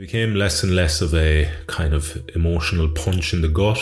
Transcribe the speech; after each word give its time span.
became 0.00 0.34
less 0.34 0.62
and 0.62 0.74
less 0.74 1.02
of 1.02 1.14
a 1.14 1.46
kind 1.66 1.92
of 1.92 2.16
emotional 2.34 2.88
punch 2.88 3.34
in 3.34 3.42
the 3.42 3.48
gut 3.48 3.78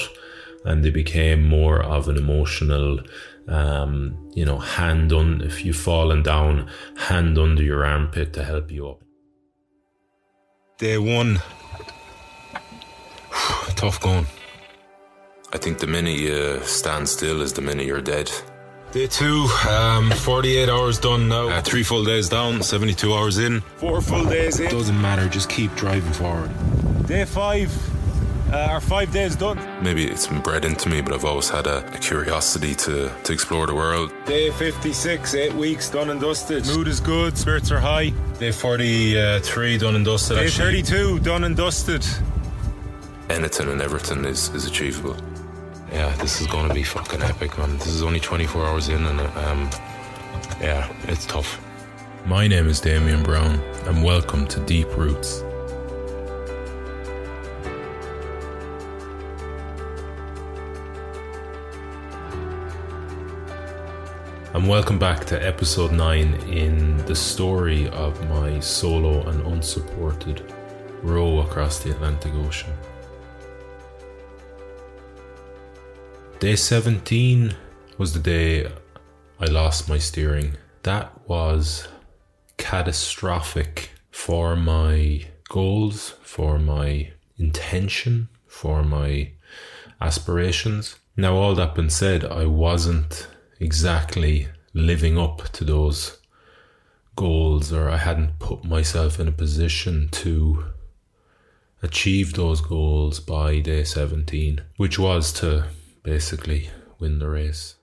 and 0.65 0.85
they 0.85 0.91
became 0.91 1.49
more 1.49 1.81
of 1.81 2.09
an 2.09 2.17
emotional 2.17 2.99
um, 3.47 4.19
you 4.35 4.45
know 4.45 4.59
hand 4.59 5.13
on 5.13 5.41
if 5.43 5.65
you've 5.65 5.77
fallen 5.77 6.21
down 6.25 6.69
hand 6.97 7.39
under 7.39 7.63
your 7.63 7.85
armpit 7.85 8.33
to 8.33 8.43
help 8.43 8.69
you 8.69 8.89
up. 8.89 9.01
Day 10.79 10.99
one. 10.99 11.41
Tough 13.77 14.01
going. 14.01 14.27
I 15.53 15.59
think 15.59 15.79
the 15.79 15.87
minute 15.87 16.19
you 16.19 16.61
stand 16.65 17.09
still 17.09 17.41
is 17.43 17.53
the 17.53 17.63
minute 17.63 17.87
you're 17.87 18.03
dead 18.03 18.29
Day 18.91 19.07
two, 19.07 19.47
um, 19.69 20.11
48 20.11 20.71
hours 20.71 20.99
done 20.99 21.29
now. 21.29 21.49
Uh, 21.49 21.61
three 21.61 21.83
full 21.83 22.05
days 22.05 22.31
down, 22.31 22.63
72 22.63 23.13
hours 23.13 23.37
in. 23.37 23.61
Four 23.77 24.01
full 24.01 24.25
days 24.25 24.61
in. 24.61 24.71
Doesn't 24.71 25.01
matter, 25.01 25.29
just 25.29 25.51
keep 25.51 25.75
driving 25.75 26.11
forward. 26.15 26.51
Day 27.07 27.27
five, 27.27 27.71
uh, 28.51 28.57
our 28.71 28.81
five 28.81 29.13
days 29.13 29.37
done. 29.37 29.59
Maybe 29.83 30.07
it's 30.07 30.27
been 30.27 30.41
bred 30.41 30.65
into 30.65 30.89
me, 30.89 31.03
but 31.03 31.13
I've 31.13 31.27
always 31.27 31.51
had 31.51 31.67
a, 31.67 31.87
a 31.95 31.99
curiosity 31.99 32.75
to, 32.77 33.13
to 33.25 33.33
explore 33.33 33.67
the 33.67 33.75
world. 33.75 34.11
Day 34.25 34.51
56, 34.53 35.35
eight 35.35 35.53
weeks 35.53 35.91
done 35.91 36.09
and 36.09 36.19
dusted. 36.19 36.65
Mood 36.69 36.89
is 36.89 36.99
good, 36.99 37.37
spirits 37.37 37.71
are 37.71 37.81
high. 37.81 38.09
Day 38.39 38.53
43, 38.53 39.77
done 39.77 39.97
and 39.97 40.05
dusted. 40.07 40.39
Day 40.39 40.47
actually. 40.47 40.83
32, 40.83 41.21
done 41.21 41.45
and 41.45 41.55
dusted. 41.55 42.07
Anything 43.29 43.69
and 43.69 43.83
everything 43.83 44.25
is, 44.25 44.49
is 44.55 44.65
achievable. 44.65 45.15
Yeah, 45.93 46.15
this 46.17 46.43
is 46.43 46.47
to 46.69 46.75
be 46.75 46.83
fucking 46.83 47.23
epic, 47.23 47.57
man. 47.57 47.79
This 47.79 47.87
is 47.87 48.03
only 48.03 48.21
24 48.21 48.67
hours 48.67 48.89
in, 48.91 49.05
and 49.07 49.21
um, 49.21 49.71
yeah, 50.61 50.93
it's 51.05 51.25
tough. 51.25 51.61
my 52.27 52.47
name 52.47 52.69
is 52.69 52.79
Damian 52.79 53.23
Browne 53.23 53.59
and 53.87 54.05
welcome 54.05 54.47
to 54.49 54.61
Deep 54.61 54.95
Roots 54.99 55.43
and 64.53 64.69
welcome 64.69 64.99
back 64.99 65.25
to 65.25 65.47
episode 65.47 65.93
9 65.93 66.35
in 66.51 66.99
the 67.07 67.17
story 67.17 67.89
of 67.89 68.29
my 68.29 68.61
solo 68.61 69.27
and 69.29 69.41
unsupported 69.47 70.53
row 71.03 71.41
across 71.41 71.79
the 71.79 71.93
Atlantic 71.93 72.35
Ocean. 72.35 72.78
Day 76.41 76.55
17 76.55 77.53
was 77.99 78.13
the 78.13 78.21
day 78.21 78.71
I 79.41 79.47
lost 79.47 79.89
my 79.89 79.99
steering. 79.99 80.57
That 80.85 81.29
was 81.29 81.89
catastrophic 82.59 83.91
for 84.13 84.55
my 84.55 85.27
goals, 85.49 86.15
for 86.23 86.61
my 86.61 87.11
intention, 87.39 88.29
for 88.47 88.85
my 88.85 89.33
aspirations. 90.01 90.95
Now, 91.17 91.35
all 91.35 91.57
that 91.57 91.75
being 91.75 91.91
said, 91.91 92.25
I 92.25 92.47
wasn't 92.47 93.27
exactly 93.59 94.47
living 94.73 95.19
up 95.19 95.49
to 95.55 95.65
those 95.65 96.21
goals, 97.17 97.73
or 97.73 97.91
I 97.91 97.97
hadn't 97.97 98.39
put 98.39 98.63
myself 98.63 99.19
in 99.19 99.27
a 99.27 99.33
position 99.33 100.09
to 100.13 100.67
achieve 101.83 102.35
those 102.35 102.61
goals 102.61 103.19
by 103.19 103.59
day 103.59 103.83
17, 103.83 104.61
which 104.77 105.01
was 105.01 105.33
to 105.33 105.65
basically 106.09 106.71
win 107.01 107.19
the 107.19 107.29
race. 107.29 107.77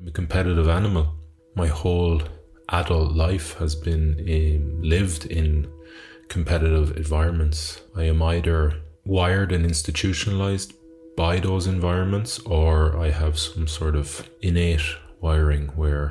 I'm 0.00 0.08
a 0.08 0.10
competitive 0.10 0.66
animal. 0.66 1.14
My 1.54 1.66
whole 1.66 2.22
adult 2.70 3.12
life 3.12 3.48
has 3.58 3.74
been 3.74 4.06
um, 4.36 4.82
lived 4.82 5.26
in 5.26 5.70
competitive 6.28 6.96
environments. 6.96 7.82
I 7.94 8.04
am 8.04 8.22
either 8.22 8.80
wired 9.04 9.52
and 9.52 9.64
institutionalized 9.66 10.72
by 11.18 11.38
those 11.38 11.66
environments 11.66 12.38
or 12.40 12.96
I 12.96 13.10
have 13.10 13.38
some 13.38 13.66
sort 13.66 13.94
of 13.94 14.06
innate 14.40 14.86
wiring 15.20 15.66
where 15.80 16.06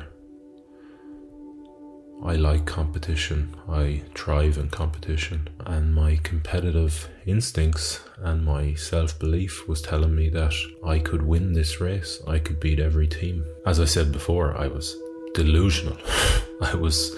I 2.23 2.35
like 2.35 2.65
competition, 2.65 3.55
I 3.69 4.01
thrive 4.15 4.57
in 4.57 4.69
competition, 4.69 5.47
and 5.65 5.93
my 5.93 6.19
competitive 6.23 7.09
instincts 7.25 8.01
and 8.17 8.43
my 8.43 8.73
self 8.73 9.17
belief 9.19 9.67
was 9.67 9.81
telling 9.81 10.15
me 10.15 10.29
that 10.29 10.53
I 10.83 10.99
could 10.99 11.21
win 11.21 11.53
this 11.53 11.79
race, 11.79 12.21
I 12.27 12.39
could 12.39 12.59
beat 12.59 12.79
every 12.79 13.07
team. 13.07 13.45
As 13.65 13.79
I 13.79 13.85
said 13.85 14.11
before, 14.11 14.57
I 14.57 14.67
was 14.67 14.97
delusional. 15.33 15.97
I 16.61 16.75
was 16.75 17.15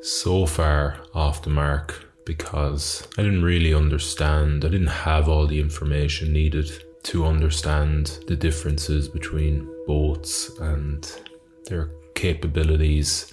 so 0.00 0.46
far 0.46 1.00
off 1.14 1.42
the 1.42 1.50
mark 1.50 2.06
because 2.24 3.06
I 3.18 3.22
didn't 3.22 3.42
really 3.42 3.74
understand, 3.74 4.64
I 4.64 4.68
didn't 4.68 4.86
have 5.08 5.28
all 5.28 5.46
the 5.46 5.60
information 5.60 6.32
needed 6.32 6.70
to 7.04 7.26
understand 7.26 8.18
the 8.26 8.36
differences 8.36 9.08
between 9.08 9.68
boats 9.86 10.50
and 10.60 11.10
their 11.66 11.90
capabilities 12.14 13.32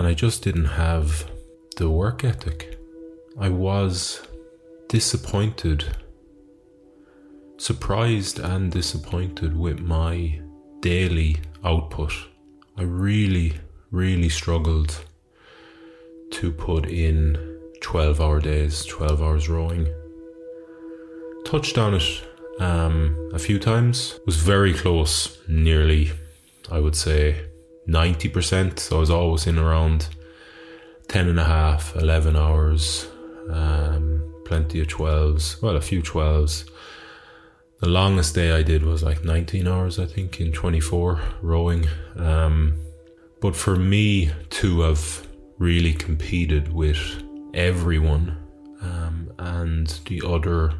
and 0.00 0.08
I 0.08 0.14
just 0.14 0.42
didn't 0.42 0.64
have 0.64 1.30
the 1.76 1.90
work 1.90 2.24
ethic. 2.24 2.78
I 3.38 3.50
was 3.50 4.26
disappointed, 4.88 5.84
surprised 7.58 8.38
and 8.38 8.72
disappointed 8.72 9.54
with 9.54 9.80
my 9.80 10.40
daily 10.80 11.36
output. 11.62 12.14
I 12.78 12.84
really, 12.84 13.52
really 13.90 14.30
struggled 14.30 15.04
to 16.30 16.50
put 16.50 16.86
in 16.86 17.60
12 17.82 18.22
hour 18.22 18.40
days, 18.40 18.86
12 18.86 19.22
hours 19.22 19.50
rowing. 19.50 19.86
Touched 21.44 21.76
on 21.76 21.92
it 21.92 22.24
um, 22.58 23.30
a 23.34 23.38
few 23.38 23.58
times, 23.58 24.18
was 24.24 24.36
very 24.36 24.72
close, 24.72 25.36
nearly, 25.46 26.12
I 26.70 26.80
would 26.80 26.96
say, 26.96 27.49
90%. 27.88 28.78
So 28.78 28.96
I 28.96 29.00
was 29.00 29.10
always 29.10 29.46
in 29.46 29.58
around 29.58 30.08
10 31.08 31.28
and 31.28 31.40
a 31.40 31.44
half, 31.44 31.96
11 31.96 32.36
hours, 32.36 33.08
um, 33.50 34.22
plenty 34.44 34.80
of 34.80 34.86
12s, 34.88 35.60
well, 35.62 35.76
a 35.76 35.80
few 35.80 36.02
12s. 36.02 36.68
The 37.80 37.88
longest 37.88 38.34
day 38.34 38.52
I 38.52 38.62
did 38.62 38.82
was 38.84 39.02
like 39.02 39.24
19 39.24 39.66
hours, 39.66 39.98
I 39.98 40.06
think, 40.06 40.40
in 40.40 40.52
24 40.52 41.20
rowing. 41.42 41.86
Um, 42.16 42.74
But 43.40 43.56
for 43.56 43.74
me 43.76 44.30
to 44.50 44.82
have 44.82 45.26
really 45.58 45.94
competed 45.94 46.72
with 46.72 46.98
everyone 47.54 48.36
um, 48.82 49.32
and 49.38 49.86
the 50.06 50.22
other 50.26 50.74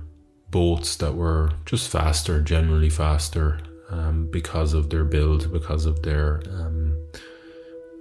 boats 0.50 0.96
that 0.96 1.14
were 1.14 1.52
just 1.64 1.88
faster, 1.88 2.40
generally 2.40 2.90
faster, 2.90 3.60
um, 3.90 4.26
because 4.30 4.72
of 4.74 4.90
their 4.90 5.04
build, 5.04 5.52
because 5.52 5.86
of 5.86 6.02
their 6.02 6.42
um, 6.50 6.96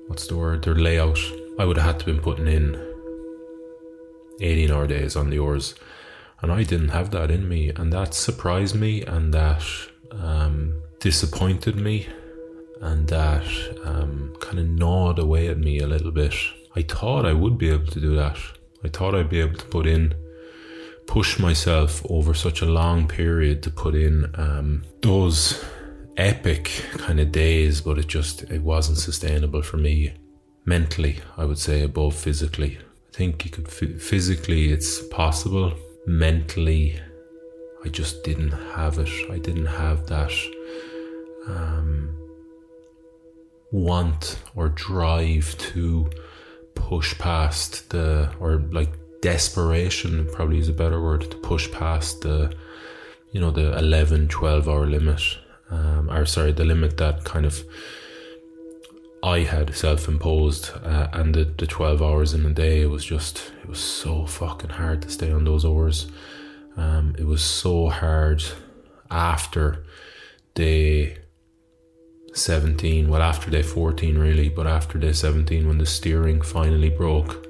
what's 0.07 0.27
the 0.27 0.37
word, 0.37 0.63
their 0.63 0.75
layout. 0.75 1.19
I 1.57 1.65
would 1.65 1.77
have 1.77 1.85
had 1.85 1.99
to 1.99 2.05
been 2.05 2.19
putting 2.19 2.47
in 2.47 2.75
18 4.41 4.71
hour 4.71 4.87
days 4.87 5.15
on 5.15 5.29
the 5.29 5.39
oars, 5.39 5.75
and 6.41 6.51
I 6.51 6.63
didn't 6.63 6.89
have 6.89 7.11
that 7.11 7.31
in 7.31 7.49
me, 7.49 7.71
and 7.75 7.91
that 7.91 8.13
surprised 8.13 8.75
me, 8.75 9.03
and 9.03 9.33
that 9.33 9.63
um, 10.11 10.81
disappointed 10.99 11.75
me, 11.75 12.07
and 12.81 13.07
that 13.09 13.45
um, 13.83 14.35
kind 14.39 14.59
of 14.59 14.67
gnawed 14.67 15.19
away 15.19 15.47
at 15.47 15.57
me 15.57 15.79
a 15.79 15.87
little 15.87 16.11
bit. 16.11 16.33
I 16.75 16.83
thought 16.83 17.25
I 17.25 17.33
would 17.33 17.57
be 17.57 17.69
able 17.69 17.87
to 17.87 17.99
do 17.99 18.15
that. 18.15 18.37
I 18.83 18.87
thought 18.87 19.13
I'd 19.13 19.29
be 19.29 19.41
able 19.41 19.57
to 19.57 19.65
put 19.65 19.85
in 19.85 20.13
push 21.09 21.39
myself 21.39 22.05
over 22.07 22.35
such 22.35 22.61
a 22.61 22.67
long 22.67 23.07
period 23.07 23.63
to 23.63 23.71
put 23.71 23.95
in 23.95 24.29
um, 24.35 24.83
those 25.01 25.65
epic 26.19 26.85
kind 26.97 27.19
of 27.19 27.31
days, 27.31 27.81
but 27.81 27.97
it 27.97 28.07
just 28.07 28.43
it 28.43 28.61
wasn't 28.61 28.97
sustainable 28.97 29.61
for 29.61 29.77
me 29.77 30.13
mentally. 30.65 31.19
I 31.37 31.45
would 31.45 31.57
say 31.57 31.81
above 31.83 32.15
physically. 32.15 32.77
I 32.77 33.15
think 33.15 33.45
you 33.45 33.51
could 33.51 33.67
f- 33.67 34.01
physically 34.01 34.71
it's 34.71 35.01
possible. 35.07 35.73
Mentally, 36.05 36.99
I 37.85 37.89
just 37.89 38.23
didn't 38.23 38.51
have 38.51 38.99
it. 38.99 39.09
I 39.31 39.37
didn't 39.37 39.67
have 39.67 40.07
that 40.07 40.31
um, 41.47 42.15
want 43.71 44.39
or 44.55 44.69
drive 44.69 45.57
to 45.57 46.09
push 46.75 47.17
past 47.17 47.89
the 47.89 48.31
or 48.39 48.57
like 48.71 48.91
desperation 49.21 50.27
probably 50.31 50.59
is 50.59 50.69
a 50.69 50.73
better 50.73 51.01
word 51.01 51.29
to 51.29 51.37
push 51.37 51.69
past 51.71 52.21
the 52.21 52.53
you 53.31 53.39
know 53.39 53.51
the 53.51 53.77
11 53.77 54.27
12 54.29 54.69
hour 54.69 54.85
limit 54.85 55.21
um, 55.71 56.09
or 56.09 56.25
sorry 56.25 56.51
the 56.51 56.65
limit 56.65 56.97
that 56.97 57.23
kind 57.23 57.45
of 57.45 57.63
I 59.21 59.39
had 59.39 59.75
self-imposed 59.75 60.71
uh, 60.83 61.09
and 61.11 61.35
the, 61.35 61.43
the 61.43 61.67
12 61.67 62.01
hours 62.01 62.33
in 62.33 62.45
a 62.45 62.53
day 62.53 62.81
it 62.81 62.89
was 62.89 63.05
just 63.05 63.51
it 63.61 63.69
was 63.69 63.79
so 63.79 64.25
fucking 64.25 64.71
hard 64.71 65.01
to 65.03 65.09
stay 65.09 65.31
on 65.31 65.43
those 65.45 65.65
hours 65.65 66.07
um, 66.77 67.15
it 67.17 67.25
was 67.25 67.43
so 67.43 67.89
hard 67.89 68.43
after 69.11 69.83
day 70.53 71.17
17 72.33 73.09
well 73.09 73.21
after 73.21 73.49
day 73.51 73.63
14 73.63 74.17
really 74.17 74.49
but 74.49 74.67
after 74.67 74.97
day 74.97 75.11
17 75.11 75.67
when 75.67 75.79
the 75.79 75.85
steering 75.85 76.41
finally 76.41 76.89
broke 76.89 77.49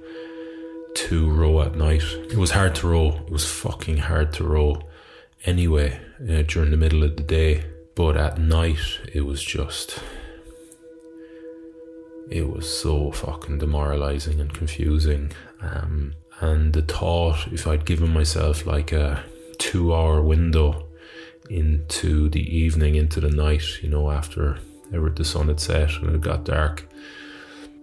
to 0.96 1.30
row 1.30 1.62
at 1.62 1.76
night. 1.76 2.04
It 2.30 2.38
was 2.38 2.52
hard 2.52 2.76
to 2.76 2.88
row. 2.88 3.10
It 3.26 3.32
was 3.32 3.50
fucking 3.50 3.98
hard 3.98 4.34
to 4.34 4.44
row 4.44 4.82
anyway 5.46 6.00
uh, 6.22 6.44
during 6.44 6.72
the 6.72 6.78
middle 6.78 7.04
of 7.04 7.16
the 7.16 7.24
day. 7.24 7.64
But 8.00 8.16
at 8.16 8.38
night, 8.40 9.02
it 9.14 9.26
was 9.26 9.44
just. 9.44 10.00
It 12.30 12.50
was 12.50 12.66
so 12.66 13.12
fucking 13.12 13.58
demoralizing 13.58 14.40
and 14.40 14.54
confusing. 14.54 15.34
Um, 15.60 16.14
and 16.40 16.72
the 16.72 16.82
thought, 16.82 17.52
if 17.52 17.68
I'd 17.68 17.84
given 17.84 18.14
myself 18.14 18.66
like 18.66 18.94
a 18.94 19.22
two 19.58 19.94
hour 19.94 20.22
window 20.22 20.88
into 21.50 22.30
the 22.30 22.58
evening, 22.58 22.96
into 22.96 23.20
the 23.20 23.32
night, 23.32 23.84
you 23.84 23.90
know, 23.90 24.10
after 24.10 24.60
ever 24.94 25.10
the 25.10 25.26
sun 25.26 25.50
had 25.50 25.60
set 25.60 25.92
and 25.98 26.16
it 26.16 26.22
got 26.22 26.46
dark, 26.46 26.88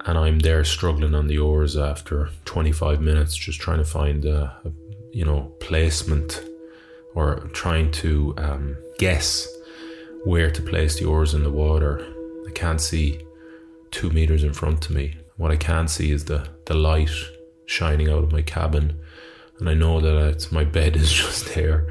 and 0.07 0.17
I'm 0.17 0.39
there 0.39 0.65
struggling 0.65 1.15
on 1.15 1.27
the 1.27 1.37
oars 1.37 1.77
after 1.77 2.31
25 2.47 3.03
minutes, 3.03 3.37
just 3.37 3.61
trying 3.61 3.81
to 3.81 3.85
find 3.85 4.25
a, 4.25 4.57
a 4.65 4.73
you 5.13 5.27
know 5.27 5.53
placement 5.61 6.43
or 7.15 7.51
trying 7.53 7.91
to 7.91 8.33
um, 8.39 8.79
guess 8.99 9.47
where 10.27 10.51
to 10.51 10.63
place 10.63 10.99
the 10.99 11.07
oars 11.07 11.35
in 11.35 11.43
the 11.43 11.51
water. 11.51 12.07
I 12.47 12.51
can't 12.51 12.81
see 12.81 13.21
two 13.91 14.11
meters 14.11 14.45
in 14.45 14.53
front 14.53 14.85
of 14.85 14.95
me. 14.95 15.15
What 15.37 15.51
I 15.51 15.57
can 15.57 15.89
see 15.89 16.11
is 16.11 16.25
the 16.25 16.49
the 16.67 16.75
light 16.75 17.11
shining 17.67 18.09
out 18.09 18.25
of 18.25 18.33
my 18.33 18.43
cabin, 18.43 18.99
and 19.59 19.69
I 19.69 19.75
know 19.75 20.01
that 20.01 20.17
it's 20.29 20.53
my 20.53 20.65
bed 20.65 20.97
is 20.97 21.13
just 21.23 21.55
there 21.55 21.87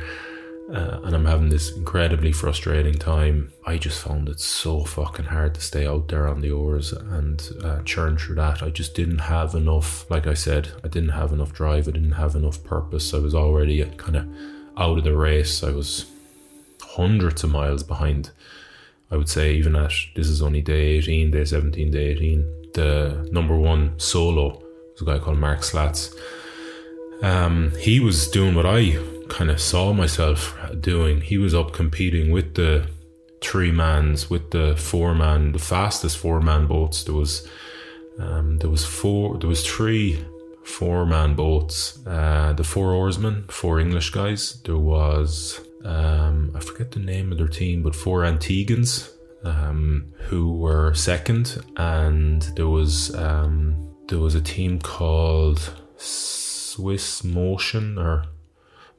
uh, 0.73 0.99
and 1.03 1.15
I'm 1.15 1.25
having 1.25 1.49
this 1.49 1.75
incredibly 1.75 2.31
frustrating 2.31 2.95
time. 2.95 3.53
I 3.65 3.77
just 3.77 4.01
found 4.01 4.29
it 4.29 4.39
so 4.39 4.83
fucking 4.83 5.25
hard 5.25 5.55
to 5.55 5.61
stay 5.61 5.85
out 5.85 6.07
there 6.07 6.27
on 6.27 6.41
the 6.41 6.51
oars 6.51 6.91
and 6.91 7.47
uh, 7.63 7.83
churn 7.83 8.17
through 8.17 8.35
that. 8.35 8.63
I 8.63 8.71
just 8.71 8.95
didn't 8.95 9.19
have 9.19 9.53
enough, 9.53 10.09
like 10.09 10.25
I 10.25 10.33
said, 10.33 10.69
I 10.83 10.87
didn't 10.87 11.09
have 11.09 11.31
enough 11.31 11.53
drive, 11.53 11.87
I 11.87 11.91
didn't 11.91 12.13
have 12.13 12.35
enough 12.35 12.63
purpose. 12.63 13.13
I 13.13 13.19
was 13.19 13.35
already 13.35 13.85
kind 13.97 14.15
of 14.15 14.27
out 14.77 14.97
of 14.97 15.03
the 15.03 15.15
race. 15.15 15.63
I 15.63 15.69
was 15.69 16.05
hundreds 16.95 17.43
of 17.43 17.51
miles 17.51 17.83
behind. 17.83 18.31
I 19.11 19.17
would 19.17 19.29
say, 19.29 19.53
even 19.55 19.75
at 19.75 19.93
this 20.15 20.27
is 20.27 20.41
only 20.41 20.61
day 20.61 20.97
18, 20.97 21.31
day 21.31 21.45
17, 21.45 21.91
day 21.91 22.07
18. 22.07 22.71
The 22.73 23.29
number 23.31 23.55
one 23.55 23.99
solo 23.99 24.61
was 24.91 25.01
a 25.01 25.05
guy 25.05 25.19
called 25.19 25.37
Mark 25.37 25.63
Slats. 25.63 26.13
Um, 27.21 27.71
he 27.79 27.99
was 27.99 28.27
doing 28.27 28.55
what 28.55 28.65
I 28.65 28.97
kind 29.29 29.49
of 29.49 29.61
saw 29.61 29.93
myself 29.93 30.57
doing. 30.79 31.21
He 31.21 31.37
was 31.37 31.53
up 31.53 31.71
competing 31.71 32.31
with 32.31 32.55
the 32.55 32.87
three 33.41 33.71
mans, 33.71 34.29
with 34.29 34.51
the 34.51 34.75
four 34.75 35.13
man, 35.15 35.51
the 35.51 35.59
fastest 35.59 36.17
four 36.17 36.41
man 36.41 36.67
boats. 36.67 37.03
There 37.03 37.15
was 37.15 37.47
um, 38.19 38.57
there 38.59 38.69
was 38.69 38.85
four, 38.85 39.37
there 39.37 39.49
was 39.49 39.65
three 39.65 40.23
four 40.63 41.05
man 41.05 41.35
boats. 41.35 42.05
Uh, 42.05 42.53
the 42.53 42.63
four 42.63 42.91
oarsmen, 42.91 43.45
four 43.49 43.79
English 43.79 44.09
guys. 44.09 44.61
There 44.63 44.77
was 44.77 45.61
um, 45.85 46.51
I 46.55 46.59
forget 46.59 46.91
the 46.91 46.99
name 46.99 47.31
of 47.31 47.37
their 47.37 47.47
team, 47.47 47.83
but 47.83 47.95
four 47.95 48.21
Antiguans 48.21 49.11
um, 49.43 50.11
who 50.17 50.57
were 50.57 50.93
second, 50.95 51.63
and 51.77 52.41
there 52.55 52.67
was 52.67 53.13
um, 53.15 53.95
there 54.07 54.19
was 54.19 54.33
a 54.33 54.41
team 54.41 54.79
called 54.79 55.73
Swiss 55.97 57.23
Motion 57.23 57.97
or 57.99 58.25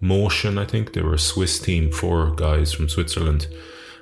Motion, 0.01 0.59
I 0.59 0.65
think. 0.65 0.93
They 0.93 1.03
were 1.03 1.15
a 1.15 1.19
Swiss 1.19 1.59
team, 1.59 1.91
four 1.91 2.31
guys 2.35 2.73
from 2.73 2.89
Switzerland, 2.89 3.49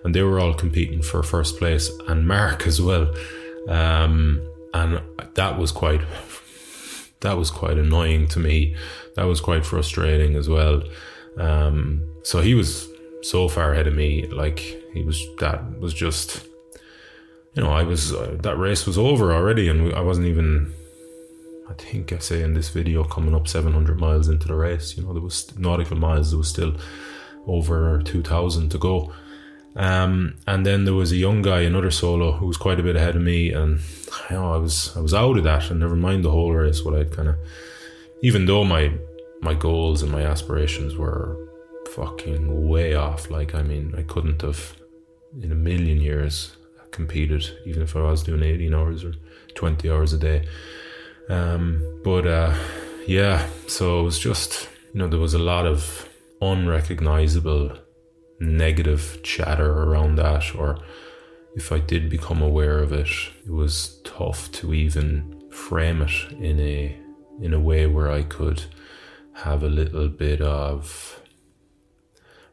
and 0.05 0.15
they 0.15 0.23
were 0.23 0.39
all 0.39 0.55
competing 0.55 1.01
for 1.01 1.23
first 1.23 1.59
place, 1.59 1.91
and 2.07 2.29
Mark 2.29 2.67
as 2.67 2.83
well. 2.83 3.15
Um, 3.69 4.47
and 4.75 5.01
that 5.35 5.59
was 5.59 5.73
quite 5.73 6.03
that 7.21 7.39
was 7.39 7.51
quite 7.51 7.79
annoying 7.79 8.29
to 8.29 8.39
me. 8.39 8.77
That 9.17 9.25
was 9.25 9.41
quite 9.41 9.65
frustrating 9.65 10.37
as 10.37 10.51
well. 10.51 10.83
Um, 11.39 12.14
so 12.25 12.41
he 12.41 12.55
was 12.55 12.89
so 13.23 13.49
far 13.49 13.73
ahead 13.73 13.87
of 13.87 13.95
me. 13.95 14.27
Like 14.27 14.59
he 14.93 15.03
was, 15.03 15.25
that 15.39 15.79
was 15.79 15.95
just, 15.95 16.47
you 17.55 17.63
know, 17.63 17.71
I 17.71 17.85
was 17.85 18.13
uh, 18.13 18.37
that 18.41 18.59
race 18.59 18.87
was 18.87 18.99
over 18.99 19.33
already, 19.33 19.69
and 19.69 19.95
I 19.95 20.01
wasn't 20.01 20.27
even 20.27 20.75
I 21.69 21.73
think 21.75 22.13
I 22.13 22.19
say 22.19 22.43
in 22.43 22.55
this 22.55 22.69
video 22.69 23.05
coming 23.05 23.35
up 23.35 23.49
700 23.49 23.99
miles 23.99 24.29
into 24.29 24.49
the 24.49 24.55
race. 24.55 24.97
You 24.97 25.05
know, 25.05 25.13
there 25.13 25.23
was 25.23 25.57
nautical 25.57 25.97
miles. 25.97 26.31
There 26.31 26.39
was 26.39 26.49
still 26.49 26.75
over 27.47 28.03
2,000 28.03 28.71
to 28.71 28.79
go. 28.79 29.13
Um, 29.77 30.37
and 30.47 30.65
then 30.65 30.85
there 30.85 30.95
was 30.95 31.11
a 31.11 31.17
young 31.17 31.43
guy, 31.43 31.61
another 31.61 31.91
solo, 31.91 32.33
who 32.33 32.47
was 32.47 32.57
quite 32.57 32.79
a 32.79 32.83
bit 32.83 32.97
ahead 32.97 33.17
of 33.17 33.23
me, 33.23 33.51
and 33.51 33.81
you 34.31 34.37
know, 34.37 34.53
I 34.53 34.57
was 34.57 34.97
I 34.97 35.01
was 35.01 35.13
out 35.13 35.37
of 35.37 35.43
that, 35.45 35.69
and 35.69 35.81
never 35.81 35.97
mind 35.97 36.25
the 36.25 36.31
whole 36.31 36.53
race. 36.53 36.85
What 36.85 36.95
I'd 36.95 37.11
kind 37.11 37.29
of, 37.29 37.35
even 38.23 38.47
though 38.47 38.63
my 38.63 38.93
my 39.41 39.53
goals 39.53 40.03
and 40.03 40.13
my 40.13 40.23
aspirations 40.23 40.97
were 40.97 41.37
fucking 41.95 42.69
way 42.69 42.95
off. 42.95 43.31
Like 43.31 43.55
I 43.55 43.63
mean, 43.63 43.95
I 43.97 44.03
couldn't 44.03 44.43
have 44.43 44.77
in 45.41 45.53
a 45.53 45.55
million 45.55 46.01
years 46.01 46.57
competed, 46.91 47.45
even 47.67 47.83
if 47.83 47.97
I 47.97 48.01
was 48.01 48.23
doing 48.23 48.43
18 48.43 48.75
hours 48.75 49.05
or 49.05 49.15
20 49.55 49.91
hours 49.91 50.13
a 50.13 50.19
day. 50.19 50.47
Um, 51.29 52.01
but 52.05 52.27
uh, 52.27 52.55
yeah, 53.07 53.47
so 53.67 54.01
it 54.01 54.03
was 54.05 54.19
just, 54.19 54.69
you 54.93 55.01
know, 55.01 55.09
there 55.09 55.19
was 55.19 55.35
a 55.35 55.39
lot 55.39 55.67
of 55.67 56.09
unrecognizable 56.41 57.77
negative 58.41 59.21
chatter 59.23 59.71
around 59.71 60.17
that, 60.17 60.55
or 60.55 60.79
if 61.57 61.73
I 61.73 61.79
did 61.79 62.11
become 62.11 62.43
aware 62.43 62.79
of 62.79 62.93
it, 62.93 63.11
it 63.47 63.51
was 63.51 64.01
tough 64.05 64.51
to 64.53 64.75
even 64.75 65.43
frame 65.51 66.03
it 66.03 66.33
in 66.41 66.59
a 66.61 66.99
in 67.41 67.53
a 67.53 67.61
way 67.61 67.87
where 67.87 68.11
I 68.11 68.23
could 68.23 68.65
have 69.33 69.65
a 69.65 69.69
little 69.69 70.09
bit 70.09 70.41
of 70.41 71.21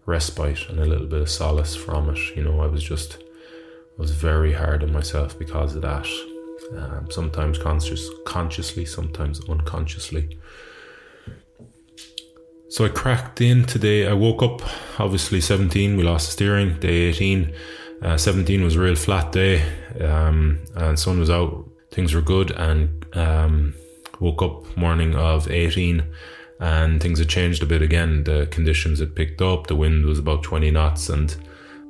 respite 0.06 0.70
and 0.70 0.80
a 0.80 0.86
little 0.86 1.08
bit 1.08 1.22
of 1.22 1.30
solace 1.30 1.76
from 1.76 2.10
it. 2.10 2.36
You 2.36 2.44
know, 2.44 2.60
I 2.62 2.68
was 2.68 2.84
just 2.84 3.18
I 3.18 4.02
was 4.02 4.12
very 4.12 4.54
hard 4.54 4.84
on 4.84 4.92
myself 4.92 5.38
because 5.38 5.76
of 5.76 5.82
that 5.82 6.08
um, 6.76 7.10
sometimes 7.10 7.58
conscious, 7.58 8.10
consciously, 8.26 8.86
sometimes 8.86 9.42
unconsciously. 9.50 10.38
So 12.70 12.86
I 12.86 12.90
cracked 12.90 13.42
in 13.42 13.66
today. 13.66 14.08
I 14.08 14.14
woke 14.14 14.42
up, 14.42 14.62
obviously 15.00 15.42
17, 15.42 15.98
we 15.98 16.04
lost 16.04 16.28
the 16.28 16.32
steering. 16.32 16.80
Day 16.80 17.10
18, 17.10 17.54
uh, 18.02 18.18
17 18.18 18.64
was 18.64 18.76
a 18.76 18.80
real 18.80 18.96
flat 18.96 19.32
day, 19.32 19.62
um, 20.00 20.60
and 20.76 20.98
sun 20.98 21.20
was 21.20 21.30
out 21.30 21.68
things 21.92 22.14
were 22.14 22.22
good, 22.22 22.52
and 22.52 23.06
um, 23.18 23.74
woke 24.22 24.42
up 24.42 24.78
morning 24.78 25.16
of 25.16 25.52
18 25.52 26.04
and 26.62 27.02
things 27.02 27.18
had 27.18 27.28
changed 27.28 27.64
a 27.64 27.66
bit 27.66 27.82
again. 27.82 28.24
The 28.24 28.48
conditions 28.52 29.00
had 29.00 29.16
picked 29.16 29.42
up, 29.42 29.68
the 29.68 29.76
wind 29.76 30.06
was 30.06 30.20
about 30.20 30.44
20 30.44 30.70
knots, 30.70 31.10
and 31.10 31.36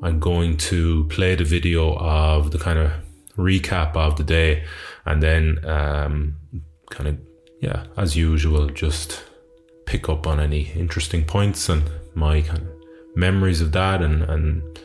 I'm 0.01 0.19
going 0.19 0.57
to 0.57 1.03
play 1.09 1.35
the 1.35 1.43
video 1.43 1.97
of 1.97 2.51
the 2.51 2.57
kind 2.57 2.79
of 2.79 2.91
recap 3.37 3.95
of 3.95 4.15
the 4.15 4.23
day 4.23 4.63
and 5.05 5.21
then 5.21 5.63
um, 5.65 6.35
kind 6.89 7.09
of, 7.09 7.17
yeah, 7.59 7.85
as 7.97 8.15
usual, 8.15 8.69
just 8.69 9.23
pick 9.85 10.07
up 10.07 10.25
on 10.25 10.39
any 10.39 10.71
interesting 10.71 11.25
points 11.25 11.67
and 11.67 11.83
my 12.15 12.41
kind 12.41 12.61
of 12.61 12.69
memories 13.15 13.59
of 13.59 13.73
that 13.73 14.01
and, 14.01 14.23
and 14.23 14.79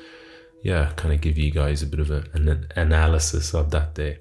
yeah, 0.64 0.90
kind 0.96 1.14
of 1.14 1.20
give 1.20 1.38
you 1.38 1.52
guys 1.52 1.82
a 1.82 1.86
bit 1.86 2.00
of 2.00 2.10
a, 2.10 2.24
an 2.34 2.66
analysis 2.74 3.54
of 3.54 3.70
that 3.70 3.94
day. 3.94 4.18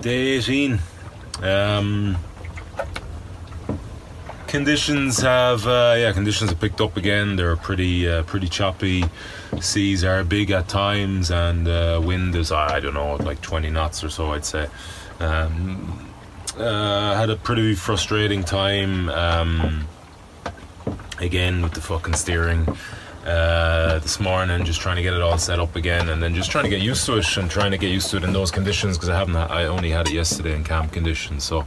Day 0.00 0.38
18. 0.38 0.78
Um, 1.42 2.16
conditions 4.46 5.18
have 5.20 5.66
uh, 5.66 5.94
yeah 5.96 6.12
conditions 6.12 6.50
have 6.50 6.60
picked 6.60 6.80
up 6.80 6.96
again. 6.96 7.36
They're 7.36 7.56
pretty 7.56 8.08
uh, 8.08 8.22
pretty 8.22 8.48
choppy. 8.48 9.04
Seas 9.60 10.04
are 10.04 10.24
big 10.24 10.50
at 10.50 10.68
times, 10.68 11.30
and 11.30 11.68
uh, 11.68 12.00
wind 12.02 12.34
is 12.36 12.52
I 12.52 12.80
don't 12.80 12.94
know 12.94 13.16
like 13.16 13.40
20 13.40 13.70
knots 13.70 14.04
or 14.04 14.08
so. 14.08 14.32
I'd 14.32 14.44
say. 14.44 14.68
Um, 15.20 16.08
uh, 16.56 17.16
had 17.16 17.30
a 17.30 17.36
pretty 17.36 17.74
frustrating 17.74 18.44
time. 18.44 19.08
Um, 19.08 19.88
again 21.22 21.62
with 21.62 21.72
the 21.72 21.80
fucking 21.80 22.14
steering 22.14 22.66
uh, 23.24 23.98
this 24.00 24.18
morning, 24.20 24.64
just 24.64 24.80
trying 24.80 24.96
to 24.96 25.02
get 25.02 25.14
it 25.14 25.22
all 25.22 25.38
set 25.38 25.60
up 25.60 25.76
again, 25.76 26.08
and 26.08 26.22
then 26.22 26.34
just 26.34 26.50
trying 26.50 26.64
to 26.64 26.70
get 26.70 26.80
used 26.80 27.06
to 27.06 27.16
it 27.16 27.36
and 27.36 27.50
trying 27.50 27.70
to 27.70 27.78
get 27.78 27.90
used 27.90 28.10
to 28.10 28.16
it 28.16 28.24
in 28.24 28.32
those 28.32 28.50
conditions 28.50 28.96
because 28.96 29.08
I 29.08 29.16
haven't. 29.16 29.36
I 29.36 29.66
only 29.66 29.90
had 29.90 30.08
it 30.08 30.14
yesterday 30.14 30.54
in 30.54 30.64
camp 30.64 30.92
conditions, 30.92 31.44
so 31.44 31.64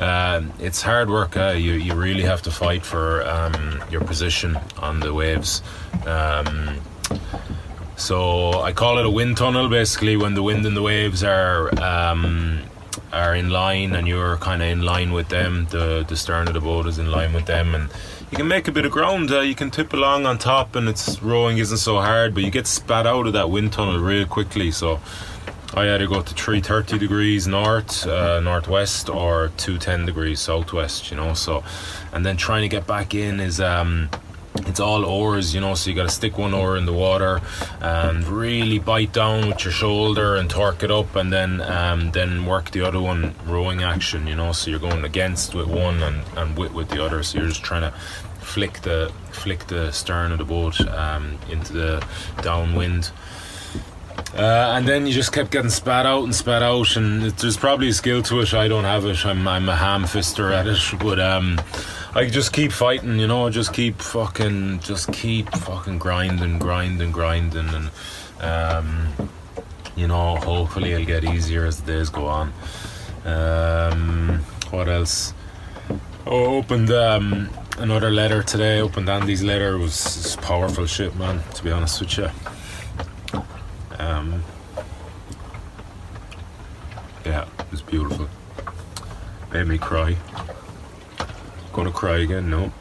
uh, 0.00 0.42
it's 0.58 0.82
hard 0.82 1.10
work. 1.10 1.36
Uh, 1.36 1.54
you 1.56 1.74
you 1.74 1.94
really 1.94 2.22
have 2.22 2.42
to 2.42 2.50
fight 2.50 2.84
for 2.84 3.26
um, 3.28 3.82
your 3.90 4.02
position 4.02 4.58
on 4.78 5.00
the 5.00 5.14
waves. 5.14 5.62
Um, 6.06 6.80
so 7.96 8.62
I 8.62 8.72
call 8.72 8.98
it 8.98 9.06
a 9.06 9.10
wind 9.10 9.36
tunnel, 9.36 9.68
basically, 9.68 10.16
when 10.16 10.34
the 10.34 10.42
wind 10.42 10.66
and 10.66 10.76
the 10.76 10.82
waves 10.82 11.22
are. 11.24 11.70
Are 13.12 13.34
in 13.34 13.50
line 13.50 13.94
and 13.94 14.06
you're 14.06 14.36
kind 14.36 14.62
of 14.62 14.68
in 14.68 14.82
line 14.82 15.12
with 15.12 15.28
them 15.28 15.66
the 15.70 16.04
the 16.06 16.16
stern 16.16 16.46
of 16.46 16.54
the 16.54 16.60
boat 16.60 16.86
is 16.86 16.98
in 16.98 17.10
line 17.10 17.32
with 17.32 17.46
them 17.46 17.74
and 17.74 17.90
you 18.30 18.36
can 18.36 18.46
make 18.46 18.68
a 18.68 18.72
bit 18.72 18.84
of 18.84 18.92
ground. 18.92 19.30
Uh, 19.30 19.40
you 19.40 19.54
can 19.54 19.70
tip 19.70 19.92
along 19.94 20.26
on 20.26 20.36
top, 20.36 20.76
and 20.76 20.86
it's 20.86 21.22
rowing 21.22 21.56
isn't 21.58 21.78
so 21.78 21.96
hard, 21.96 22.34
but 22.34 22.42
you 22.42 22.50
get 22.50 22.66
spat 22.66 23.06
out 23.06 23.26
of 23.26 23.32
that 23.32 23.48
wind 23.48 23.72
tunnel 23.72 23.98
real 23.98 24.26
quickly. 24.26 24.70
So 24.70 25.00
I 25.72 25.86
to 25.96 26.06
go 26.06 26.20
to 26.20 26.34
330 26.34 26.98
degrees 26.98 27.46
north, 27.46 28.06
uh, 28.06 28.40
northwest, 28.40 29.08
or 29.08 29.50
210 29.56 30.04
degrees 30.04 30.40
southwest. 30.40 31.10
You 31.10 31.16
know, 31.16 31.32
so 31.32 31.64
and 32.12 32.26
then 32.26 32.36
trying 32.36 32.62
to 32.62 32.68
get 32.68 32.86
back 32.86 33.14
in 33.14 33.40
is. 33.40 33.60
Um, 33.60 34.10
it's 34.66 34.80
all 34.80 35.04
oars, 35.04 35.54
you 35.54 35.60
know, 35.60 35.74
so 35.74 35.90
you 35.90 35.96
got 35.96 36.04
to 36.04 36.14
stick 36.14 36.38
one 36.38 36.54
oar 36.54 36.76
in 36.76 36.86
the 36.86 36.92
water 36.92 37.40
and 37.80 38.26
really 38.26 38.78
bite 38.78 39.12
down 39.12 39.48
with 39.48 39.64
your 39.64 39.72
shoulder 39.72 40.36
and 40.36 40.48
torque 40.50 40.82
it 40.82 40.90
up, 40.90 41.14
and 41.16 41.32
then 41.32 41.60
um, 41.62 42.10
then 42.12 42.46
work 42.46 42.70
the 42.70 42.82
other 42.82 43.00
one 43.00 43.34
rowing 43.46 43.82
action, 43.82 44.26
you 44.26 44.34
know. 44.34 44.52
So 44.52 44.70
you're 44.70 44.80
going 44.80 45.04
against 45.04 45.54
with 45.54 45.68
one 45.68 46.02
and, 46.02 46.22
and 46.36 46.56
with 46.56 46.72
with 46.72 46.88
the 46.88 47.04
other. 47.04 47.22
So 47.22 47.38
you're 47.38 47.48
just 47.48 47.62
trying 47.62 47.82
to 47.82 47.90
flick 48.40 48.80
the 48.80 49.12
flick 49.30 49.66
the 49.66 49.92
stern 49.92 50.32
of 50.32 50.38
the 50.38 50.44
boat 50.44 50.80
um, 50.88 51.38
into 51.50 51.72
the 51.72 52.06
downwind. 52.42 53.10
Uh, 54.34 54.74
and 54.76 54.86
then 54.86 55.06
you 55.06 55.12
just 55.12 55.32
kept 55.32 55.50
getting 55.50 55.70
spat 55.70 56.04
out 56.04 56.24
and 56.24 56.34
spat 56.34 56.62
out, 56.62 56.96
and 56.96 57.24
it, 57.24 57.36
there's 57.38 57.56
probably 57.56 57.88
a 57.88 57.92
skill 57.92 58.22
to 58.22 58.40
it. 58.40 58.52
I 58.52 58.68
don't 58.68 58.84
have 58.84 59.04
it. 59.06 59.24
I'm, 59.24 59.48
I'm 59.48 59.68
a 59.68 59.76
ham 59.76 60.04
fister 60.04 60.52
at 60.52 60.66
it, 60.66 60.78
but 61.00 61.18
um, 61.18 61.60
I 62.14 62.26
just 62.26 62.52
keep 62.52 62.72
fighting, 62.72 63.18
you 63.18 63.26
know. 63.26 63.50
Just 63.50 63.72
keep 63.72 64.00
fucking, 64.00 64.80
just 64.80 65.12
keep 65.12 65.50
fucking 65.50 65.98
grinding, 65.98 66.58
grinding, 66.58 67.12
grinding, 67.12 67.68
and 67.68 67.90
um, 68.40 69.08
you 69.96 70.06
know, 70.06 70.36
hopefully 70.36 70.92
it'll 70.92 71.06
get 71.06 71.24
easier 71.24 71.66
as 71.66 71.80
the 71.80 71.92
days 71.92 72.08
go 72.08 72.26
on. 72.26 72.52
Um, 73.24 74.44
what 74.70 74.88
else? 74.88 75.34
Oh, 76.26 76.56
opened 76.56 76.90
um, 76.90 77.50
another 77.78 78.10
letter 78.10 78.42
today. 78.42 78.80
Opened 78.80 79.08
Andy's 79.08 79.42
letter. 79.42 79.74
It 79.74 79.78
was 79.78 80.36
powerful 80.36 80.86
shit, 80.86 81.14
man. 81.16 81.42
To 81.54 81.64
be 81.64 81.70
honest 81.70 82.00
with 82.00 82.18
you. 82.18 82.30
Um, 83.98 84.42
yeah, 87.26 87.46
it 87.58 87.70
was 87.70 87.82
beautiful. 87.82 88.28
Made 89.52 89.66
me 89.66 89.78
cry. 89.78 90.16
Gonna 91.78 91.92
cry 91.92 92.18
again? 92.18 92.50
No. 92.50 92.72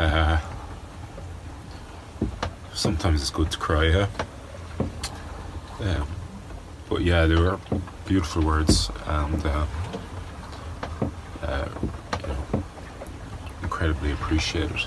Uh, 0.00 0.40
sometimes 2.74 3.20
it's 3.20 3.30
good 3.30 3.52
to 3.52 3.58
cry, 3.58 3.84
yeah. 3.84 4.08
Yeah. 5.80 6.04
But 6.90 7.02
yeah, 7.02 7.26
they 7.26 7.36
were 7.36 7.60
beautiful 8.04 8.44
words 8.44 8.90
and 9.06 9.46
uh, 9.46 9.66
uh, 11.42 11.68
you 12.20 12.26
know, 12.26 12.64
incredibly 13.62 14.10
appreciated. 14.10 14.80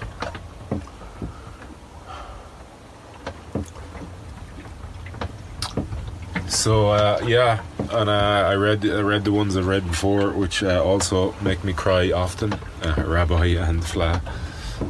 So 6.49 6.89
uh, 6.89 7.21
yeah, 7.27 7.61
and 7.91 8.09
uh, 8.09 8.47
I 8.47 8.55
read 8.55 8.83
I 8.83 9.01
read 9.01 9.23
the 9.23 9.31
ones 9.31 9.55
I've 9.55 9.67
read 9.67 9.87
before, 9.87 10.31
which 10.31 10.63
uh, 10.63 10.83
also 10.83 11.33
make 11.43 11.63
me 11.63 11.73
cry 11.73 12.11
often. 12.11 12.53
Uh, 12.81 13.03
Rabbi 13.05 13.45
and 13.49 13.85
Fla. 13.85 14.19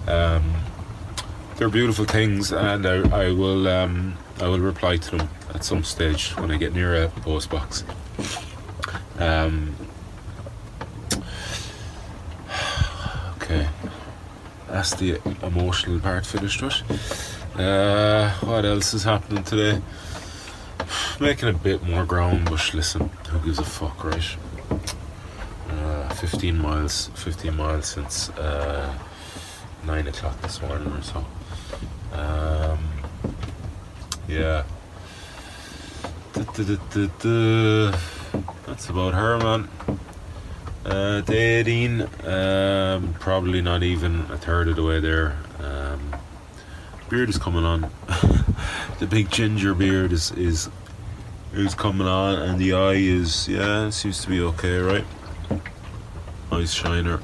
Um, 0.08 0.54
they're 1.58 1.68
beautiful 1.68 2.06
things, 2.06 2.54
and 2.54 2.88
I, 2.88 3.25
I 3.25 3.32
will 3.34 3.68
um, 3.68 4.18
I 4.39 4.48
will 4.48 4.60
reply 4.60 4.96
to 4.98 5.18
them 5.18 5.30
at 5.54 5.66
some 5.66 5.84
stage 5.84 6.32
when 6.38 6.50
I 6.50 6.56
get 6.56 6.74
near 6.74 7.04
a 7.04 7.10
post 7.10 7.50
box. 7.50 7.84
Um, 9.18 9.75
okay, 13.36 13.68
that's 14.70 14.96
the 14.96 15.20
emotional 15.44 16.00
part 16.00 16.25
finished 16.25 16.62
with. 16.62 16.82
Uh, 17.60 18.30
what 18.39 18.63
else 18.63 18.94
is 18.94 19.04
happening 19.04 19.44
today? 19.44 19.82
Making 21.22 21.50
a 21.50 21.54
bit 21.54 21.84
more 21.84 22.06
ground, 22.06 22.46
but 22.46 22.74
listen, 22.74 23.10
who 23.28 23.40
gives 23.40 23.60
a 23.60 23.66
fuck, 23.66 24.06
right? 24.06 24.38
Uh, 25.70 26.08
15 26.14 26.58
miles, 26.58 27.08
15 27.16 27.58
miles 27.58 27.88
since 27.88 28.30
uh, 28.30 28.98
9 29.86 30.08
o'clock 30.08 30.40
this 30.42 30.62
morning 30.62 30.88
or 30.88 31.02
so. 31.02 31.26
Um, 32.14 32.80
yeah. 34.30 34.64
That's 38.66 38.90
about 38.90 39.14
her, 39.14 39.38
man. 39.40 39.68
Uh, 40.86 41.20
day 41.22 41.60
18, 41.60 42.02
um, 42.28 43.14
probably 43.20 43.62
not 43.62 43.84
even 43.84 44.22
a 44.32 44.38
third 44.38 44.70
of 44.70 44.78
the 44.78 44.84
way 44.84 45.02
there. 45.02 45.38
Um, 45.60 46.16
beard 47.10 47.28
is 47.28 47.38
coming 47.38 47.66
on. 47.66 47.92
the 49.00 49.08
big 49.08 49.30
ginger 49.30 49.74
beard 49.74 50.14
is, 50.14 50.32
is 50.32 50.70
is 51.53 51.74
coming 51.74 52.08
on, 52.08 52.36
and 52.39 52.60
the 52.60 52.74
eye 52.74 52.94
is 52.94 53.48
yeah, 53.48 53.89
seems 53.89 54.22
to 54.24 54.29
be 54.29 54.41
okay, 54.41 54.77
right? 54.77 55.06
Eyes 56.51 56.74
shiner. 56.74 57.20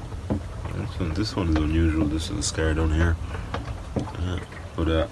This 0.74 1.00
one, 1.00 1.14
this 1.14 1.36
one 1.36 1.48
is 1.50 1.56
unusual. 1.56 2.06
This 2.06 2.30
is 2.30 2.38
a 2.38 2.42
scar 2.42 2.74
down 2.74 2.92
here. 2.92 3.16
Yeah, 4.20 4.38
but 4.76 4.88
uh, 4.88 5.06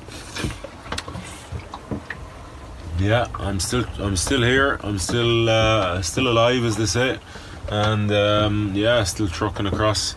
yeah, 2.98 3.28
I'm 3.38 3.60
still 3.60 3.84
I'm 3.98 4.16
still 4.16 4.42
here. 4.42 4.78
I'm 4.82 4.98
still 4.98 5.48
uh, 5.48 6.02
still 6.02 6.28
alive, 6.28 6.64
as 6.64 6.76
they 6.76 6.86
say, 6.86 7.18
and 7.68 8.12
um, 8.12 8.72
yeah, 8.74 9.04
still 9.04 9.28
trucking 9.28 9.66
across. 9.66 10.14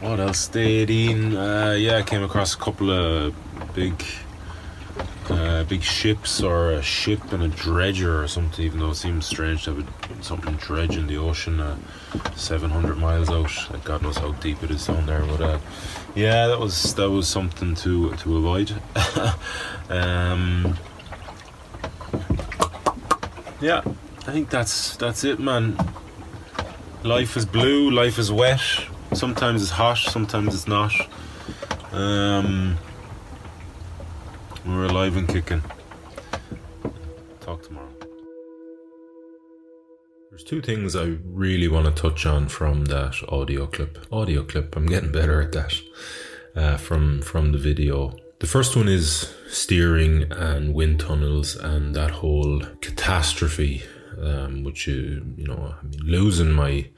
What 0.00 0.20
else? 0.20 0.46
Day 0.46 0.82
18. 0.82 1.36
Uh, 1.36 1.76
yeah, 1.76 1.96
I 1.96 2.02
came 2.02 2.22
across 2.22 2.54
a 2.54 2.58
couple 2.58 2.90
of 2.90 3.34
big 3.74 4.04
uh, 5.58 5.64
big 5.64 5.82
ships 5.82 6.40
or 6.42 6.72
a 6.72 6.82
ship 6.82 7.32
and 7.32 7.42
a 7.42 7.48
dredger 7.48 8.22
or 8.22 8.28
something, 8.28 8.64
even 8.64 8.78
though 8.78 8.90
it 8.90 8.94
seems 8.94 9.26
strange 9.26 9.64
to 9.64 9.74
have 9.74 10.24
something 10.24 10.54
dredge 10.56 10.96
in 10.96 11.06
the 11.06 11.16
ocean 11.16 11.60
uh, 11.60 11.76
700 12.36 12.96
miles 12.96 13.28
out. 13.28 13.50
Like 13.70 13.84
God 13.84 14.02
knows 14.02 14.16
how 14.18 14.32
deep 14.32 14.62
it 14.62 14.70
is 14.70 14.86
down 14.86 15.06
there. 15.06 15.24
But 15.24 15.40
uh, 15.40 15.58
yeah, 16.14 16.46
that 16.46 16.60
was 16.60 16.94
that 16.94 17.10
was 17.10 17.26
something 17.28 17.74
to 17.76 18.12
to 18.14 18.36
avoid. 18.36 18.72
um, 19.88 20.76
yeah, 23.60 23.82
I 24.26 24.32
think 24.32 24.50
that's 24.50 24.96
that's 24.96 25.24
it, 25.24 25.40
man. 25.40 25.76
Life 27.02 27.36
is 27.36 27.44
blue. 27.44 27.90
Life 27.90 28.18
is 28.18 28.30
wet. 28.30 28.60
Sometimes 29.12 29.62
it's 29.62 29.72
hot. 29.72 29.98
Sometimes 29.98 30.54
it's 30.54 30.68
not. 30.68 30.92
Um, 31.92 32.78
We're 34.68 34.84
alive 34.84 35.16
and 35.16 35.26
kicking. 35.26 35.62
Talk 37.40 37.62
tomorrow. 37.62 37.88
There's 40.28 40.44
two 40.44 40.60
things 40.60 40.94
I 40.94 41.16
really 41.24 41.68
want 41.68 41.86
to 41.86 42.02
touch 42.02 42.26
on 42.26 42.48
from 42.48 42.84
that 42.84 43.16
audio 43.30 43.66
clip. 43.66 43.96
Audio 44.12 44.44
clip, 44.44 44.76
I'm 44.76 44.84
getting 44.84 45.10
better 45.10 45.40
at 45.40 45.52
that. 45.52 45.74
Uh, 46.54 46.76
from 46.76 47.22
from 47.22 47.52
the 47.52 47.58
video. 47.58 48.14
The 48.40 48.46
first 48.46 48.76
one 48.76 48.88
is 48.88 49.34
steering 49.48 50.30
and 50.30 50.74
wind 50.74 51.00
tunnels 51.00 51.56
and 51.56 51.94
that 51.94 52.10
whole 52.10 52.60
catastrophe, 52.82 53.84
um, 54.20 54.64
which 54.64 54.86
you 54.86 55.34
you 55.38 55.46
know, 55.46 55.76
I 55.80 55.86
mean, 55.86 56.00
losing 56.02 56.52
my 56.52 56.88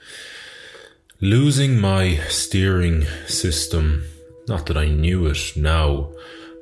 losing 1.20 1.80
my 1.80 2.16
steering 2.28 3.04
system. 3.28 4.06
Not 4.48 4.66
that 4.66 4.76
I 4.76 4.88
knew 4.88 5.26
it 5.26 5.52
now, 5.54 6.10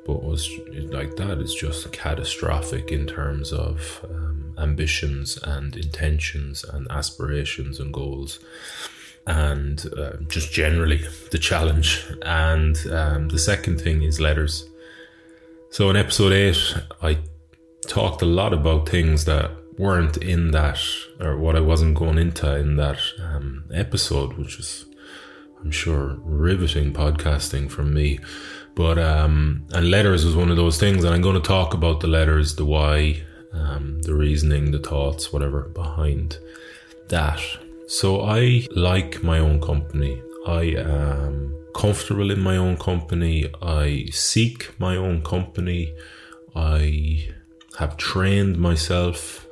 but 0.09 0.23
was 0.23 0.49
like 0.89 1.15
that 1.17 1.37
is 1.37 1.53
just 1.53 1.91
catastrophic 1.91 2.91
in 2.91 3.05
terms 3.05 3.53
of 3.53 4.03
um, 4.09 4.55
ambitions 4.57 5.37
and 5.43 5.75
intentions 5.75 6.63
and 6.63 6.87
aspirations 6.89 7.79
and 7.79 7.93
goals 7.93 8.39
and 9.27 9.85
uh, 9.95 10.13
just 10.27 10.51
generally 10.51 11.01
the 11.29 11.37
challenge. 11.37 12.03
And 12.23 12.75
um, 12.91 13.29
the 13.29 13.37
second 13.37 13.79
thing 13.79 14.01
is 14.01 14.19
letters. 14.19 14.67
So 15.69 15.91
in 15.91 15.95
episode 15.95 16.33
8 16.33 16.57
i 17.03 17.17
talked 17.87 18.23
a 18.23 18.25
lot 18.25 18.51
about 18.53 18.89
things 18.89 19.25
that 19.25 19.51
weren't 19.77 20.17
in 20.17 20.49
that 20.51 20.79
or 21.19 21.37
what 21.37 21.55
i 21.55 21.59
wasn't 21.59 21.95
going 21.95 22.17
into 22.17 22.55
in 22.55 22.75
that 22.75 22.99
um, 23.21 23.63
episode 23.73 24.33
which 24.33 24.59
is 24.59 24.85
i'm 25.61 25.71
sure 25.71 26.17
riveting 26.23 26.91
podcasting 26.91 27.69
from 27.69 27.93
me 27.93 28.19
but 28.79 28.97
um, 28.97 29.65
and 29.73 29.91
letters 29.91 30.23
was 30.23 30.37
one 30.37 30.49
of 30.49 30.55
those 30.55 30.79
things, 30.79 31.03
and 31.03 31.13
I'm 31.13 31.21
going 31.21 31.35
to 31.35 31.45
talk 31.45 31.73
about 31.73 31.99
the 31.99 32.07
letters, 32.07 32.55
the 32.55 32.63
why, 32.63 33.21
um, 33.51 34.01
the 34.03 34.13
reasoning, 34.13 34.71
the 34.71 34.79
thoughts, 34.79 35.33
whatever 35.33 35.63
behind 35.63 36.37
that. 37.09 37.41
So 37.89 38.21
I 38.21 38.65
like 38.71 39.21
my 39.21 39.39
own 39.39 39.59
company. 39.59 40.21
I 40.47 40.61
am 40.77 41.53
comfortable 41.75 42.31
in 42.31 42.39
my 42.39 42.55
own 42.55 42.77
company. 42.77 43.51
I 43.61 44.05
seek 44.13 44.79
my 44.79 44.95
own 44.95 45.23
company. 45.23 45.93
I 46.55 47.27
have 47.79 47.97
trained 47.97 48.57
myself 48.59 49.45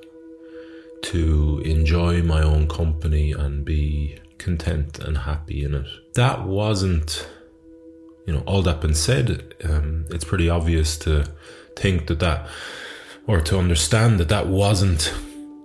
to 1.02 1.62
enjoy 1.66 2.24
my 2.24 2.42
own 2.42 2.70
company 2.70 3.34
and 3.34 3.66
be 3.66 4.20
content 4.38 5.00
and 5.00 5.18
happy 5.18 5.66
in 5.66 5.74
it. 5.74 5.88
That 6.14 6.48
wasn't 6.48 7.28
you 8.28 8.34
know, 8.34 8.44
all 8.46 8.62
that 8.62 8.82
being 8.82 8.94
said, 8.94 9.56
um, 9.64 10.06
it's 10.12 10.26
pretty 10.26 10.50
obvious 10.50 10.98
to 11.00 11.26
think 11.76 12.08
that 12.08 12.20
that, 12.20 12.48
or 13.26 13.42
to 13.42 13.58
understand 13.58 14.20
that 14.20 14.30
that 14.30 14.48
wasn't 14.48 15.14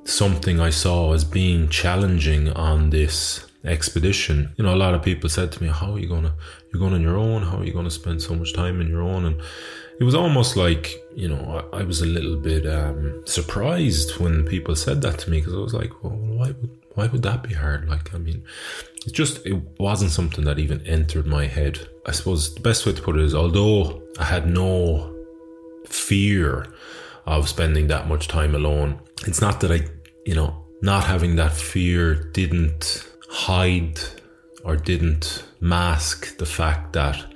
something 0.05 0.61
I 0.61 0.71
saw 0.71 1.13
as 1.13 1.25
being 1.25 1.69
challenging 1.69 2.49
on 2.51 2.91
this 2.91 3.47
expedition. 3.65 4.55
You 4.57 4.65
know, 4.65 4.75
a 4.75 4.77
lot 4.77 4.95
of 4.95 5.03
people 5.03 5.29
said 5.29 5.53
to 5.53 5.63
me, 5.63 5.69
"How 5.69 5.95
are 5.95 5.99
you 5.99 6.09
gonna? 6.09 6.35
You're 6.73 6.81
going 6.81 6.95
on 6.95 7.03
your 7.03 7.17
own? 7.17 7.43
How 7.43 7.59
are 7.59 7.65
you 7.65 7.73
gonna 7.73 7.91
spend 7.91 8.23
so 8.23 8.35
much 8.35 8.53
time 8.53 8.81
on 8.81 8.89
your 8.89 9.03
own?" 9.03 9.25
And 9.25 9.41
it 10.03 10.05
was 10.05 10.17
almost 10.17 10.57
like 10.57 11.01
you 11.15 11.29
know 11.29 11.65
I, 11.73 11.79
I 11.79 11.83
was 11.85 12.01
a 12.03 12.07
little 12.07 12.37
bit 12.37 12.67
um, 12.67 13.23
surprised 13.25 14.19
when 14.19 14.45
people 14.45 14.75
said 14.75 15.01
that 15.03 15.21
to 15.21 15.31
me 15.31 15.39
because 15.39 15.55
I 15.55 15.59
was 15.59 15.75
like, 15.75 15.93
"Well, 16.03 16.17
why 16.17 16.49
would 16.49 16.77
why 16.97 17.07
would 17.07 17.23
that 17.23 17.45
be 17.45 17.55
hard?" 17.55 17.89
Like, 17.89 18.13
I 18.13 18.19
mean, 18.19 18.43
it 19.07 19.13
just 19.13 19.47
it 19.47 19.63
wasn't 19.79 20.11
something 20.11 20.45
that 20.45 20.59
even 20.59 20.85
entered 20.89 21.29
my 21.29 21.47
head. 21.47 21.87
I 22.05 22.11
suppose 22.11 22.53
the 22.53 22.61
best 22.61 22.85
way 22.85 22.95
to 22.95 23.01
put 23.01 23.15
it 23.15 23.23
is 23.23 23.33
although 23.33 24.03
I 24.19 24.25
had 24.25 24.49
no 24.49 25.15
fear 25.87 26.67
of 27.25 27.49
spending 27.49 27.87
that 27.87 28.09
much 28.09 28.27
time 28.27 28.57
alone, 28.57 28.99
it's 29.29 29.41
not 29.41 29.61
that 29.61 29.71
I, 29.71 29.83
you 30.27 30.35
know, 30.35 30.65
not 30.83 31.05
having 31.05 31.37
that 31.37 31.53
fear 31.53 32.17
didn't 32.33 33.09
hide 33.31 34.01
or 34.65 34.75
didn't 34.75 35.45
mask 35.61 36.39
the 36.39 36.47
fact 36.59 36.93
that 36.95 37.32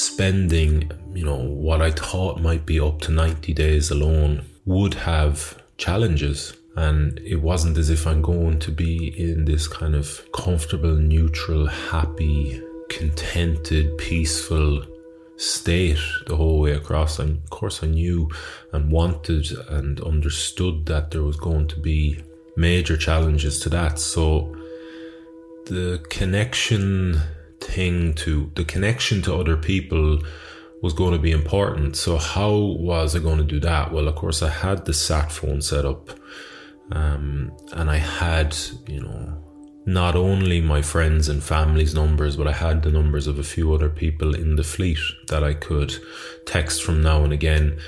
spending, 0.00 0.90
you 1.14 1.24
know, 1.24 1.36
what 1.36 1.82
I 1.82 1.90
thought 1.90 2.40
might 2.40 2.64
be 2.64 2.80
up 2.80 3.00
to 3.02 3.12
90 3.12 3.52
days 3.52 3.90
alone 3.90 4.46
would 4.64 4.94
have 4.94 5.62
challenges 5.76 6.54
and 6.76 7.18
it 7.18 7.36
wasn't 7.36 7.76
as 7.76 7.90
if 7.90 8.06
I'm 8.06 8.22
going 8.22 8.58
to 8.60 8.70
be 8.70 9.08
in 9.08 9.44
this 9.44 9.68
kind 9.68 9.94
of 9.94 10.22
comfortable, 10.32 10.94
neutral, 10.94 11.66
happy, 11.66 12.62
contented, 12.88 13.98
peaceful 13.98 14.86
state 15.36 15.98
the 16.26 16.36
whole 16.36 16.60
way 16.60 16.72
across. 16.72 17.18
And 17.18 17.36
of 17.36 17.50
course, 17.50 17.82
I 17.82 17.88
knew 17.88 18.30
and 18.72 18.90
wanted 18.90 19.50
and 19.68 20.00
understood 20.00 20.86
that 20.86 21.10
there 21.10 21.22
was 21.22 21.36
going 21.36 21.68
to 21.68 21.78
be 21.78 22.22
major 22.56 22.96
challenges 22.96 23.60
to 23.60 23.68
that. 23.70 23.98
So 23.98 24.56
the 25.66 26.02
connection 26.08 27.20
thing 27.60 28.14
to 28.14 28.50
the 28.54 28.64
connection 28.64 29.22
to 29.22 29.34
other 29.34 29.56
people 29.56 30.22
was 30.82 30.92
going 30.94 31.12
to 31.12 31.18
be 31.18 31.30
important. 31.30 31.96
So 31.96 32.16
how 32.16 32.54
was 32.56 33.14
I 33.14 33.18
going 33.18 33.38
to 33.38 33.44
do 33.44 33.60
that? 33.60 33.92
Well, 33.92 34.08
of 34.08 34.14
course, 34.14 34.42
I 34.42 34.48
had 34.48 34.86
the 34.86 34.94
sat 34.94 35.30
phone 35.30 35.60
set 35.60 35.84
up 35.84 36.10
um, 36.92 37.52
and 37.72 37.90
I 37.90 37.98
had, 37.98 38.56
you 38.86 39.00
know, 39.00 39.36
not 39.86 40.14
only 40.16 40.60
my 40.60 40.82
friends 40.82 41.28
and 41.28 41.42
family's 41.42 41.94
numbers, 41.94 42.36
but 42.36 42.46
I 42.46 42.52
had 42.52 42.82
the 42.82 42.90
numbers 42.90 43.26
of 43.26 43.38
a 43.38 43.42
few 43.42 43.72
other 43.72 43.88
people 43.88 44.34
in 44.34 44.56
the 44.56 44.62
fleet 44.62 44.98
that 45.28 45.42
I 45.42 45.54
could 45.54 45.94
text 46.46 46.82
from 46.82 47.02
now 47.02 47.24
and 47.24 47.32
again 47.32 47.78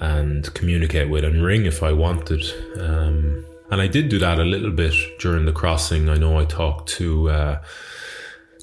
and 0.00 0.52
communicate 0.54 1.08
with 1.08 1.24
and 1.24 1.42
ring 1.42 1.66
if 1.66 1.82
I 1.82 1.92
wanted. 1.92 2.42
Um, 2.78 3.44
and 3.70 3.80
I 3.80 3.86
did 3.86 4.08
do 4.08 4.18
that 4.18 4.38
a 4.38 4.44
little 4.44 4.70
bit 4.70 4.94
during 5.18 5.44
the 5.46 5.52
crossing. 5.52 6.08
I 6.08 6.16
know 6.16 6.38
I 6.38 6.44
talked 6.44 6.88
to 6.90 7.30
uh, 7.30 7.62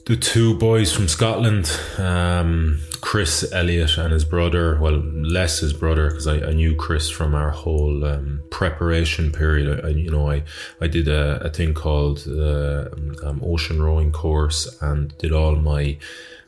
the 0.06 0.18
two 0.18 0.54
boys 0.56 0.92
from 0.92 1.08
Scotland, 1.08 1.72
um, 1.98 2.80
Chris 3.00 3.50
Elliott 3.54 3.98
and 3.98 4.12
his 4.12 4.26
brother. 4.26 4.78
Well, 4.80 4.98
less 4.98 5.60
his 5.60 5.72
brother 5.72 6.10
because 6.10 6.28
I, 6.28 6.40
I, 6.40 6.54
knew 6.54 6.76
Chris 6.76 7.10
from 7.10 7.34
our 7.34 7.52
whole 7.52 8.04
um, 8.04 8.42
preparation 8.50 9.32
period. 9.32 9.86
I, 9.86 9.90
you 9.90 10.12
know, 10.12 10.30
I 10.30 10.44
I 10.82 10.88
did 10.88 11.08
a, 11.08 11.44
a 11.46 11.50
thing 11.50 11.74
called 11.74 12.26
uh, 12.28 12.90
um, 13.24 13.42
ocean 13.44 13.82
rowing 13.82 14.12
course 14.12 14.78
and 14.82 15.18
did 15.20 15.32
all 15.32 15.56
my 15.56 15.98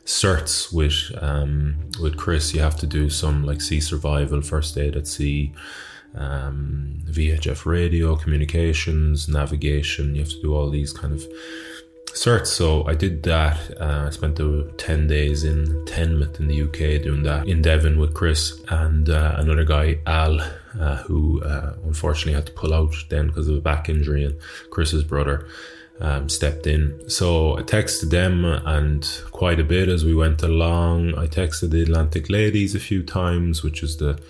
certs 0.04 0.72
with 0.72 1.10
um, 1.22 1.90
with 2.00 2.16
Chris. 2.18 2.52
You 2.52 2.60
have 2.60 2.76
to 2.80 2.86
do 2.86 3.08
some 3.08 3.44
like 3.44 3.62
sea 3.62 3.80
survival, 3.80 4.42
first 4.42 4.76
aid 4.76 4.96
at 4.96 5.06
sea. 5.06 5.52
Um, 6.14 7.02
VHF 7.04 7.66
radio, 7.66 8.16
communications, 8.16 9.28
navigation. 9.28 10.14
You 10.14 10.22
have 10.22 10.30
to 10.30 10.40
do 10.40 10.54
all 10.54 10.70
these 10.70 10.90
kind 10.90 11.12
of 11.12 11.22
certs. 12.16 12.48
So 12.48 12.86
I 12.86 12.94
did 12.94 13.22
that. 13.24 13.58
Uh, 13.80 14.06
I 14.06 14.10
spent 14.10 14.36
the 14.36 14.72
10 14.78 15.06
days 15.06 15.44
in 15.44 15.66
Teignmouth 15.84 16.40
in 16.40 16.48
the 16.48 16.62
UK 16.62 17.02
doing 17.02 17.22
that 17.22 17.46
in 17.46 17.62
Devon 17.62 17.98
with 17.98 18.14
Chris 18.14 18.60
and 18.68 19.08
uh, 19.08 19.34
another 19.36 19.64
guy, 19.64 19.98
Al, 20.06 20.40
uh, 20.80 20.96
who 21.04 21.42
uh, 21.42 21.74
unfortunately 21.84 22.32
had 22.32 22.46
to 22.46 22.52
pull 22.52 22.74
out 22.74 22.94
then 23.10 23.28
because 23.28 23.48
of 23.48 23.56
a 23.56 23.60
back 23.60 23.88
injury, 23.88 24.24
and 24.24 24.36
Chris's 24.70 25.04
brother. 25.04 25.46
Um, 25.98 26.28
stepped 26.28 26.66
in. 26.66 27.08
So 27.08 27.56
I 27.56 27.62
texted 27.62 28.10
them 28.10 28.44
and 28.44 29.02
quite 29.30 29.58
a 29.58 29.64
bit 29.64 29.88
as 29.88 30.04
we 30.04 30.14
went 30.14 30.42
along. 30.42 31.16
I 31.16 31.26
texted 31.26 31.70
the 31.70 31.80
Atlantic 31.80 32.28
Ladies 32.28 32.74
a 32.74 32.78
few 32.78 33.02
times, 33.02 33.62
which 33.62 33.82
is 33.82 33.96
the 33.96 34.20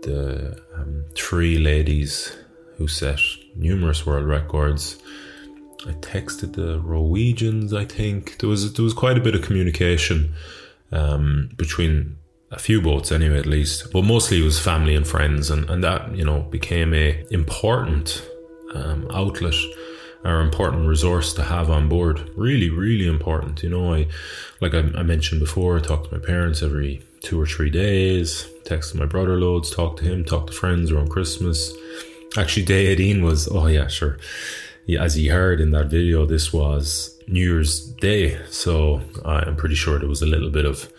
the 0.00 0.58
um, 0.74 1.04
three 1.14 1.58
ladies 1.58 2.34
who 2.78 2.88
set 2.88 3.20
numerous 3.54 4.06
world 4.06 4.24
records 4.24 4.96
I 5.86 5.92
texted 5.92 6.54
the 6.54 6.78
Norwegians. 6.78 7.72
I 7.74 7.84
think 7.84 8.38
there 8.38 8.48
was 8.48 8.72
there 8.72 8.84
was 8.84 8.94
quite 8.94 9.18
a 9.18 9.20
bit 9.20 9.34
of 9.34 9.42
communication 9.42 10.34
um, 10.92 11.50
between 11.56 12.16
a 12.50 12.58
few 12.58 12.80
boats 12.80 13.12
anyway, 13.12 13.38
at 13.38 13.46
least. 13.46 13.92
But 13.92 14.02
mostly 14.02 14.40
it 14.40 14.44
was 14.44 14.58
family 14.58 14.94
and 14.94 15.06
friends, 15.06 15.50
and, 15.50 15.68
and 15.68 15.82
that 15.84 16.14
you 16.16 16.24
know 16.24 16.42
became 16.42 16.94
a 16.94 17.24
important 17.30 18.26
um, 18.74 19.08
outlet 19.12 19.54
or 20.24 20.40
important 20.40 20.88
resource 20.88 21.34
to 21.34 21.42
have 21.42 21.68
on 21.68 21.88
board. 21.88 22.30
Really, 22.34 22.70
really 22.70 23.06
important. 23.06 23.62
You 23.62 23.70
know, 23.70 23.92
I 23.92 24.08
like 24.60 24.74
I, 24.74 24.78
I 24.78 25.02
mentioned 25.02 25.40
before, 25.40 25.76
I 25.76 25.80
talk 25.80 26.08
to 26.08 26.18
my 26.18 26.24
parents 26.24 26.62
every 26.62 27.02
two 27.20 27.40
or 27.40 27.46
three 27.46 27.70
days. 27.70 28.48
Text 28.64 28.94
my 28.94 29.06
brother 29.06 29.38
loads, 29.38 29.70
talk 29.70 29.98
to 29.98 30.04
him, 30.04 30.24
talk 30.24 30.46
to 30.46 30.52
friends 30.52 30.90
around 30.90 31.10
Christmas. 31.10 31.72
Actually, 32.36 32.64
day 32.64 32.86
18 32.86 33.22
was, 33.22 33.46
oh 33.48 33.66
yeah, 33.68 33.86
sure 33.86 34.18
as 34.88 35.14
he 35.14 35.28
heard 35.28 35.60
in 35.60 35.70
that 35.70 35.86
video, 35.86 36.26
this 36.26 36.52
was 36.52 37.18
New 37.26 37.40
Year's 37.40 37.80
Day. 37.80 38.38
So 38.50 39.00
I'm 39.24 39.56
pretty 39.56 39.74
sure 39.74 39.98
there 39.98 40.08
was 40.08 40.22
a 40.22 40.26
little 40.26 40.50
bit 40.50 40.66
of 40.66 40.92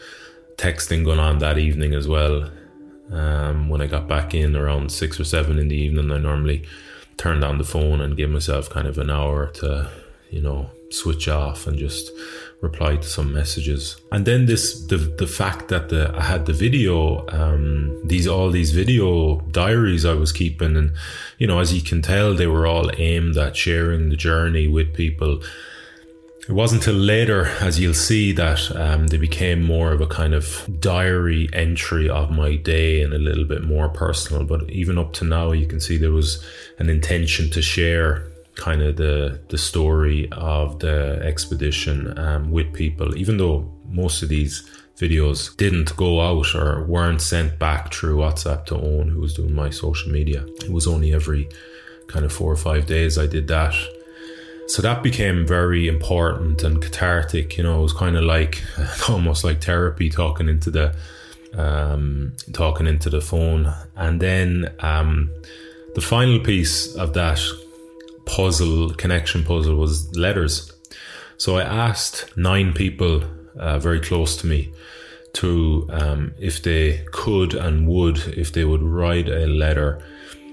texting 0.57 1.05
going 1.05 1.19
on 1.19 1.39
that 1.39 1.57
evening 1.57 1.93
as 1.93 2.07
well. 2.07 2.49
Um, 3.11 3.69
when 3.69 3.81
I 3.81 3.87
got 3.87 4.07
back 4.07 4.33
in 4.33 4.55
around 4.55 4.91
six 4.91 5.19
or 5.19 5.23
seven 5.23 5.59
in 5.59 5.67
the 5.67 5.75
evening, 5.75 6.11
I 6.11 6.17
normally 6.17 6.63
turned 7.17 7.43
on 7.43 7.57
the 7.57 7.63
phone 7.63 8.01
and 8.01 8.17
give 8.17 8.29
myself 8.29 8.69
kind 8.69 8.87
of 8.87 8.97
an 8.97 9.11
hour 9.11 9.47
to, 9.55 9.89
you 10.31 10.41
know, 10.41 10.69
switch 10.89 11.27
off 11.27 11.67
and 11.67 11.77
just 11.77 12.11
reply 12.61 12.95
to 12.97 13.07
some 13.07 13.33
messages. 13.33 13.97
And 14.11 14.25
then 14.25 14.45
this 14.45 14.81
the 14.87 14.97
the 14.97 15.27
fact 15.27 15.67
that 15.69 15.89
the 15.89 16.13
I 16.15 16.23
had 16.23 16.45
the 16.45 16.53
video, 16.53 17.25
um, 17.29 18.01
these 18.07 18.27
all 18.27 18.49
these 18.49 18.71
video 18.71 19.39
diaries 19.51 20.05
I 20.05 20.13
was 20.13 20.31
keeping, 20.31 20.75
and 20.75 20.93
you 21.37 21.47
know, 21.47 21.59
as 21.59 21.73
you 21.73 21.81
can 21.81 22.01
tell, 22.01 22.33
they 22.33 22.47
were 22.47 22.67
all 22.67 22.89
aimed 22.97 23.37
at 23.37 23.55
sharing 23.55 24.09
the 24.09 24.15
journey 24.15 24.67
with 24.67 24.93
people. 24.93 25.41
It 26.47 26.53
wasn't 26.53 26.85
until 26.85 27.01
later, 27.01 27.45
as 27.59 27.79
you'll 27.79 27.95
see, 27.95 28.31
that 28.33 28.75
um, 28.75 29.07
they 29.07 29.17
became 29.17 29.63
more 29.63 29.91
of 29.91 29.99
a 29.99 30.05
kind 30.05 30.35
of 30.35 30.67
diary 30.79 31.49
entry 31.53 32.07
of 32.07 32.29
my 32.29 32.55
day 32.55 33.01
and 33.01 33.13
a 33.13 33.17
little 33.17 33.45
bit 33.45 33.63
more 33.63 33.89
personal. 33.89 34.43
But 34.43 34.69
even 34.69 34.99
up 34.99 35.13
to 35.13 35.25
now, 35.25 35.53
you 35.53 35.65
can 35.65 35.79
see 35.79 35.97
there 35.97 36.11
was 36.11 36.45
an 36.77 36.87
intention 36.87 37.49
to 37.49 37.63
share 37.63 38.27
kind 38.55 38.81
of 38.81 38.95
the 38.95 39.39
the 39.49 39.57
story 39.57 40.29
of 40.31 40.79
the 40.79 41.19
expedition 41.23 42.17
um, 42.17 42.51
with 42.51 42.73
people, 42.73 43.15
even 43.17 43.37
though 43.37 43.71
most 43.87 44.23
of 44.23 44.29
these 44.29 44.69
videos 44.97 45.55
didn't 45.57 45.95
go 45.97 46.21
out 46.21 46.55
or 46.55 46.85
weren't 46.85 47.21
sent 47.21 47.59
back 47.59 47.93
through 47.93 48.17
WhatsApp 48.17 48.65
to 48.65 48.75
Owen, 48.75 49.09
who 49.09 49.19
was 49.19 49.33
doing 49.33 49.53
my 49.53 49.69
social 49.69 50.11
media. 50.11 50.45
It 50.63 50.71
was 50.71 50.87
only 50.87 51.13
every 51.13 51.49
kind 52.07 52.25
of 52.25 52.31
four 52.31 52.51
or 52.51 52.55
five 52.55 52.85
days 52.85 53.17
I 53.17 53.27
did 53.27 53.47
that. 53.49 53.75
So 54.67 54.81
that 54.81 55.03
became 55.03 55.45
very 55.45 55.87
important 55.87 56.63
and 56.63 56.81
cathartic. 56.81 57.57
You 57.57 57.63
know, 57.63 57.79
it 57.79 57.83
was 57.83 57.93
kind 57.93 58.17
of 58.17 58.23
like 58.23 58.63
almost 59.09 59.43
like 59.43 59.63
therapy, 59.63 60.09
talking 60.09 60.49
into 60.49 60.71
the 60.71 60.95
um, 61.53 62.33
talking 62.51 62.87
into 62.87 63.09
the 63.09 63.21
phone, 63.21 63.73
and 63.95 64.21
then 64.21 64.73
um, 64.79 65.29
the 65.93 66.01
final 66.01 66.39
piece 66.39 66.95
of 66.95 67.13
that 67.13 67.39
puzzle, 68.25 68.93
connection 68.95 69.43
puzzle, 69.43 69.75
was 69.75 70.15
letters. 70.17 70.71
So 71.37 71.57
I 71.57 71.63
asked 71.63 72.35
nine 72.37 72.73
people 72.73 73.23
uh, 73.57 73.79
very 73.79 73.99
close 73.99 74.37
to 74.37 74.47
me 74.47 74.71
to, 75.33 75.87
um, 75.91 76.33
if 76.39 76.63
they 76.63 77.05
could 77.11 77.53
and 77.53 77.87
would, 77.87 78.17
if 78.37 78.53
they 78.53 78.65
would 78.65 78.81
write 78.81 79.27
a 79.27 79.47
letter 79.47 80.01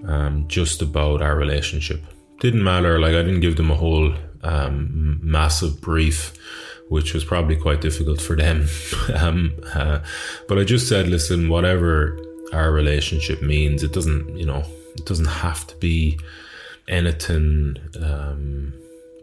um, 0.06 0.46
just 0.48 0.82
about 0.82 1.22
our 1.22 1.36
relationship. 1.36 2.02
Didn't 2.40 2.64
matter, 2.64 2.98
like 2.98 3.14
I 3.14 3.22
didn't 3.22 3.40
give 3.40 3.56
them 3.56 3.70
a 3.70 3.76
whole 3.76 4.12
um, 4.42 5.20
massive 5.22 5.80
brief, 5.80 6.34
which 6.88 7.14
was 7.14 7.24
probably 7.24 7.56
quite 7.56 7.80
difficult 7.80 8.20
for 8.20 8.36
them. 8.36 8.66
Um, 9.14 9.52
uh, 9.74 10.00
but 10.48 10.58
I 10.58 10.64
just 10.64 10.88
said, 10.88 11.08
listen, 11.08 11.48
whatever 11.48 12.18
our 12.52 12.72
relationship 12.72 13.42
means, 13.42 13.82
it 13.82 13.92
doesn't, 13.92 14.36
you 14.36 14.46
know, 14.46 14.64
it 14.94 15.04
doesn't 15.04 15.26
have 15.26 15.66
to 15.68 15.76
be 15.76 16.18
anything 16.88 17.76
um, 18.02 18.72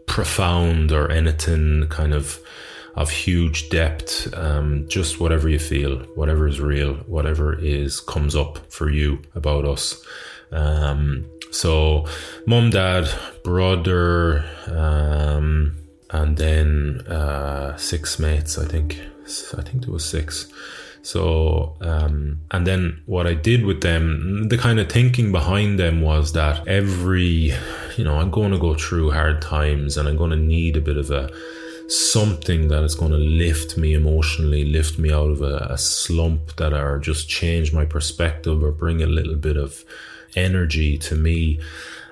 profound 0.06 0.92
or 0.92 1.10
anything 1.10 1.86
kind 1.88 2.12
of 2.14 2.38
of 2.96 3.10
huge 3.10 3.68
depth. 3.70 4.32
Um, 4.34 4.86
just 4.88 5.20
whatever 5.20 5.48
you 5.48 5.58
feel, 5.58 5.98
whatever 6.16 6.48
is 6.48 6.60
real, 6.60 6.94
whatever 7.06 7.58
is 7.58 8.00
comes 8.00 8.34
up 8.34 8.58
for 8.72 8.90
you 8.90 9.22
about 9.34 9.64
us. 9.64 10.04
Um, 10.52 11.26
so, 11.52 12.06
mom, 12.46 12.70
dad, 12.70 13.08
brother, 13.44 14.44
um, 14.66 15.76
and 16.10 16.36
then 16.36 17.00
uh, 17.06 17.76
six 17.76 18.18
mates. 18.18 18.58
I 18.58 18.66
think. 18.66 19.00
I 19.56 19.62
think 19.62 19.84
there 19.84 19.92
was 19.92 20.04
six. 20.04 20.50
So, 21.02 21.76
um, 21.80 22.40
and 22.50 22.66
then 22.66 23.02
what 23.06 23.26
I 23.26 23.34
did 23.34 23.64
with 23.64 23.80
them, 23.80 24.48
the 24.48 24.58
kind 24.58 24.78
of 24.78 24.90
thinking 24.90 25.32
behind 25.32 25.78
them 25.78 26.02
was 26.02 26.32
that 26.34 26.66
every, 26.68 27.52
you 27.96 28.04
know, 28.04 28.16
I'm 28.16 28.30
going 28.30 28.52
to 28.52 28.58
go 28.58 28.74
through 28.74 29.10
hard 29.10 29.40
times 29.40 29.96
and 29.96 30.08
I'm 30.08 30.16
going 30.16 30.30
to 30.30 30.36
need 30.36 30.76
a 30.76 30.80
bit 30.80 30.96
of 30.96 31.10
a 31.10 31.30
something 31.90 32.68
that 32.68 32.84
is 32.84 32.94
going 32.94 33.10
to 33.10 33.18
lift 33.18 33.76
me 33.76 33.94
emotionally, 33.94 34.64
lift 34.64 34.98
me 34.98 35.12
out 35.12 35.28
of 35.30 35.42
a, 35.42 35.66
a 35.70 35.78
slump 35.78 36.54
that 36.56 36.72
are 36.72 36.98
just 36.98 37.28
change 37.28 37.72
my 37.72 37.84
perspective 37.84 38.62
or 38.62 38.70
bring 38.70 39.02
a 39.02 39.06
little 39.06 39.34
bit 39.34 39.56
of 39.56 39.84
energy 40.36 40.96
to 40.98 41.16
me. 41.16 41.58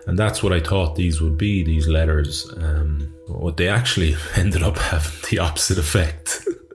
And 0.07 0.19
that's 0.19 0.43
what 0.43 0.53
I 0.53 0.61
thought 0.61 0.97
these 0.97 1.21
would 1.21 1.39
be, 1.39 1.63
these 1.63 1.87
letters. 1.87 2.51
Um, 2.57 3.15
what 3.27 3.57
they 3.57 3.69
actually 3.69 4.17
ended 4.37 4.63
up 4.63 4.79
having 4.79 5.13
the 5.31 5.39
opposite 5.39 5.79
effect. 5.79 6.41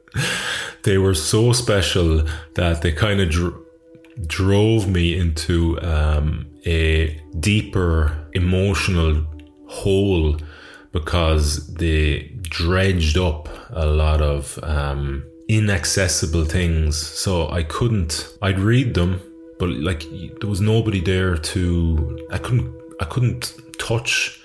they 0.84 0.97
were 0.97 1.13
so 1.13 1.54
special 1.54 2.23
that 2.56 2.82
they 2.82 2.91
kind 2.91 3.19
of 3.21 3.30
dr- 3.30 3.56
drove 4.28 4.88
me 4.88 5.17
into 5.17 5.80
um, 5.82 6.45
a 6.65 7.19
deeper 7.39 8.28
emotional 8.34 9.26
hole 9.67 10.38
because 10.91 11.67
they 11.73 12.32
dredged 12.43 13.17
up 13.17 13.49
a 13.71 13.86
lot 13.86 14.21
of 14.21 14.60
um, 14.63 15.23
inaccessible 15.47 16.45
things. 16.45 16.95
So 16.95 17.49
I 17.49 17.63
couldn't, 17.63 18.30
I'd 18.41 18.60
read 18.60 18.93
them, 18.93 19.19
but 19.58 19.69
like 19.69 20.06
there 20.39 20.49
was 20.49 20.62
nobody 20.62 21.02
there 21.02 21.36
to, 21.36 22.19
I 22.32 22.38
couldn't, 22.38 22.71
I 23.02 23.06
couldn't 23.06 23.56
touch 23.80 24.42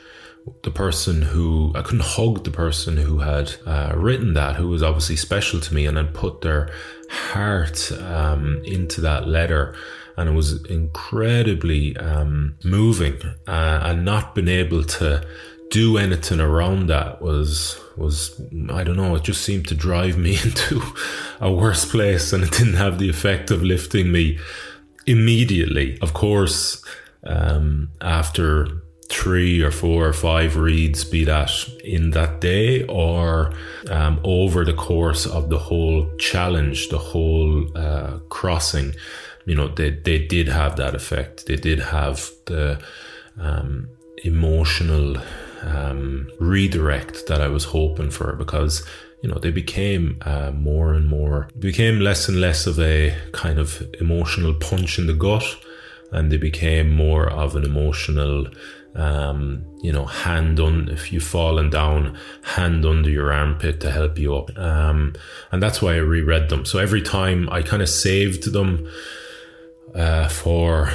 the 0.62 0.70
person 0.70 1.22
who 1.22 1.72
I 1.74 1.82
couldn't 1.82 2.04
hug 2.04 2.44
the 2.44 2.50
person 2.50 2.96
who 2.96 3.18
had 3.18 3.54
uh, 3.66 3.92
written 3.96 4.34
that, 4.34 4.56
who 4.56 4.68
was 4.68 4.82
obviously 4.82 5.16
special 5.16 5.60
to 5.60 5.74
me, 5.74 5.86
and 5.86 5.96
had 5.96 6.14
put 6.14 6.40
their 6.40 6.70
heart 7.10 7.90
um, 7.92 8.62
into 8.64 9.00
that 9.02 9.26
letter. 9.26 9.74
And 10.16 10.28
it 10.28 10.32
was 10.32 10.64
incredibly 10.66 11.96
um, 11.96 12.56
moving, 12.64 13.20
uh, 13.46 13.80
and 13.84 14.04
not 14.04 14.34
being 14.34 14.48
able 14.48 14.82
to 14.82 15.24
do 15.70 15.98
anything 15.98 16.40
around 16.40 16.86
that 16.86 17.20
was 17.20 17.78
was 17.96 18.40
I 18.70 18.84
don't 18.84 18.96
know. 18.96 19.14
It 19.14 19.22
just 19.24 19.42
seemed 19.42 19.68
to 19.68 19.74
drive 19.74 20.16
me 20.16 20.32
into 20.44 20.82
a 21.40 21.52
worse 21.52 21.84
place, 21.84 22.32
and 22.32 22.44
it 22.44 22.52
didn't 22.52 22.74
have 22.74 22.98
the 22.98 23.08
effect 23.08 23.50
of 23.50 23.62
lifting 23.62 24.10
me 24.10 24.38
immediately. 25.06 25.98
Of 26.00 26.14
course, 26.14 26.84
um, 27.24 27.90
after 28.00 28.82
three 29.08 29.62
or 29.62 29.70
four 29.70 30.06
or 30.06 30.12
five 30.12 30.56
reads, 30.56 31.04
be 31.04 31.24
that 31.24 31.50
in 31.82 32.10
that 32.10 32.40
day 32.40 32.84
or 32.84 33.52
um, 33.90 34.20
over 34.22 34.64
the 34.64 34.74
course 34.74 35.26
of 35.26 35.48
the 35.48 35.58
whole 35.58 36.10
challenge, 36.18 36.88
the 36.88 36.98
whole 36.98 37.66
uh, 37.76 38.18
crossing. 38.28 38.94
You 39.46 39.54
know, 39.54 39.68
they, 39.68 39.90
they 39.90 40.26
did 40.26 40.48
have 40.48 40.76
that 40.76 40.94
effect. 40.94 41.46
They 41.46 41.56
did 41.56 41.78
have 41.78 42.28
the 42.44 42.82
um, 43.40 43.88
emotional 44.24 45.16
um, 45.62 46.30
redirect 46.38 47.26
that 47.28 47.40
I 47.40 47.48
was 47.48 47.64
hoping 47.64 48.10
for 48.10 48.34
because 48.34 48.86
you 49.22 49.28
know 49.28 49.38
they 49.38 49.50
became 49.50 50.18
uh, 50.22 50.52
more 50.52 50.94
and 50.94 51.08
more 51.08 51.48
became 51.58 51.98
less 52.00 52.28
and 52.28 52.40
less 52.40 52.66
of 52.66 52.78
a 52.78 53.16
kind 53.32 53.58
of 53.58 53.82
emotional 54.00 54.54
punch 54.54 54.98
in 54.98 55.06
the 55.08 55.14
gut 55.14 55.44
and 56.12 56.30
they 56.30 56.36
became 56.36 56.90
more 56.90 57.28
of 57.28 57.56
an 57.56 57.64
emotional 57.64 58.46
um, 58.94 59.64
you 59.80 59.92
know, 59.92 60.04
hand 60.04 60.58
on 60.58 60.88
if 60.88 61.12
you've 61.12 61.22
fallen 61.22 61.70
down, 61.70 62.16
hand 62.42 62.84
under 62.84 63.10
your 63.10 63.32
armpit 63.32 63.80
to 63.80 63.90
help 63.90 64.18
you 64.18 64.34
up. 64.34 64.56
Um, 64.58 65.14
and 65.52 65.62
that's 65.62 65.80
why 65.80 65.94
I 65.94 65.98
reread 65.98 66.48
them. 66.48 66.64
So 66.64 66.78
every 66.78 67.02
time 67.02 67.48
I 67.50 67.62
kind 67.62 67.82
of 67.82 67.88
saved 67.88 68.52
them 68.52 68.88
uh, 69.94 70.28
for 70.28 70.90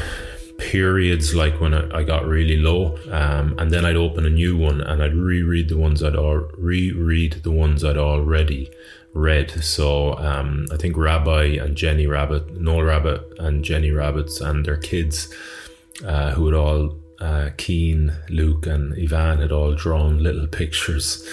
periods 0.58 1.34
like 1.34 1.60
when 1.60 1.74
I, 1.74 2.00
I 2.00 2.04
got 2.04 2.26
really 2.26 2.58
low, 2.58 2.98
um, 3.12 3.56
and 3.58 3.72
then 3.72 3.86
I'd 3.86 3.96
open 3.96 4.26
a 4.26 4.30
new 4.30 4.58
one 4.58 4.82
and 4.82 5.02
I'd 5.02 5.16
reread 5.16 5.70
the 5.70 5.78
ones 5.78 6.04
I'd 6.04 6.16
al- 6.16 6.50
reread 6.58 7.44
the 7.44 7.52
ones 7.52 7.84
I'd 7.84 7.98
already 7.98 8.70
read. 9.14 9.52
So 9.64 10.18
um, 10.18 10.66
I 10.72 10.78
think 10.78 10.98
Rabbi 10.98 11.44
and 11.62 11.76
Jenny 11.76 12.08
Rabbit, 12.08 12.60
Noel 12.60 12.84
Rabbit 12.84 13.22
and 13.40 13.64
Jenny 13.64 13.92
Rabbits 13.92 14.42
and 14.42 14.66
their 14.66 14.78
kids, 14.78 15.34
uh, 16.06 16.32
who 16.32 16.48
had 16.48 16.56
all 16.56 16.98
uh, 17.24 17.52
Keen, 17.56 18.14
Luke, 18.30 18.68
and 18.68 18.94
Ivan 19.02 19.40
had 19.40 19.54
all 19.54 19.74
drawn 19.74 20.22
little 20.22 20.46
pictures. 20.46 21.26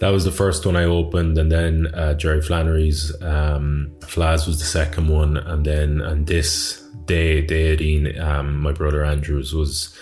That 0.00 0.10
was 0.10 0.24
the 0.24 0.32
first 0.32 0.66
one 0.66 0.76
I 0.76 0.84
opened, 0.84 1.38
and 1.38 1.50
then 1.50 1.86
uh, 1.94 2.14
Jerry 2.14 2.42
Flannery's 2.42 3.10
um, 3.22 3.90
Flaz 4.00 4.46
was 4.46 4.58
the 4.58 4.66
second 4.66 5.08
one, 5.08 5.38
and 5.38 5.64
then 5.64 6.02
and 6.02 6.26
this 6.26 6.82
day, 7.06 7.40
day 7.40 8.18
um, 8.18 8.60
my 8.60 8.72
brother 8.72 9.02
Andrews 9.02 9.54
was 9.54 9.96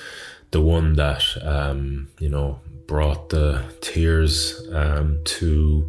the 0.50 0.60
one 0.60 0.94
that 0.94 1.24
um, 1.42 2.08
you 2.18 2.28
know 2.28 2.60
brought 2.86 3.28
the 3.28 3.62
tears 3.80 4.60
um, 4.72 5.20
to 5.24 5.88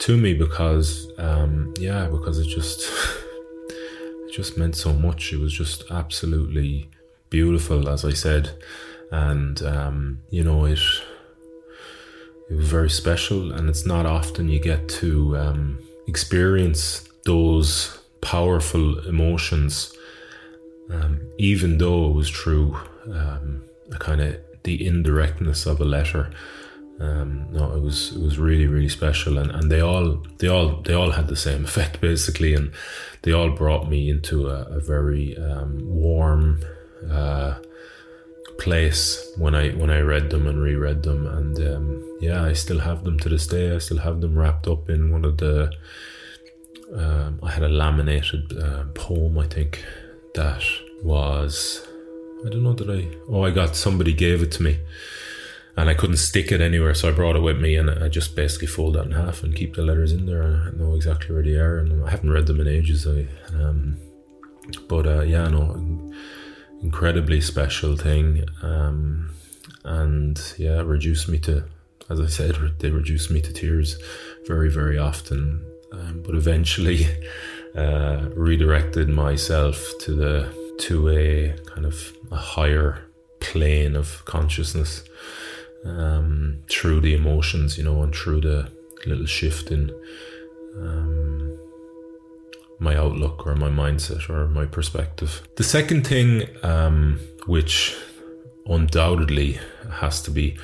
to 0.00 0.16
me 0.18 0.34
because 0.34 1.10
um, 1.16 1.72
yeah, 1.78 2.06
because 2.06 2.38
it 2.38 2.48
just 2.48 2.80
it 3.70 4.32
just 4.32 4.58
meant 4.58 4.76
so 4.76 4.92
much. 4.92 5.32
It 5.32 5.40
was 5.40 5.54
just 5.54 5.84
absolutely 5.90 6.90
beautiful, 7.30 7.88
as 7.88 8.04
I 8.04 8.12
said 8.12 8.50
and 9.10 9.62
um, 9.62 10.18
you 10.30 10.44
know 10.44 10.64
it 10.64 10.78
it 12.48 12.56
was 12.56 12.68
very 12.68 12.90
special. 12.90 13.52
And 13.52 13.68
it's 13.68 13.86
not 13.86 14.06
often 14.06 14.48
you 14.48 14.60
get 14.60 14.88
to 15.00 15.36
um, 15.36 15.78
experience 16.06 17.08
those 17.24 17.98
powerful 18.20 18.98
emotions 19.06 19.94
um, 20.92 21.20
even 21.38 21.78
though 21.78 22.08
it 22.08 22.14
was 22.14 22.28
true 22.28 22.76
um, 23.12 23.62
kind 23.98 24.20
of 24.20 24.36
the 24.64 24.86
indirectness 24.86 25.66
of 25.66 25.80
a 25.80 25.84
letter. 25.84 26.30
Um, 26.98 27.46
no, 27.50 27.74
it 27.74 27.80
was 27.80 28.14
it 28.14 28.20
was 28.20 28.38
really 28.38 28.66
really 28.66 28.88
special, 28.88 29.38
and, 29.38 29.50
and 29.50 29.70
they 29.70 29.80
all 29.80 30.22
they 30.38 30.48
all 30.48 30.82
they 30.82 30.92
all 30.92 31.12
had 31.12 31.28
the 31.28 31.36
same 31.36 31.64
effect 31.70 32.00
basically, 32.00 32.54
and 32.54 32.72
they 33.22 33.32
all 33.32 33.50
brought 33.50 33.88
me 33.88 34.10
into 34.10 34.48
a, 34.48 34.64
a 34.64 34.80
very 34.80 35.36
um, 35.38 35.78
warm 35.82 36.60
uh, 37.10 37.54
place 38.60 39.32
when 39.36 39.54
I 39.54 39.70
when 39.70 39.90
I 39.90 40.00
read 40.00 40.30
them 40.30 40.46
and 40.46 40.62
reread 40.62 41.02
them, 41.02 41.26
and 41.26 41.58
um, 41.58 42.18
yeah, 42.20 42.44
I 42.44 42.52
still 42.52 42.80
have 42.80 43.04
them 43.04 43.18
to 43.20 43.28
this 43.28 43.46
day. 43.46 43.74
I 43.74 43.78
still 43.78 43.98
have 43.98 44.20
them 44.20 44.38
wrapped 44.38 44.68
up 44.68 44.88
in 44.88 45.10
one 45.10 45.24
of 45.24 45.38
the. 45.38 45.72
Um, 46.94 47.38
I 47.42 47.50
had 47.52 47.62
a 47.62 47.68
laminated 47.68 48.52
uh, 48.58 48.84
poem, 48.94 49.38
I 49.38 49.46
think, 49.46 49.84
that 50.34 50.62
was. 51.02 51.86
I 52.44 52.50
don't 52.50 52.62
know 52.62 52.74
that 52.74 52.90
I. 52.90 53.08
Oh, 53.28 53.44
I 53.44 53.50
got 53.50 53.76
somebody 53.76 54.12
gave 54.12 54.42
it 54.42 54.52
to 54.52 54.62
me 54.62 54.78
and 55.76 55.88
I 55.88 55.94
couldn't 55.94 56.16
stick 56.16 56.52
it 56.52 56.60
anywhere, 56.60 56.94
so 56.94 57.08
I 57.08 57.12
brought 57.12 57.36
it 57.36 57.40
with 57.40 57.58
me, 57.58 57.74
and 57.76 57.90
I 57.90 58.08
just 58.08 58.36
basically 58.36 58.66
fold 58.66 58.94
that 58.94 59.06
in 59.06 59.12
half 59.12 59.42
and 59.42 59.54
keep 59.54 59.74
the 59.74 59.82
letters 59.82 60.12
in 60.12 60.26
there. 60.26 60.42
I 60.42 60.76
know 60.76 60.94
exactly 60.94 61.34
where 61.34 61.42
they 61.42 61.54
are, 61.54 61.78
and 61.78 62.04
I 62.04 62.10
haven't 62.10 62.30
read 62.30 62.46
them 62.46 62.60
in 62.60 62.68
ages. 62.68 63.06
I, 63.06 63.26
um, 63.54 63.96
but 64.88 65.06
uh, 65.06 65.22
yeah, 65.22 65.48
no, 65.48 66.12
incredibly 66.82 67.40
special 67.40 67.96
thing, 67.96 68.44
um, 68.62 69.30
and 69.84 70.54
yeah, 70.58 70.80
reduced 70.80 71.28
me 71.28 71.38
to, 71.40 71.64
as 72.08 72.20
I 72.20 72.26
said, 72.26 72.56
they 72.78 72.90
reduced 72.90 73.30
me 73.30 73.40
to 73.40 73.52
tears 73.52 73.96
very, 74.46 74.70
very 74.70 74.98
often. 74.98 75.64
Um, 75.92 76.22
but 76.24 76.34
eventually, 76.34 77.06
uh, 77.74 78.28
redirected 78.34 79.08
myself 79.08 79.92
to 80.00 80.12
the 80.12 80.60
to 80.80 81.08
a 81.10 81.54
kind 81.66 81.84
of 81.84 82.16
a 82.30 82.36
higher 82.36 83.02
plane 83.40 83.96
of 83.96 84.24
consciousness 84.24 85.04
um, 85.84 86.58
through 86.70 87.00
the 87.00 87.14
emotions, 87.14 87.76
you 87.76 87.84
know, 87.84 88.02
and 88.02 88.14
through 88.14 88.40
the 88.40 88.70
little 89.06 89.26
shift 89.26 89.70
in 89.70 89.90
um, 90.76 91.58
my 92.80 92.96
outlook 92.96 93.46
or 93.46 93.54
my 93.54 93.68
mindset 93.68 94.28
or 94.28 94.48
my 94.48 94.66
perspective. 94.66 95.42
The 95.56 95.62
second 95.62 96.06
thing, 96.06 96.48
um, 96.62 97.20
which 97.46 97.94
undoubtedly 98.66 99.60
has 99.92 100.22
to 100.22 100.30
be 100.30 100.58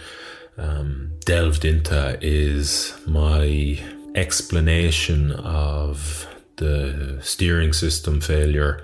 um, 0.56 1.12
delved 1.24 1.64
into, 1.64 2.18
is 2.20 2.98
my 3.06 3.78
explanation 4.14 5.32
of 5.32 6.26
the 6.56 7.18
steering 7.22 7.74
system 7.74 8.20
failure 8.20 8.82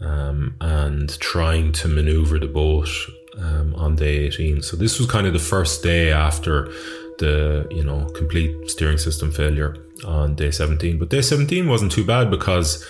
um, 0.00 0.54
and 0.60 1.18
trying 1.18 1.72
to 1.72 1.88
maneuver 1.88 2.38
the 2.38 2.46
boat 2.46 2.90
um, 3.38 3.74
on 3.74 3.96
day 3.96 4.18
18. 4.26 4.62
So 4.62 4.76
this 4.76 4.98
was 4.98 5.10
kind 5.10 5.26
of 5.26 5.32
the 5.32 5.38
first 5.38 5.82
day 5.82 6.12
after 6.12 6.70
the 7.18 7.66
you 7.70 7.84
know 7.84 8.06
complete 8.14 8.70
steering 8.70 8.98
system 8.98 9.30
failure 9.30 9.76
on 10.04 10.34
day 10.34 10.50
17. 10.50 10.98
But 10.98 11.08
day 11.08 11.22
17 11.22 11.68
wasn't 11.68 11.92
too 11.92 12.04
bad 12.04 12.30
because 12.30 12.84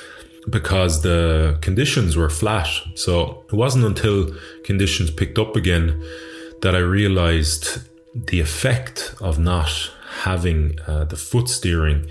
because 0.48 1.02
the 1.02 1.58
conditions 1.60 2.16
were 2.16 2.30
flat. 2.30 2.68
So 2.94 3.44
it 3.48 3.54
wasn't 3.54 3.84
until 3.84 4.32
conditions 4.64 5.10
picked 5.10 5.38
up 5.38 5.56
again 5.56 6.02
that 6.62 6.74
I 6.74 6.78
realized 6.78 7.80
the 8.14 8.40
effect 8.40 9.14
of 9.20 9.38
not 9.38 9.90
having 10.22 10.78
uh, 10.86 11.04
the 11.04 11.16
foot 11.16 11.48
steering 11.48 12.06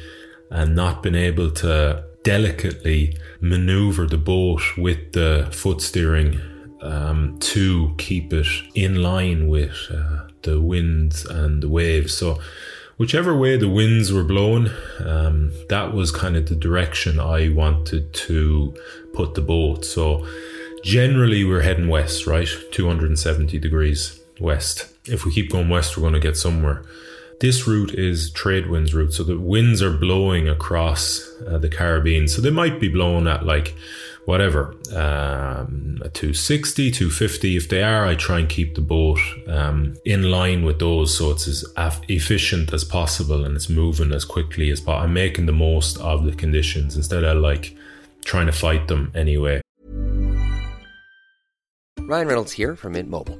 and 0.51 0.75
not 0.75 1.01
being 1.01 1.15
able 1.15 1.49
to 1.49 2.04
delicately 2.23 3.17
maneuver 3.39 4.06
the 4.06 4.17
boat 4.17 4.62
with 4.78 5.13
the 5.13 5.47
foot 5.51 5.82
steering 5.82 6.39
um, 6.82 7.38
to 7.39 7.93
keep 7.97 8.34
it 8.34 8.47
in 8.75 9.01
line 9.01 9.47
with 9.47 9.75
uh, 9.91 10.24
the 10.45 10.62
winds 10.62 11.25
and 11.25 11.62
the 11.62 11.69
waves. 11.69 12.13
So, 12.13 12.39
whichever 12.97 13.38
way 13.38 13.58
the 13.58 13.69
winds 13.69 14.13
were 14.13 14.23
blowing, 14.23 14.69
um, 14.99 15.51
that 15.69 15.93
was 15.93 16.12
kind 16.12 16.38
of 16.38 16.47
the 16.47 16.55
direction 16.55 17.19
I 17.19 17.49
wanted 17.49 18.13
to 18.13 18.73
put 19.13 19.36
the 19.36 19.41
boat. 19.41 19.84
So, 19.84 20.25
generally, 20.84 21.43
we're 21.43 21.62
heading 21.62 21.89
west, 21.89 22.25
right? 22.25 22.47
270 22.71 23.60
degrees 23.60 24.19
west. 24.39 24.88
If 25.05 25.25
we 25.25 25.34
keep 25.34 25.51
going 25.51 25.69
west, 25.69 25.97
we're 25.97 26.01
going 26.01 26.13
to 26.13 26.19
get 26.19 26.38
somewhere. 26.38 26.84
This 27.41 27.67
route 27.67 27.93
is 27.93 28.31
trade 28.31 28.69
winds 28.69 28.93
route, 28.93 29.13
so 29.13 29.23
the 29.23 29.38
winds 29.38 29.81
are 29.81 29.91
blowing 29.91 30.47
across 30.47 31.29
uh, 31.45 31.58
the 31.58 31.67
Caribbean. 31.67 32.29
So 32.29 32.41
they 32.41 32.49
might 32.49 32.79
be 32.79 32.88
blowing 32.88 33.27
at 33.27 33.45
like 33.45 33.75
whatever, 34.25 34.75
um, 34.95 35.99
260, 36.13 36.91
250. 36.91 37.57
If 37.57 37.69
they 37.69 37.83
are, 37.83 38.05
I 38.05 38.15
try 38.15 38.39
and 38.39 38.49
keep 38.49 38.75
the 38.75 38.81
boat 38.81 39.19
um, 39.47 39.95
in 40.05 40.29
line 40.29 40.63
with 40.63 40.79
those 40.79 41.17
so 41.17 41.31
it's 41.31 41.47
as 41.47 41.65
efficient 42.07 42.73
as 42.73 42.83
possible 42.83 43.45
and 43.45 43.55
it's 43.55 43.69
moving 43.69 44.11
as 44.11 44.25
quickly 44.25 44.69
as 44.71 44.81
possible. 44.81 45.03
I'm 45.03 45.13
making 45.13 45.45
the 45.45 45.51
most 45.51 45.97
of 45.99 46.25
the 46.25 46.33
conditions 46.33 46.95
instead 46.95 47.23
of 47.23 47.38
like 47.38 47.75
trying 48.23 48.47
to 48.47 48.51
fight 48.51 48.88
them 48.88 49.11
anyway. 49.15 49.61
Ryan 52.07 52.27
Reynolds 52.27 52.51
here 52.51 52.75
from 52.75 52.93
Mint 52.93 53.09
Mobile. 53.09 53.39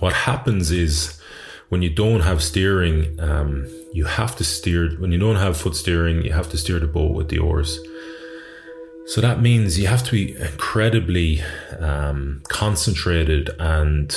what 0.00 0.12
happens 0.12 0.70
is 0.70 1.20
when 1.68 1.82
you 1.82 1.90
don't 1.90 2.20
have 2.20 2.42
steering, 2.42 3.18
um, 3.20 3.66
you 3.92 4.04
have 4.04 4.36
to 4.36 4.44
steer. 4.44 4.90
When 4.98 5.12
you 5.12 5.18
don't 5.18 5.36
have 5.36 5.56
foot 5.56 5.76
steering, 5.76 6.24
you 6.24 6.32
have 6.32 6.50
to 6.50 6.58
steer 6.58 6.78
the 6.78 6.86
boat 6.86 7.12
with 7.12 7.28
the 7.28 7.38
oars. 7.38 7.80
So 9.06 9.20
that 9.20 9.40
means 9.40 9.78
you 9.78 9.86
have 9.86 10.02
to 10.04 10.12
be 10.12 10.34
incredibly 10.36 11.42
um, 11.78 12.42
concentrated 12.48 13.50
and 13.58 14.14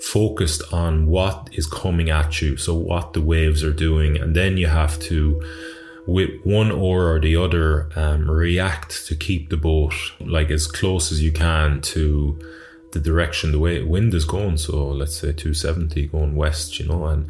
focused 0.00 0.62
on 0.72 1.06
what 1.06 1.48
is 1.52 1.66
coming 1.66 2.10
at 2.10 2.42
you. 2.42 2.56
So 2.56 2.74
what 2.74 3.12
the 3.12 3.22
waves 3.22 3.62
are 3.62 3.72
doing, 3.72 4.18
and 4.18 4.34
then 4.34 4.56
you 4.56 4.66
have 4.66 4.98
to, 5.00 5.40
with 6.06 6.30
one 6.42 6.72
oar 6.72 7.14
or 7.14 7.20
the 7.20 7.36
other, 7.36 7.90
um, 7.96 8.28
react 8.30 9.06
to 9.06 9.14
keep 9.14 9.50
the 9.50 9.56
boat 9.56 9.94
like 10.20 10.50
as 10.50 10.66
close 10.66 11.12
as 11.12 11.22
you 11.22 11.32
can 11.32 11.80
to 11.82 12.38
the 12.94 13.00
direction 13.00 13.52
the 13.52 13.58
way 13.58 13.82
wind 13.82 14.14
is 14.14 14.24
going. 14.24 14.56
So 14.56 14.88
let's 14.88 15.16
say 15.16 15.32
270 15.32 16.06
going 16.06 16.34
west 16.34 16.78
you 16.78 16.86
know 16.86 17.06
and 17.06 17.26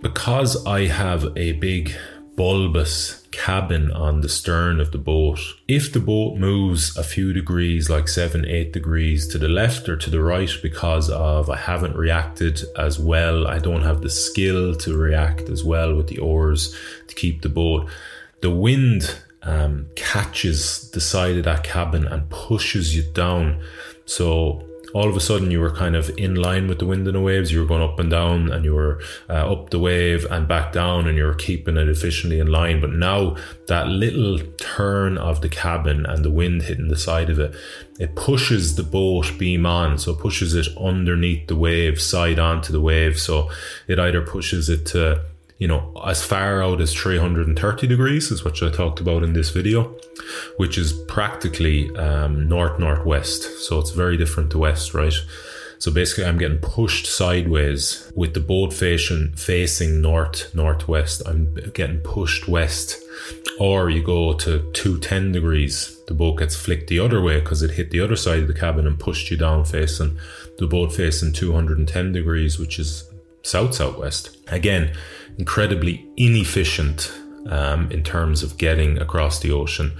because 0.00 0.66
i 0.66 0.86
have 0.86 1.36
a 1.36 1.52
big 1.52 1.92
bulbous 2.36 3.26
cabin 3.30 3.90
on 3.92 4.20
the 4.20 4.28
stern 4.28 4.80
of 4.80 4.92
the 4.92 4.98
boat 4.98 5.38
if 5.68 5.92
the 5.92 6.00
boat 6.00 6.38
moves 6.38 6.96
a 6.96 7.02
few 7.02 7.32
degrees 7.32 7.90
like 7.90 8.08
7 8.08 8.46
8 8.46 8.72
degrees 8.72 9.26
to 9.28 9.38
the 9.38 9.48
left 9.48 9.88
or 9.88 9.96
to 9.96 10.10
the 10.10 10.22
right 10.22 10.50
because 10.62 11.10
of 11.10 11.50
i 11.50 11.56
haven't 11.56 11.96
reacted 11.96 12.62
as 12.78 12.98
well. 12.98 13.46
I 13.46 13.58
don't 13.58 13.82
have 13.82 14.00
the 14.00 14.10
skill 14.10 14.74
to 14.76 14.96
react 14.96 15.48
as 15.48 15.62
well 15.64 15.94
with 15.94 16.08
the 16.08 16.18
oars 16.18 16.74
to 17.08 17.14
keep 17.14 17.42
the 17.42 17.48
boat. 17.48 17.88
The 18.40 18.50
wind 18.50 19.20
um, 19.42 19.86
catches 19.96 20.90
the 20.90 21.00
side 21.00 21.36
of 21.36 21.44
that 21.44 21.62
cabin 21.62 22.06
and 22.06 22.28
pushes 22.30 22.96
you 22.96 23.02
down. 23.02 23.62
So 24.06 24.66
all 24.92 25.08
of 25.08 25.16
a 25.16 25.20
sudden 25.20 25.50
you 25.50 25.60
were 25.60 25.70
kind 25.70 25.96
of 25.96 26.10
in 26.18 26.34
line 26.34 26.68
with 26.68 26.78
the 26.78 26.86
wind 26.86 27.06
and 27.06 27.16
the 27.16 27.20
waves. 27.20 27.52
You 27.52 27.60
were 27.60 27.66
going 27.66 27.82
up 27.82 27.98
and 27.98 28.10
down, 28.10 28.50
and 28.50 28.64
you 28.64 28.74
were 28.74 29.00
uh, 29.28 29.52
up 29.52 29.70
the 29.70 29.78
wave 29.78 30.26
and 30.30 30.48
back 30.48 30.72
down, 30.72 31.06
and 31.06 31.16
you 31.16 31.24
were 31.24 31.34
keeping 31.34 31.76
it 31.76 31.88
efficiently 31.88 32.40
in 32.40 32.48
line. 32.48 32.80
But 32.80 32.92
now 32.92 33.36
that 33.68 33.88
little 33.88 34.38
turn 34.58 35.18
of 35.18 35.40
the 35.40 35.48
cabin 35.48 36.06
and 36.06 36.24
the 36.24 36.30
wind 36.30 36.62
hitting 36.62 36.88
the 36.88 36.96
side 36.96 37.30
of 37.30 37.38
it, 37.38 37.54
it 37.98 38.16
pushes 38.16 38.76
the 38.76 38.82
boat 38.82 39.32
beam 39.38 39.66
on, 39.66 39.98
so 39.98 40.12
it 40.12 40.18
pushes 40.18 40.54
it 40.54 40.68
underneath 40.78 41.46
the 41.46 41.56
wave, 41.56 42.00
side 42.00 42.38
onto 42.38 42.72
the 42.72 42.80
wave. 42.80 43.18
So 43.18 43.50
it 43.86 43.98
either 43.98 44.22
pushes 44.22 44.68
it 44.68 44.86
to 44.86 45.22
you 45.60 45.68
know, 45.68 45.92
as 46.06 46.24
far 46.24 46.62
out 46.62 46.80
as 46.80 46.94
330 46.94 47.86
degrees 47.86 48.30
is 48.30 48.42
what 48.42 48.62
I 48.62 48.70
talked 48.70 48.98
about 48.98 49.22
in 49.22 49.34
this 49.34 49.50
video, 49.50 49.94
which 50.56 50.78
is 50.78 50.94
practically 51.06 51.94
um, 51.96 52.48
north 52.48 52.80
northwest. 52.80 53.42
So 53.60 53.78
it's 53.78 53.90
very 53.90 54.16
different 54.16 54.50
to 54.52 54.58
west, 54.58 54.94
right? 54.94 55.12
So 55.78 55.90
basically, 55.90 56.24
I'm 56.24 56.38
getting 56.38 56.58
pushed 56.58 57.06
sideways 57.06 58.10
with 58.14 58.32
the 58.32 58.40
boat 58.40 58.72
facing 58.72 59.32
facing 59.32 60.00
north 60.00 60.54
northwest. 60.54 61.22
I'm 61.26 61.54
getting 61.74 62.00
pushed 62.00 62.48
west, 62.48 62.96
or 63.58 63.90
you 63.90 64.02
go 64.02 64.32
to 64.32 64.70
210 64.72 65.32
degrees. 65.32 66.02
The 66.06 66.14
boat 66.14 66.38
gets 66.38 66.56
flicked 66.56 66.88
the 66.88 67.00
other 67.00 67.20
way 67.20 67.38
because 67.38 67.62
it 67.62 67.72
hit 67.72 67.90
the 67.90 68.00
other 68.00 68.16
side 68.16 68.40
of 68.40 68.48
the 68.48 68.54
cabin 68.54 68.86
and 68.86 68.98
pushed 68.98 69.30
you 69.30 69.36
down 69.36 69.66
facing 69.66 70.18
the 70.58 70.66
boat 70.66 70.92
facing 70.92 71.34
210 71.34 72.12
degrees, 72.12 72.58
which 72.58 72.78
is 72.78 73.10
south 73.42 73.74
southwest. 73.74 74.36
Again, 74.48 74.94
incredibly 75.38 76.06
inefficient 76.16 77.12
um, 77.48 77.90
in 77.90 78.02
terms 78.02 78.42
of 78.42 78.58
getting 78.58 78.98
across 78.98 79.40
the 79.40 79.50
ocean. 79.50 79.92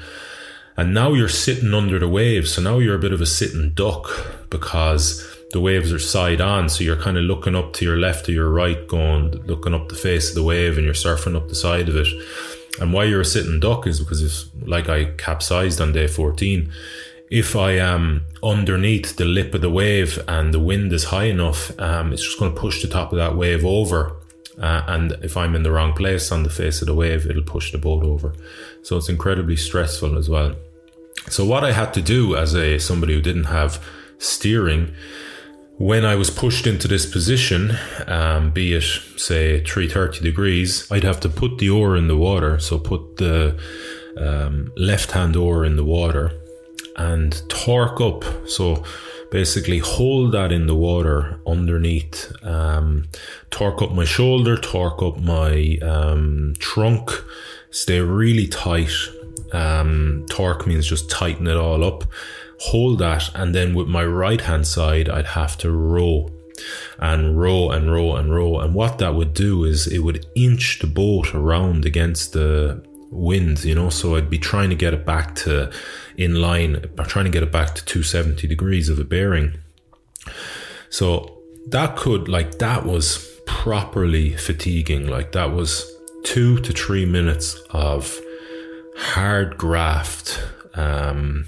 And 0.77 0.95
now 0.95 1.13
you're 1.13 1.29
sitting 1.29 1.75
under 1.75 1.99
the 1.99 2.09
waves. 2.09 2.55
So 2.55 2.63
now 2.63 2.79
you're 2.79 2.95
a 2.95 3.01
bit 3.01 3.13
of 3.13 3.21
a 3.21 3.27
sitting 3.27 3.71
duck 3.75 4.09
because 4.49 5.27
the 5.53 5.61
waves 5.61 5.93
are 5.93 5.99
side 5.99 6.41
on. 6.41 6.69
So 6.69 6.85
you're 6.85 6.97
kind 6.97 7.19
of 7.19 7.25
looking 7.25 7.57
up 7.57 7.73
to 7.75 7.85
your 7.85 7.99
left 7.99 8.29
or 8.29 8.33
your 8.33 8.51
right, 8.51 8.87
going, 8.89 9.33
looking 9.47 9.75
up 9.75 9.89
the 9.89 9.95
face 9.95 10.31
of 10.31 10.37
the 10.37 10.43
wave 10.43 10.77
and 10.77 10.85
you're 10.85 10.95
surfing 10.95 11.37
up 11.37 11.49
the 11.49 11.55
side 11.55 11.89
of 11.89 11.97
it. 11.97 12.09
And 12.81 12.93
why 12.93 13.05
you're 13.05 13.21
a 13.21 13.27
sitting 13.27 13.61
duck 13.61 13.87
is 13.87 14.01
because 14.01 14.23
if, 14.23 14.67
like 14.67 14.89
I 14.89 15.07
capsized 15.19 15.81
on 15.81 15.93
day 15.93 16.07
14, 16.07 16.73
if 17.31 17.55
I 17.55 17.73
am 17.73 18.25
underneath 18.43 19.17
the 19.17 19.25
lip 19.25 19.55
of 19.55 19.61
the 19.61 19.71
wave 19.71 20.19
and 20.27 20.55
the 20.55 20.61
wind 20.61 20.93
is 20.93 21.05
high 21.05 21.25
enough, 21.25 21.79
um, 21.79 22.13
it's 22.13 22.25
just 22.25 22.39
going 22.39 22.55
to 22.55 22.61
push 22.61 22.81
the 22.81 22.89
top 22.89 23.13
of 23.13 23.19
that 23.19 23.37
wave 23.37 23.65
over 23.65 24.20
uh, 24.61 24.85
and 24.87 25.13
if 25.23 25.37
I'm 25.37 25.55
in 25.55 25.63
the 25.63 25.73
wrong 25.73 25.93
place 25.95 26.31
on 26.31 26.43
the 26.43 26.51
face 26.51 26.83
of 26.83 26.87
the 26.87 26.95
wave, 26.95 27.27
it'll 27.27 27.43
push 27.43 27.73
the 27.73 27.79
boat 27.79 28.05
over. 28.05 28.35
So 28.83 28.97
it's 28.97 29.09
incredibly 29.09 29.57
stressful 29.57 30.19
as 30.19 30.29
well. 30.29 30.55
So 31.29 31.45
what 31.45 31.65
I 31.65 31.73
had 31.73 31.93
to 31.95 32.03
do 32.03 32.37
as 32.37 32.55
a 32.55 32.79
somebody 32.79 33.15
who 33.15 33.21
didn't 33.21 33.45
have 33.45 33.83
steering, 34.19 34.95
when 35.79 36.05
I 36.05 36.15
was 36.15 36.29
pushed 36.29 36.67
into 36.67 36.89
this 36.89 37.07
position, 37.07 37.73
um, 38.07 38.51
be 38.51 38.75
it 38.75 38.85
say 39.17 39.65
330 39.65 40.21
degrees, 40.21 40.91
I'd 40.91 41.05
have 41.05 41.21
to 41.21 41.29
put 41.29 41.57
the 41.57 41.71
oar 41.71 41.97
in 41.97 42.07
the 42.07 42.17
water. 42.17 42.59
So 42.59 42.79
put 42.79 43.17
the 43.17 43.59
um, 44.19 44.73
left 44.77 45.13
hand 45.13 45.37
oar 45.37 45.65
in 45.65 45.77
the 45.77 45.85
water 45.85 46.33
and 46.97 47.43
torque 47.49 48.01
up. 48.01 48.25
So 48.47 48.85
basically 49.31 49.79
hold 49.79 50.33
that 50.33 50.53
in 50.53 50.67
the 50.67 50.75
water 50.75 51.41
underneath, 51.47 52.33
um, 52.43 53.05
torque 53.51 53.81
up 53.83 53.93
my 53.93 54.05
shoulder, 54.05 54.57
torque 54.57 55.03
up 55.03 55.19
my 55.19 55.79
um, 55.83 56.55
trunk, 56.59 57.11
stay 57.71 58.01
really 58.01 58.47
tight. 58.47 58.93
Um, 59.53 60.27
torque 60.29 60.67
means 60.67 60.87
just 60.87 61.11
tighten 61.11 61.47
it 61.47 61.57
all 61.57 61.85
up. 61.85 62.05
Hold 62.61 62.99
that, 62.99 63.31
and 63.35 63.55
then 63.55 63.75
with 63.75 63.89
my 63.89 64.05
right 64.05 64.41
hand 64.41 64.67
side, 64.67 65.09
I'd 65.09 65.27
have 65.27 65.57
to 65.59 65.71
row 65.71 66.31
and 66.99 67.41
row 67.41 67.71
and 67.71 67.91
row 67.91 68.17
and 68.17 68.35
row. 68.35 68.59
And 68.59 68.75
what 68.75 68.99
that 68.99 69.15
would 69.15 69.33
do 69.33 69.65
is 69.65 69.87
it 69.87 70.01
would 70.01 70.27
inch 70.35 70.79
the 70.81 70.87
boat 70.87 71.35
around 71.35 71.87
against 71.87 72.33
the 72.33 72.83
wind, 73.11 73.65
you 73.65 73.75
know. 73.75 73.91
So 73.91 74.17
I'd 74.17 74.31
be 74.31 74.39
trying 74.39 74.71
to 74.71 74.77
get 74.77 74.95
it 74.95 75.05
back 75.05 75.35
to 75.37 75.73
in 76.17 76.41
line, 76.41 76.85
trying 77.07 77.27
to 77.27 77.31
get 77.31 77.43
it 77.43 77.53
back 77.53 77.75
to 77.75 77.85
270 77.85 78.47
degrees 78.47 78.89
of 78.89 78.99
a 78.99 79.05
bearing. 79.05 79.59
So 80.89 81.39
that 81.69 81.97
could, 81.97 82.29
like, 82.29 82.59
that 82.59 82.85
was 82.85 83.29
properly 83.47 84.37
fatiguing. 84.37 85.07
Like, 85.07 85.33
that 85.33 85.53
was 85.53 85.91
two 86.25 86.59
to 86.61 86.73
three 86.73 87.07
minutes 87.07 87.57
of 87.71 88.19
hard 88.97 89.57
graft. 89.57 90.43
Um, 90.75 91.47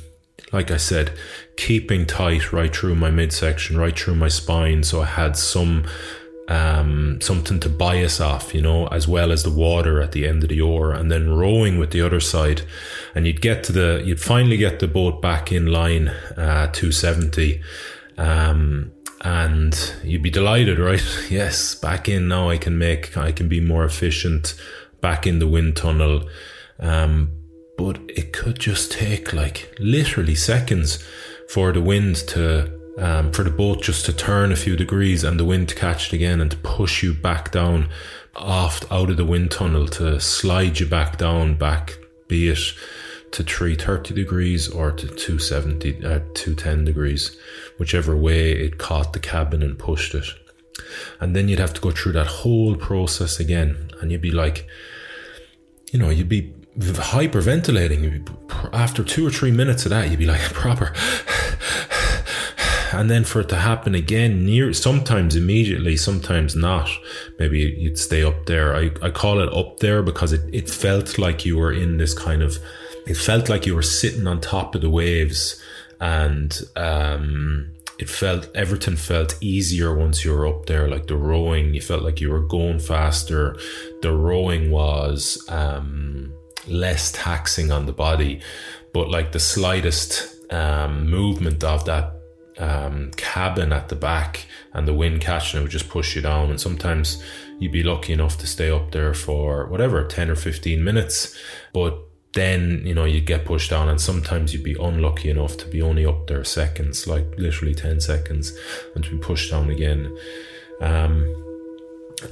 like 0.52 0.70
I 0.70 0.76
said, 0.76 1.16
keeping 1.56 2.06
tight 2.06 2.52
right 2.52 2.74
through 2.74 2.94
my 2.94 3.10
midsection, 3.10 3.78
right 3.78 3.98
through 3.98 4.16
my 4.16 4.28
spine. 4.28 4.82
So 4.82 5.02
I 5.02 5.06
had 5.06 5.36
some 5.36 5.84
um, 6.48 7.20
something 7.20 7.60
to 7.60 7.68
bias 7.68 8.20
off, 8.20 8.54
you 8.54 8.60
know, 8.60 8.86
as 8.88 9.06
well 9.06 9.32
as 9.32 9.42
the 9.42 9.50
water 9.50 10.00
at 10.00 10.12
the 10.12 10.26
end 10.26 10.42
of 10.42 10.48
the 10.48 10.60
oar, 10.60 10.92
and 10.92 11.10
then 11.10 11.30
rowing 11.30 11.78
with 11.78 11.90
the 11.90 12.02
other 12.02 12.20
side. 12.20 12.62
And 13.14 13.26
you'd 13.26 13.40
get 13.40 13.64
to 13.64 13.72
the, 13.72 14.02
you'd 14.04 14.20
finally 14.20 14.56
get 14.56 14.80
the 14.80 14.88
boat 14.88 15.22
back 15.22 15.52
in 15.52 15.66
line, 15.66 16.08
uh, 16.08 16.68
270. 16.72 17.60
Um, 18.18 18.92
and 19.24 19.94
you'd 20.02 20.22
be 20.22 20.30
delighted, 20.30 20.78
right? 20.78 21.02
yes, 21.30 21.74
back 21.74 22.08
in 22.08 22.28
now. 22.28 22.50
I 22.50 22.58
can 22.58 22.76
make, 22.76 23.16
I 23.16 23.32
can 23.32 23.48
be 23.48 23.60
more 23.60 23.84
efficient 23.84 24.54
back 25.00 25.26
in 25.26 25.38
the 25.38 25.48
wind 25.48 25.76
tunnel. 25.76 26.28
Um, 26.80 27.30
but 27.78 28.00
it 28.08 28.32
could 28.32 28.58
just 28.58 28.92
take 28.92 29.32
like 29.32 29.74
literally 29.78 30.34
seconds 30.34 31.02
for 31.48 31.72
the 31.72 31.80
wind 31.80 32.16
to 32.16 32.81
um, 32.98 33.32
for 33.32 33.42
the 33.42 33.50
boat 33.50 33.82
just 33.82 34.04
to 34.06 34.12
turn 34.12 34.52
a 34.52 34.56
few 34.56 34.76
degrees 34.76 35.24
and 35.24 35.38
the 35.38 35.44
wind 35.44 35.68
to 35.70 35.74
catch 35.74 36.08
it 36.08 36.16
again 36.16 36.40
and 36.40 36.50
to 36.50 36.56
push 36.58 37.02
you 37.02 37.14
back 37.14 37.50
down 37.50 37.88
off 38.36 38.90
out 38.90 39.10
of 39.10 39.16
the 39.16 39.24
wind 39.24 39.50
tunnel 39.50 39.86
to 39.86 40.18
slide 40.20 40.80
you 40.80 40.86
back 40.86 41.18
down 41.18 41.54
back 41.54 41.98
be 42.28 42.48
it 42.48 42.58
to 43.32 43.42
330 43.42 44.14
degrees 44.14 44.68
or 44.68 44.92
to 44.92 45.06
270 45.06 46.04
uh, 46.04 46.20
210 46.34 46.84
degrees 46.84 47.36
whichever 47.78 48.16
way 48.16 48.52
it 48.52 48.78
caught 48.78 49.12
the 49.12 49.18
cabin 49.18 49.62
and 49.62 49.78
pushed 49.78 50.14
it. 50.14 50.26
And 51.20 51.34
then 51.34 51.48
you'd 51.48 51.58
have 51.58 51.74
to 51.74 51.80
go 51.80 51.90
through 51.90 52.12
that 52.12 52.26
whole 52.26 52.76
process 52.76 53.40
again 53.40 53.90
and 54.00 54.12
you'd 54.12 54.20
be 54.20 54.30
like 54.30 54.66
you 55.92 55.98
know 55.98 56.10
you'd 56.10 56.28
be 56.28 56.54
hyperventilating. 56.78 58.26
After 58.72 59.04
two 59.04 59.26
or 59.26 59.30
three 59.30 59.50
minutes 59.50 59.84
of 59.84 59.90
that 59.90 60.10
you'd 60.10 60.18
be 60.18 60.26
like 60.26 60.40
proper 60.52 60.92
and 62.94 63.10
then 63.10 63.24
for 63.24 63.40
it 63.40 63.48
to 63.50 63.56
happen 63.56 63.94
again 63.94 64.44
near 64.44 64.72
sometimes 64.72 65.36
immediately 65.36 65.96
sometimes 65.96 66.54
not. 66.54 66.90
Maybe 67.38 67.60
you'd 67.60 67.98
stay 67.98 68.22
up 68.22 68.46
there. 68.46 68.74
I, 68.74 68.90
I 69.02 69.10
call 69.10 69.40
it 69.40 69.52
up 69.52 69.80
there 69.80 70.02
because 70.02 70.32
it, 70.32 70.42
it 70.52 70.68
felt 70.68 71.18
like 71.18 71.44
you 71.44 71.56
were 71.58 71.72
in 71.72 71.98
this 71.98 72.14
kind 72.14 72.42
of 72.42 72.58
it 73.06 73.16
felt 73.16 73.48
like 73.48 73.66
you 73.66 73.74
were 73.74 73.82
sitting 73.82 74.26
on 74.26 74.40
top 74.40 74.74
of 74.74 74.80
the 74.80 74.90
waves. 74.90 75.60
And 76.00 76.60
um, 76.76 77.72
it 77.98 78.08
felt 78.08 78.48
everything 78.54 78.96
felt 78.96 79.36
easier 79.40 79.94
once 79.94 80.24
you 80.24 80.32
were 80.32 80.46
up 80.46 80.66
there. 80.66 80.88
Like 80.88 81.06
the 81.06 81.16
rowing 81.16 81.74
you 81.74 81.80
felt 81.80 82.02
like 82.02 82.20
you 82.20 82.30
were 82.30 82.46
going 82.46 82.78
faster. 82.78 83.56
The 84.02 84.12
rowing 84.12 84.70
was 84.70 85.44
um, 85.48 86.32
less 86.66 87.12
taxing 87.12 87.70
on 87.70 87.86
the 87.86 87.92
body. 87.92 88.40
But 88.92 89.10
like 89.10 89.32
the 89.32 89.40
slightest 89.40 90.52
um, 90.52 91.08
movement 91.08 91.64
of 91.64 91.84
that 91.86 92.21
um, 92.58 93.10
cabin 93.16 93.72
at 93.72 93.88
the 93.88 93.96
back 93.96 94.46
and 94.72 94.86
the 94.86 94.94
wind 94.94 95.20
catching 95.20 95.60
it 95.60 95.62
would 95.62 95.72
just 95.72 95.88
push 95.88 96.14
you 96.14 96.22
down. 96.22 96.50
And 96.50 96.60
sometimes 96.60 97.22
you'd 97.58 97.72
be 97.72 97.82
lucky 97.82 98.12
enough 98.12 98.38
to 98.38 98.46
stay 98.46 98.70
up 98.70 98.92
there 98.92 99.14
for 99.14 99.66
whatever, 99.66 100.04
10 100.04 100.30
or 100.30 100.36
15 100.36 100.82
minutes. 100.82 101.36
But 101.72 101.98
then, 102.34 102.82
you 102.84 102.94
know, 102.94 103.04
you'd 103.04 103.26
get 103.26 103.44
pushed 103.44 103.70
down. 103.70 103.88
And 103.88 104.00
sometimes 104.00 104.52
you'd 104.52 104.64
be 104.64 104.76
unlucky 104.80 105.30
enough 105.30 105.56
to 105.58 105.66
be 105.66 105.82
only 105.82 106.06
up 106.06 106.26
there 106.26 106.44
seconds, 106.44 107.06
like 107.06 107.26
literally 107.36 107.74
10 107.74 108.00
seconds, 108.00 108.56
and 108.94 109.04
to 109.04 109.10
be 109.10 109.18
pushed 109.18 109.50
down 109.50 109.70
again. 109.70 110.16
Um, 110.80 111.34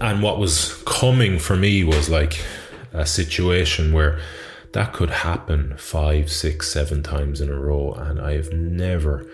and 0.01 0.23
what 0.23 0.39
was 0.39 0.83
coming 0.87 1.39
for 1.39 1.57
me 1.57 1.85
was 1.85 2.09
like 2.09 2.45
a 2.93 3.07
situation 3.07 3.93
where 3.93 4.21
that 4.73 4.93
could 4.93 5.11
happen 5.11 5.75
five, 5.77 6.31
six, 6.31 6.73
seven 6.73 7.03
times 7.03 7.41
in 7.41 7.51
a 7.51 7.59
row. 7.59 7.93
And 7.93 8.21
I've 8.21 8.53
never 8.53 9.27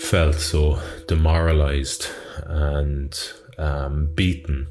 felt 0.00 0.36
so 0.36 0.80
demoralized 1.08 2.08
and 2.46 3.18
um, 3.58 4.10
beaten 4.14 4.68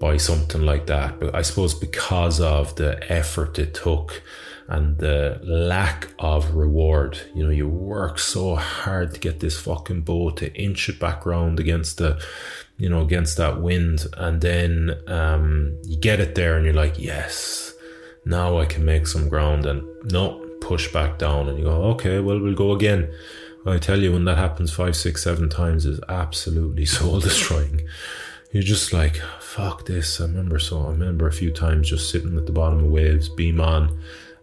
by 0.00 0.16
something 0.16 0.62
like 0.62 0.86
that. 0.86 1.20
But 1.20 1.34
I 1.34 1.42
suppose 1.42 1.74
because 1.74 2.40
of 2.40 2.74
the 2.76 3.00
effort 3.10 3.58
it 3.58 3.74
took 3.74 4.22
and 4.68 4.98
the 4.98 5.40
lack 5.44 6.08
of 6.18 6.54
reward, 6.54 7.18
you 7.34 7.44
know, 7.44 7.50
you 7.50 7.68
work 7.68 8.18
so 8.18 8.56
hard 8.56 9.14
to 9.14 9.20
get 9.20 9.40
this 9.40 9.60
fucking 9.60 10.00
boat 10.00 10.38
to 10.38 10.54
inch 10.54 10.88
it 10.88 10.98
back 10.98 11.26
round 11.26 11.60
against 11.60 11.98
the, 11.98 12.20
you 12.78 12.88
know, 12.88 13.02
against 13.02 13.36
that 13.36 13.60
wind, 13.60 14.06
and 14.16 14.40
then 14.40 14.96
um, 15.08 15.76
you 15.84 15.98
get 15.98 16.20
it 16.20 16.34
there, 16.34 16.56
and 16.56 16.64
you're 16.64 16.74
like, 16.74 16.98
yes, 16.98 17.74
now 18.24 18.58
I 18.58 18.64
can 18.64 18.84
make 18.84 19.06
some 19.06 19.28
ground, 19.28 19.66
and 19.66 19.86
no, 20.10 20.38
push 20.60 20.90
back 20.92 21.18
down, 21.18 21.48
and 21.48 21.58
you 21.58 21.64
go, 21.64 21.82
okay, 21.90 22.18
well, 22.20 22.40
we'll 22.40 22.54
go 22.54 22.72
again 22.72 23.12
I 23.64 23.78
tell 23.78 24.00
you, 24.00 24.12
when 24.12 24.24
that 24.24 24.38
happens 24.38 24.72
five, 24.72 24.96
six, 24.96 25.22
seven 25.22 25.48
times, 25.48 25.86
is 25.86 26.00
absolutely 26.08 26.84
soul 26.96 27.20
destroying. 27.20 27.82
You're 28.50 28.62
just 28.62 28.92
like, 28.92 29.16
fuck 29.40 29.86
this. 29.86 30.20
I 30.20 30.24
remember 30.24 30.58
so. 30.58 30.86
I 30.86 30.90
remember 30.90 31.26
a 31.26 31.32
few 31.32 31.50
times 31.50 31.88
just 31.88 32.10
sitting 32.10 32.36
at 32.36 32.46
the 32.46 32.52
bottom 32.52 32.84
of 32.84 32.90
waves, 32.90 33.28
beam 33.28 33.60
on, 33.60 33.98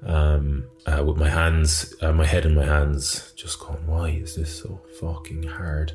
um, 0.05 0.65
uh, 0.85 1.03
with 1.03 1.17
my 1.17 1.29
hands, 1.29 1.93
uh, 2.01 2.11
my 2.13 2.25
head 2.25 2.45
in 2.45 2.55
my 2.55 2.65
hands, 2.65 3.33
just 3.35 3.59
going, 3.59 3.85
why 3.85 4.09
is 4.09 4.35
this 4.35 4.61
so 4.61 4.81
fucking 4.99 5.43
hard? 5.43 5.91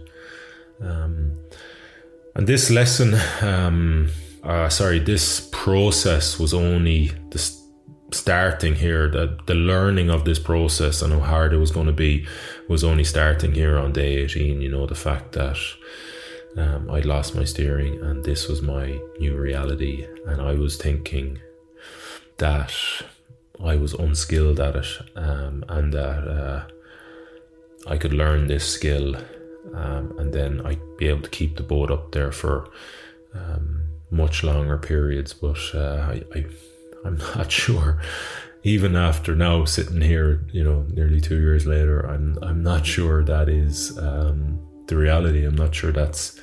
Um, 0.80 1.38
and 2.36 2.46
this 2.46 2.70
lesson, 2.70 3.14
um, 3.40 4.10
uh, 4.42 4.68
sorry, 4.68 4.98
this 4.98 5.48
process 5.52 6.38
was 6.38 6.52
only 6.52 7.12
the 7.30 7.38
starting 8.12 8.74
here. 8.76 9.08
The, 9.08 9.38
the 9.46 9.54
learning 9.54 10.10
of 10.10 10.24
this 10.24 10.38
process 10.38 11.02
and 11.02 11.12
how 11.12 11.20
hard 11.20 11.52
it 11.52 11.58
was 11.58 11.70
going 11.70 11.86
to 11.86 11.92
be 11.92 12.26
was 12.68 12.84
only 12.84 13.04
starting 13.04 13.54
here 13.54 13.78
on 13.78 13.92
day 13.92 14.16
18. 14.16 14.60
You 14.60 14.70
know, 14.70 14.86
the 14.86 14.94
fact 14.94 15.32
that 15.32 15.58
um, 16.56 16.90
I'd 16.90 17.04
lost 17.04 17.34
my 17.34 17.44
steering 17.44 18.00
and 18.02 18.24
this 18.24 18.48
was 18.48 18.62
my 18.62 18.98
new 19.18 19.36
reality. 19.36 20.06
And 20.26 20.40
I 20.40 20.54
was 20.54 20.76
thinking 20.76 21.38
that 22.38 22.74
I 23.62 23.76
was 23.76 23.94
unskilled 23.94 24.60
at 24.60 24.76
it 24.76 24.86
um, 25.16 25.64
and 25.68 25.92
that 25.92 26.28
uh, 26.28 26.64
I 27.86 27.96
could 27.96 28.12
learn 28.12 28.46
this 28.46 28.66
skill 28.66 29.16
um, 29.74 30.14
and 30.18 30.32
then 30.32 30.60
I'd 30.64 30.96
be 30.98 31.08
able 31.08 31.22
to 31.22 31.30
keep 31.30 31.56
the 31.56 31.62
boat 31.62 31.90
up 31.90 32.12
there 32.12 32.32
for 32.32 32.70
um, 33.34 33.82
much 34.10 34.44
longer 34.44 34.78
periods. 34.78 35.32
But 35.32 35.58
uh, 35.74 36.06
I, 36.10 36.22
I, 36.34 36.46
I'm 37.04 37.18
not 37.18 37.50
sure. 37.62 38.00
Even 38.62 38.96
after 38.96 39.34
now 39.34 39.66
sitting 39.66 40.00
here, 40.00 40.46
you 40.52 40.64
know, 40.64 40.86
nearly 40.90 41.20
two 41.20 41.38
years 41.40 41.66
later, 41.66 42.00
I'm 42.00 42.38
I'm 42.42 42.62
not 42.62 42.86
sure 42.86 43.22
that 43.24 43.48
is 43.48 43.98
um, 43.98 44.58
the 44.86 44.96
reality. 44.96 45.44
I'm 45.44 45.54
not 45.54 45.74
sure 45.74 45.92
that's 45.92 46.40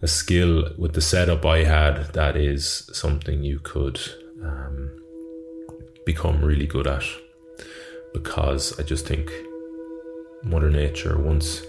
a 0.00 0.06
skill 0.06 0.70
with 0.78 0.92
the 0.92 1.00
setup 1.00 1.44
I 1.44 1.64
had. 1.64 2.12
That 2.12 2.36
is 2.36 2.88
something 2.92 3.42
you 3.42 3.58
could 3.58 4.00
um, 4.42 4.90
become 6.06 6.44
really 6.44 6.66
good 6.66 6.86
at 6.86 7.04
because 8.12 8.78
I 8.78 8.82
just 8.84 9.06
think 9.06 9.30
Mother 10.44 10.70
Nature 10.70 11.18
once 11.18 11.62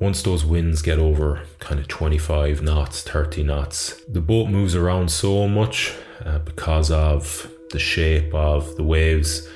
once 0.00 0.22
those 0.22 0.44
winds 0.44 0.82
get 0.82 0.98
over 0.98 1.42
kind 1.60 1.78
of 1.78 1.86
25 1.86 2.60
knots, 2.60 3.02
30 3.02 3.44
knots, 3.44 4.02
the 4.08 4.20
boat 4.20 4.48
moves 4.48 4.74
around 4.74 5.12
so 5.12 5.46
much 5.46 5.94
uh, 6.24 6.38
because 6.40 6.90
of 6.90 7.50
the 7.70 7.78
shape 7.78 8.34
of 8.34 8.76
the 8.76 8.84
waves. 8.84 9.48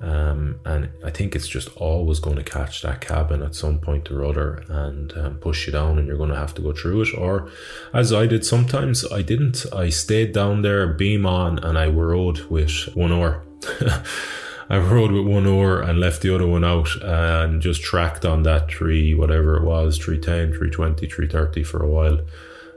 Um, 0.00 0.60
and 0.64 0.90
I 1.04 1.10
think 1.10 1.34
it's 1.34 1.48
just 1.48 1.76
always 1.76 2.20
going 2.20 2.36
to 2.36 2.44
catch 2.44 2.82
that 2.82 3.00
cabin 3.00 3.42
at 3.42 3.56
some 3.56 3.80
point 3.80 4.10
or 4.10 4.24
other 4.24 4.62
and 4.68 5.12
um, 5.16 5.38
push 5.38 5.66
you 5.66 5.72
down, 5.72 5.98
and 5.98 6.06
you're 6.06 6.16
going 6.16 6.30
to 6.30 6.36
have 6.36 6.54
to 6.54 6.62
go 6.62 6.72
through 6.72 7.02
it. 7.02 7.18
Or, 7.18 7.50
as 7.92 8.12
I 8.12 8.26
did 8.26 8.44
sometimes, 8.44 9.04
I 9.10 9.22
didn't. 9.22 9.66
I 9.74 9.88
stayed 9.88 10.32
down 10.32 10.62
there, 10.62 10.86
beam 10.86 11.26
on, 11.26 11.58
and 11.58 11.76
I 11.76 11.88
rowed 11.88 12.40
with 12.48 12.88
one 12.94 13.12
oar. 13.12 13.42
I 14.70 14.76
rowed 14.76 15.12
with 15.12 15.26
one 15.26 15.46
oar 15.46 15.80
and 15.80 15.98
left 15.98 16.20
the 16.20 16.34
other 16.34 16.46
one 16.46 16.64
out 16.64 16.90
and 17.02 17.62
just 17.62 17.82
tracked 17.82 18.24
on 18.24 18.42
that 18.42 18.68
tree, 18.68 19.14
whatever 19.14 19.56
it 19.56 19.64
was 19.64 19.96
310, 19.96 20.50
320, 20.50 21.06
330 21.06 21.62
for 21.64 21.82
a 21.82 21.88
while. 21.88 22.20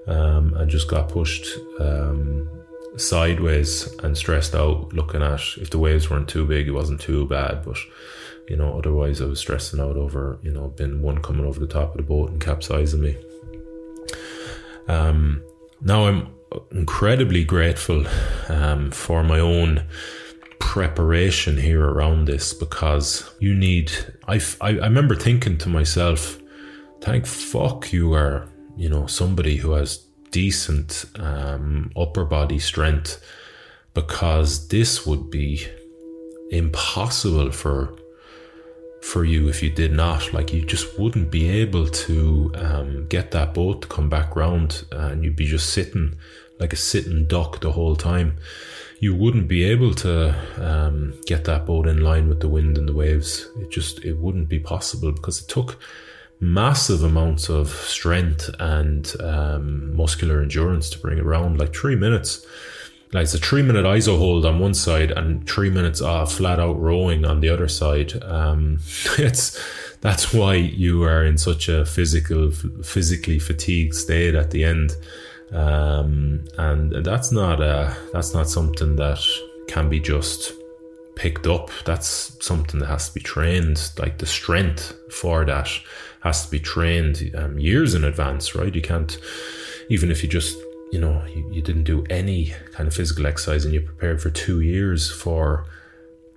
Um, 0.07 0.53
and 0.55 0.71
just 0.71 0.87
got 0.87 1.09
pushed 1.09 1.45
um, 1.79 2.49
sideways 2.97 3.87
and 4.03 4.17
stressed 4.17 4.55
out 4.55 4.93
looking 4.93 5.21
at 5.21 5.41
if 5.57 5.69
the 5.69 5.79
waves 5.79 6.09
weren't 6.09 6.27
too 6.27 6.45
big, 6.45 6.67
it 6.67 6.71
wasn't 6.71 7.01
too 7.01 7.25
bad. 7.27 7.63
But, 7.63 7.77
you 8.47 8.55
know, 8.57 8.77
otherwise 8.77 9.21
I 9.21 9.25
was 9.25 9.39
stressing 9.39 9.79
out 9.79 9.97
over, 9.97 10.39
you 10.43 10.51
know, 10.51 10.67
been 10.69 11.01
one 11.01 11.21
coming 11.21 11.45
over 11.45 11.59
the 11.59 11.67
top 11.67 11.91
of 11.91 11.97
the 11.97 12.03
boat 12.03 12.31
and 12.31 12.41
capsizing 12.41 13.01
me. 13.01 13.17
Um, 14.87 15.41
now 15.81 16.07
I'm 16.07 16.35
incredibly 16.71 17.43
grateful 17.43 18.05
um, 18.49 18.91
for 18.91 19.23
my 19.23 19.39
own 19.39 19.87
preparation 20.59 21.57
here 21.57 21.83
around 21.83 22.25
this 22.25 22.53
because 22.53 23.29
you 23.39 23.53
need. 23.53 23.91
I, 24.27 24.41
I, 24.59 24.69
I 24.69 24.85
remember 24.85 25.15
thinking 25.15 25.57
to 25.59 25.69
myself, 25.69 26.39
thank 27.01 27.25
fuck 27.25 27.93
you 27.93 28.13
are, 28.13 28.49
you 28.75 28.89
know, 28.89 29.05
somebody 29.07 29.57
who 29.57 29.71
has 29.71 30.05
decent 30.32 31.05
um, 31.19 31.91
upper 31.95 32.25
body 32.25 32.59
strength 32.59 33.23
because 33.93 34.67
this 34.69 35.05
would 35.05 35.29
be 35.29 35.65
impossible 36.51 37.51
for 37.51 37.95
for 39.01 39.25
you 39.25 39.49
if 39.49 39.63
you 39.63 39.69
did 39.69 39.91
not 39.91 40.32
like 40.32 40.53
you 40.53 40.63
just 40.63 40.99
wouldn't 40.99 41.32
be 41.32 41.49
able 41.49 41.88
to 41.88 42.51
um, 42.55 43.07
get 43.07 43.32
that 43.32 43.53
boat 43.53 43.82
to 43.82 43.88
come 43.88 44.09
back 44.09 44.36
round 44.36 44.86
and 44.91 45.23
you'd 45.23 45.36
be 45.36 45.45
just 45.45 45.73
sitting 45.73 46.13
like 46.59 46.71
a 46.71 46.75
sitting 46.75 47.25
duck 47.25 47.59
the 47.61 47.71
whole 47.71 47.95
time 47.95 48.38
you 49.01 49.15
wouldn't 49.15 49.47
be 49.47 49.63
able 49.63 49.95
to 49.95 50.36
um, 50.63 51.19
get 51.25 51.43
that 51.45 51.65
boat 51.65 51.88
in 51.88 52.03
line 52.03 52.29
with 52.29 52.39
the 52.39 52.47
wind 52.47 52.77
and 52.77 52.88
the 52.88 52.93
waves. 52.93 53.49
It 53.57 53.71
just 53.71 54.05
it 54.05 54.17
wouldn't 54.17 54.47
be 54.47 54.59
possible 54.59 55.11
because 55.11 55.41
it 55.41 55.47
took 55.47 55.79
massive 56.41 57.03
amounts 57.03 57.49
of 57.49 57.69
strength 57.69 58.49
and 58.59 59.13
um, 59.21 59.95
muscular 59.95 60.41
endurance 60.41 60.89
to 60.89 60.99
bring 60.99 61.17
it 61.17 61.23
around. 61.23 61.59
Like 61.59 61.73
three 61.73 61.95
minutes, 61.95 62.45
like 63.13 63.23
it's 63.23 63.33
a 63.33 63.37
three 63.37 63.61
minute 63.61 63.85
ISO 63.85 64.17
hold 64.17 64.45
on 64.45 64.59
one 64.59 64.73
side 64.73 65.11
and 65.11 65.47
three 65.47 65.69
minutes 65.69 66.01
of 66.01 66.31
flat 66.31 66.59
out 66.59 66.79
rowing 66.79 67.25
on 67.25 67.39
the 67.39 67.49
other 67.49 67.67
side. 67.67 68.21
Um, 68.23 68.79
it's 69.17 69.57
that's 70.01 70.33
why 70.33 70.55
you 70.55 71.03
are 71.03 71.23
in 71.23 71.37
such 71.37 71.69
a 71.69 71.85
physical, 71.85 72.51
physically 72.51 73.39
fatigued 73.39 73.93
state 73.93 74.35
at 74.35 74.51
the 74.51 74.63
end 74.63 74.95
um, 75.51 76.45
and 76.57 76.91
that's 77.03 77.31
not 77.31 77.61
a 77.61 77.95
that's 78.13 78.33
not 78.33 78.49
something 78.49 78.95
that 78.95 79.19
can 79.67 79.89
be 79.89 79.99
just 79.99 80.53
picked 81.15 81.45
up. 81.45 81.69
That's 81.85 82.37
something 82.43 82.79
that 82.79 82.87
has 82.87 83.09
to 83.09 83.13
be 83.15 83.19
trained. 83.19 83.91
Like 83.99 84.17
the 84.17 84.25
strength 84.25 84.93
for 85.11 85.45
that 85.45 85.69
has 86.24 86.45
to 86.45 86.51
be 86.51 86.59
trained 86.59 87.32
um, 87.36 87.59
years 87.59 87.93
in 87.93 88.03
advance, 88.03 88.55
right? 88.55 88.74
You 88.74 88.82
can't 88.82 89.17
even 89.89 90.11
if 90.11 90.24
you 90.24 90.30
just 90.30 90.57
you 90.91 90.99
know 90.99 91.24
you, 91.26 91.49
you 91.51 91.61
didn't 91.61 91.84
do 91.84 92.03
any 92.09 92.53
kind 92.74 92.88
of 92.88 92.93
physical 92.93 93.26
exercise 93.28 93.65
and 93.65 93.74
you 93.74 93.82
prepared 93.82 94.22
for 94.22 94.30
two 94.30 94.61
years 94.61 95.11
for 95.11 95.65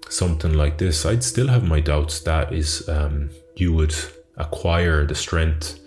something 0.09 0.55
like 0.55 0.79
this. 0.79 1.05
I'd 1.05 1.25
still 1.25 1.49
have 1.49 1.65
my 1.65 1.81
doubts 1.81 2.21
that 2.21 2.53
is 2.53 2.89
um, 2.89 3.31
you 3.57 3.73
would 3.73 3.95
acquire 4.37 5.07
the 5.07 5.15
strength 5.15 5.81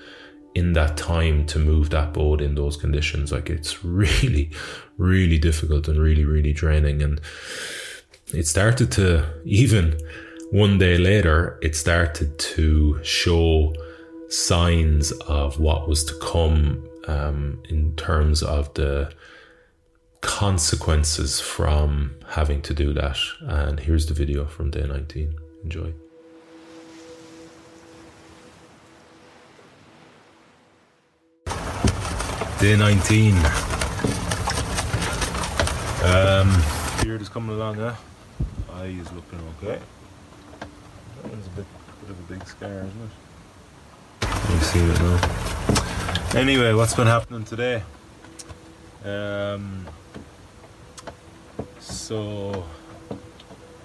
in 0.56 0.74
that 0.74 0.98
time 0.98 1.46
to 1.46 1.60
move 1.60 1.92
that 1.92 2.14
boat 2.14 2.42
in 2.42 2.56
those 2.56 2.78
conditions. 2.78 3.32
Like 3.32 3.50
it's 3.50 3.84
really, 3.86 4.50
really 4.98 5.38
difficult 5.38 5.88
and 5.88 6.00
really, 6.00 6.26
really 6.26 6.54
draining. 6.54 7.02
And 7.02 7.22
it 8.34 8.48
started 8.48 8.92
to, 8.94 9.26
even 9.46 10.00
one 10.52 10.80
day 10.80 10.98
later, 10.98 11.60
it 11.62 11.76
started 11.76 12.40
to 12.40 13.00
show 13.04 13.76
signs 14.30 15.12
of 15.12 15.60
what 15.60 15.88
was 15.88 16.04
to 16.06 16.14
come 16.20 16.88
um, 17.08 17.62
in 17.70 17.96
terms 17.96 18.44
of 18.44 18.74
the 18.74 19.12
consequences 20.22 21.40
from 21.40 22.16
having 22.28 22.62
to 22.62 22.74
do 22.74 22.94
that. 22.94 23.18
And 23.42 23.80
here's 23.80 24.06
the 24.08 24.14
video 24.14 24.46
from 24.46 24.72
day 24.72 24.86
19. 24.86 25.34
Enjoy. 25.64 25.94
Day 32.60 32.76
19. 32.76 33.36
Um, 36.04 36.64
beard 37.04 37.22
is 37.22 37.30
coming 37.30 37.56
along, 37.56 37.76
huh? 37.76 37.96
Eye 38.74 38.86
is 38.86 39.12
looking 39.12 39.40
okay. 39.62 39.80
That 40.60 41.32
one's 41.32 41.48
a 41.48 41.50
bit, 41.52 41.66
bit 42.02 42.10
of 42.10 42.20
a 42.20 42.34
big 42.34 42.48
scar, 42.48 42.70
isn't 42.70 42.88
it? 42.88 43.27
It 44.60 45.02
now. 45.02 46.40
Anyway, 46.40 46.74
what's 46.74 46.96
been 46.96 47.06
happening 47.06 47.44
today? 47.44 47.84
Um, 49.06 49.86
so, 51.80 52.66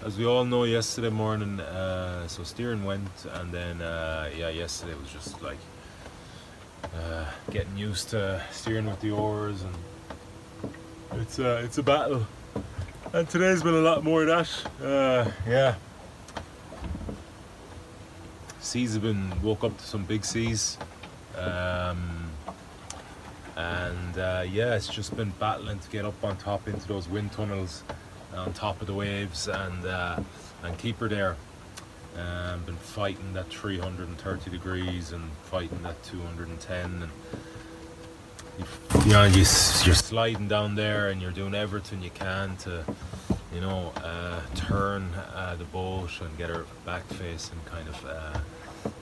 as 0.03 0.16
we 0.16 0.25
all 0.25 0.45
know, 0.47 0.64
yesterday 0.64 1.11
morning, 1.11 1.61
uh, 1.61 2.27
so 2.27 2.43
steering 2.43 2.85
went, 2.85 3.27
and 3.35 3.53
then 3.53 3.83
uh, 3.83 4.31
yeah, 4.35 4.49
yesterday 4.49 4.95
was 4.95 5.12
just 5.12 5.43
like 5.43 5.59
uh, 6.85 7.27
getting 7.51 7.77
used 7.77 8.09
to 8.11 8.43
steering 8.51 8.87
with 8.87 9.01
the 9.01 9.11
oars 9.11 9.62
and 9.62 10.73
it's 11.20 11.39
uh, 11.39 11.61
it's 11.64 11.79
a 11.79 11.83
battle 11.83 12.27
and 13.12 13.29
today's 13.29 13.62
been 13.62 13.75
a 13.75 13.81
lot 13.81 14.03
more 14.03 14.25
of 14.25 14.29
that 14.29 14.85
uh, 14.85 15.31
yeah 15.47 15.75
seas 18.73 18.95
have 18.95 19.03
been 19.03 19.31
woke 19.43 19.64
up 19.64 19.77
to 19.77 19.85
some 19.85 20.03
big 20.05 20.25
seas 20.25 20.79
um, 21.37 22.31
and 23.57 24.16
uh, 24.16 24.45
yeah 24.51 24.75
it's 24.75 24.89
just 24.89 25.14
been 25.14 25.33
battling 25.39 25.79
to 25.79 25.91
get 25.91 26.07
up 26.07 26.25
on 26.25 26.35
top 26.39 26.66
into 26.66 26.89
those 26.89 27.07
wind 27.07 27.31
tunnels 27.33 27.83
on 28.35 28.51
top 28.55 28.81
of 28.81 28.87
the 28.87 28.95
waves 28.95 29.47
and 29.47 29.85
uh, 29.85 30.18
and 30.62 30.79
keep 30.79 30.99
her 30.99 31.09
there. 31.09 31.37
Um, 32.16 32.62
been 32.64 32.77
fighting 32.77 33.33
that 33.33 33.49
330 33.49 34.51
degrees 34.51 35.12
and 35.12 35.31
fighting 35.45 35.83
that 35.83 36.03
210 36.05 37.03
and 37.03 37.11
you, 39.07 39.12
know 39.12 39.25
you, 39.25 39.37
you're 39.37 39.95
sliding 39.95 40.47
down 40.47 40.75
there 40.75 41.09
and 41.09 41.23
you're 41.23 41.31
doing 41.31 41.55
everything 41.55 42.03
you 42.03 42.11
can 42.11 42.57
to 42.59 42.85
you 43.55 43.62
know 43.62 43.93
uh, 43.97 44.41
turn 44.55 45.05
uh, 45.35 45.57
the 45.57 45.64
boat 45.64 46.11
and 46.20 46.37
get 46.37 46.51
her 46.51 46.66
back 46.85 47.03
facing 47.05 47.59
kind 47.64 47.89
of 47.89 48.05
uh, 48.05 48.39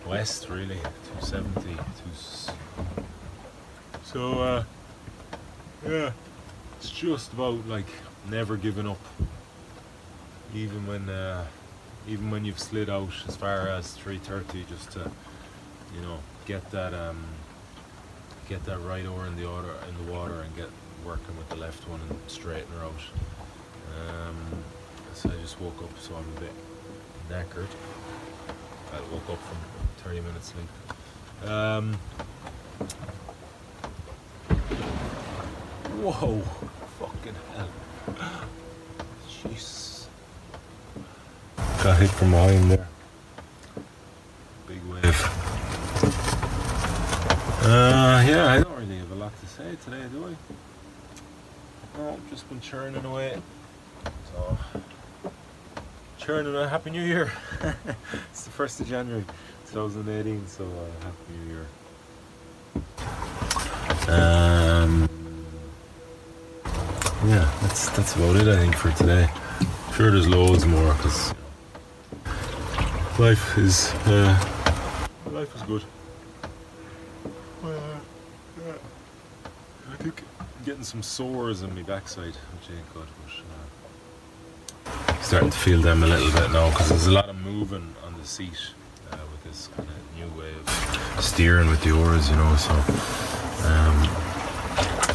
west 0.06 0.48
really. 0.48 0.78
270 1.20 1.74
two, 1.74 2.52
so 4.02 4.42
uh, 4.42 4.64
yeah 5.86 6.12
it's 6.80 6.90
just 6.90 7.32
about 7.34 7.66
like 7.68 7.86
never 8.30 8.56
giving 8.56 8.88
up. 8.88 9.00
Even 10.54 10.86
when 10.86 11.08
uh, 11.10 11.44
even 12.08 12.30
when 12.30 12.44
you've 12.44 12.58
slid 12.58 12.88
out 12.88 13.12
as 13.28 13.36
far 13.36 13.68
as 13.68 13.92
330 13.92 14.64
just 14.64 14.90
to 14.92 15.10
you 15.94 16.00
know 16.00 16.18
get 16.46 16.68
that 16.70 16.94
um, 16.94 17.22
get 18.48 18.64
that 18.64 18.78
right 18.78 19.06
oar 19.06 19.26
in 19.26 19.36
the 19.36 19.46
water 19.46 19.74
in 19.88 20.06
the 20.06 20.12
water 20.12 20.40
and 20.40 20.56
get 20.56 20.68
working 21.04 21.36
with 21.36 21.48
the 21.50 21.56
left 21.56 21.86
one 21.86 22.00
and 22.08 22.18
straighten 22.28 22.72
her 22.78 22.84
out. 22.84 23.04
Um, 24.00 24.36
so 25.14 25.28
I 25.28 25.40
just 25.42 25.60
woke 25.60 25.82
up 25.82 25.98
so 25.98 26.14
I'm 26.14 26.24
a 26.36 26.40
bit 26.40 26.52
knackered 27.28 27.68
I 28.92 29.00
woke 29.12 29.30
up 29.30 29.38
from 29.38 29.58
30 30.04 30.20
minutes 30.20 30.52
sleep. 30.52 31.50
Um, 31.50 31.94
whoa 36.02 36.42
fucking 36.98 37.34
hell. 37.54 37.68
Jeez 39.28 39.90
got 41.82 41.98
hit 41.98 42.10
from 42.10 42.30
behind 42.30 42.70
there. 42.70 42.86
Big 44.68 44.84
wave. 44.84 45.04
Uh, 47.62 48.22
yeah, 48.26 48.46
I 48.48 48.62
don't 48.62 48.76
really 48.76 48.98
have 48.98 49.10
a 49.12 49.14
lot 49.14 49.32
to 49.40 49.46
say 49.46 49.76
today, 49.84 50.04
do 50.12 50.26
I? 50.26 51.98
No, 51.98 52.20
just 52.28 52.48
been 52.50 52.60
churning 52.60 53.04
away. 53.04 53.40
So, 54.32 54.58
churning 56.30 56.54
a 56.54 56.68
Happy 56.68 56.90
New 56.90 57.02
Year. 57.02 57.32
it's 58.30 58.44
the 58.44 58.50
1st 58.50 58.82
of 58.82 58.86
January 58.86 59.24
2018, 59.72 60.46
so 60.46 60.64
uh, 60.64 60.68
Happy 61.04 61.32
New 61.34 61.54
Year. 61.54 61.66
Um, 64.06 65.10
yeah, 67.26 67.52
that's 67.62 67.88
that's 67.96 68.14
about 68.14 68.36
it, 68.36 68.46
I 68.46 68.56
think, 68.58 68.76
for 68.76 68.92
today. 68.92 69.28
I'm 69.58 69.92
sure, 69.92 70.12
there's 70.12 70.28
loads 70.28 70.66
more 70.66 70.94
because 70.94 71.34
life 73.18 73.58
is 73.58 73.92
uh, 74.06 74.38
life 75.32 75.52
is 75.56 75.62
good. 75.62 75.82
I 79.90 79.96
think 79.96 80.22
I'm 80.38 80.46
getting 80.64 80.84
some 80.84 81.02
sores 81.02 81.62
in 81.62 81.74
my 81.74 81.82
backside, 81.82 82.36
which 82.36 82.70
ain't 82.70 82.94
good. 82.94 83.08
But 83.24 83.32
uh, 83.32 83.59
starting 85.30 85.48
to 85.48 85.58
feel 85.58 85.80
them 85.80 86.02
a 86.02 86.06
little 86.08 86.32
bit 86.32 86.50
now 86.50 86.68
because 86.70 86.88
there's 86.88 87.06
a 87.06 87.10
lot 87.12 87.28
of 87.28 87.36
moving 87.36 87.94
on 88.04 88.12
the 88.18 88.26
seat 88.26 88.50
uh, 89.12 89.16
with 89.30 89.44
this 89.44 89.68
kind 89.76 89.88
of 89.88 90.18
new 90.18 90.26
way 90.36 90.50
of 90.58 91.24
steering 91.24 91.70
with 91.70 91.80
the 91.84 91.92
oars, 91.92 92.28
you 92.28 92.34
know. 92.34 92.56
So 92.56 92.72
um, 92.72 93.96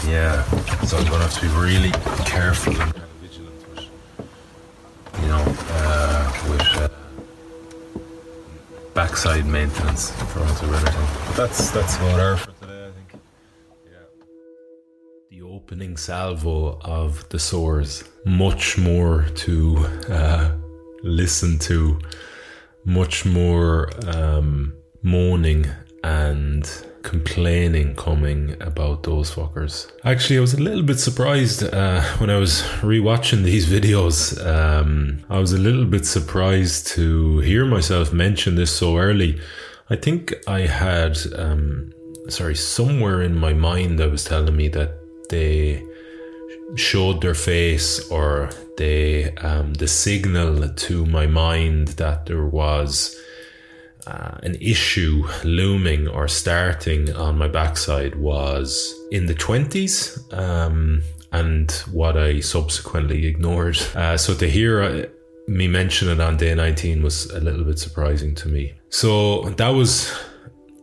yeah, 0.07 0.41
so 0.85 0.95
I'm 0.95 1.03
gonna 1.09 1.25
have 1.25 1.33
to 1.33 1.41
be 1.41 1.49
really 1.57 1.91
careful 2.23 2.71
and 2.79 2.93
kind 2.93 2.95
of 2.95 3.09
vigilant 3.19 3.75
with, 3.75 5.21
you 5.21 5.27
know, 5.27 5.43
uh, 5.71 6.49
with. 6.49 6.61
Uh, 6.61 6.87
backside 8.93 9.45
maintenance 9.45 10.11
for 10.31 10.39
want 10.39 10.63
of 10.63 10.69
thing. 10.69 11.07
But 11.27 11.35
that's 11.35 11.69
that's 11.71 11.97
about 11.97 12.21
our 12.21 12.37
opening 15.65 15.97
salvo 15.97 16.77
of 16.81 17.27
the 17.29 17.39
sores. 17.39 18.03
Much 18.23 18.77
more 18.77 19.25
to 19.33 19.77
uh, 20.09 20.51
listen 21.01 21.57
to. 21.57 21.99
Much 22.83 23.25
more 23.25 23.89
um, 24.05 24.75
moaning 25.01 25.65
and 26.03 26.85
complaining 27.01 27.95
coming 27.95 28.55
about 28.61 29.01
those 29.01 29.31
fuckers. 29.31 29.91
Actually, 30.03 30.37
I 30.37 30.41
was 30.41 30.53
a 30.53 30.61
little 30.61 30.83
bit 30.83 30.99
surprised 30.99 31.63
uh, 31.63 32.03
when 32.19 32.29
I 32.29 32.37
was 32.37 32.61
rewatching 32.81 33.43
these 33.43 33.65
videos. 33.65 34.17
Um, 34.45 35.25
I 35.31 35.39
was 35.39 35.51
a 35.51 35.57
little 35.57 35.85
bit 35.85 36.05
surprised 36.05 36.85
to 36.89 37.39
hear 37.39 37.65
myself 37.65 38.13
mention 38.13 38.53
this 38.53 38.69
so 38.69 38.97
early. 38.97 39.41
I 39.89 39.95
think 39.95 40.31
I 40.47 40.59
had, 40.67 41.17
um, 41.35 41.91
sorry, 42.29 42.53
somewhere 42.53 43.23
in 43.23 43.33
my 43.33 43.53
mind 43.53 43.99
I 43.99 44.05
was 44.05 44.23
telling 44.23 44.55
me 44.55 44.67
that 44.67 45.04
they 45.29 45.83
showed 46.75 47.21
their 47.21 47.35
face 47.35 48.09
or 48.09 48.49
they 48.77 49.33
um, 49.37 49.73
the 49.75 49.87
signal 49.87 50.67
to 50.69 51.05
my 51.05 51.27
mind 51.27 51.89
that 51.89 52.25
there 52.25 52.45
was 52.45 53.15
uh, 54.07 54.37
an 54.43 54.55
issue 54.61 55.27
looming 55.43 56.07
or 56.07 56.27
starting 56.27 57.13
on 57.15 57.37
my 57.37 57.47
backside 57.47 58.15
was 58.15 58.93
in 59.11 59.25
the 59.25 59.35
20s 59.35 60.33
um, 60.33 61.01
and 61.31 61.71
what 61.91 62.17
I 62.17 62.39
subsequently 62.39 63.25
ignored. 63.25 63.79
Uh, 63.95 64.17
so 64.17 64.33
to 64.35 64.47
hear 64.47 64.81
uh, 64.81 65.05
me 65.47 65.67
mention 65.67 66.09
it 66.09 66.19
on 66.19 66.37
day 66.37 66.53
19 66.53 67.03
was 67.03 67.29
a 67.31 67.39
little 67.39 67.63
bit 67.63 67.79
surprising 67.79 68.35
to 68.35 68.47
me. 68.47 68.73
So 68.89 69.49
that 69.57 69.69
was 69.69 70.13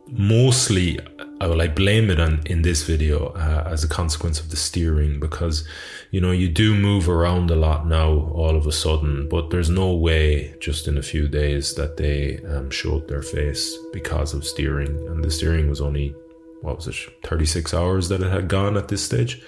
mostly 0.09 0.99
I 1.43 1.49
will 1.49 1.61
I 1.61 1.67
blame 1.67 2.09
it 2.09 2.21
on 2.21 2.41
in 2.47 2.63
this 2.63 2.85
video 2.85 3.31
uh, 3.31 3.65
as 3.67 3.83
a 3.83 3.89
consequence 3.89 4.39
of 4.39 4.51
the 4.51 4.57
steering 4.57 5.19
because 5.19 5.67
you 6.13 6.21
know 6.21 6.31
you 6.31 6.49
do 6.49 6.73
move 6.73 7.09
around 7.09 7.51
a 7.51 7.57
lot 7.57 7.85
now 7.85 8.11
all 8.41 8.55
of 8.57 8.65
a 8.69 8.71
sudden 8.71 9.29
but 9.29 9.51
there's 9.51 9.69
no 9.69 9.93
way 9.93 10.55
just 10.61 10.87
in 10.87 10.97
a 10.97 11.03
few 11.03 11.27
days 11.27 11.75
that 11.75 11.97
they 11.97 12.39
um, 12.47 12.71
showed 12.71 13.09
their 13.09 13.23
face 13.23 13.77
because 13.93 14.35
of 14.35 14.47
steering. 14.47 14.97
And 15.09 15.25
the 15.25 15.33
steering 15.33 15.69
was 15.69 15.81
only 15.81 16.15
what 16.61 16.77
was 16.77 16.87
it 16.87 16.97
36 17.25 17.75
hours 17.75 18.09
that 18.09 18.23
it 18.23 18.31
had 18.31 18.47
gone 18.47 18.77
at 18.77 18.87
this 18.87 19.05
stage? 19.05 19.43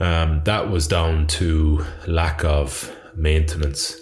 Um, 0.00 0.40
that 0.44 0.70
was 0.70 0.88
down 0.88 1.26
to 1.38 1.84
lack 2.06 2.44
of 2.44 2.90
maintenance 3.14 4.00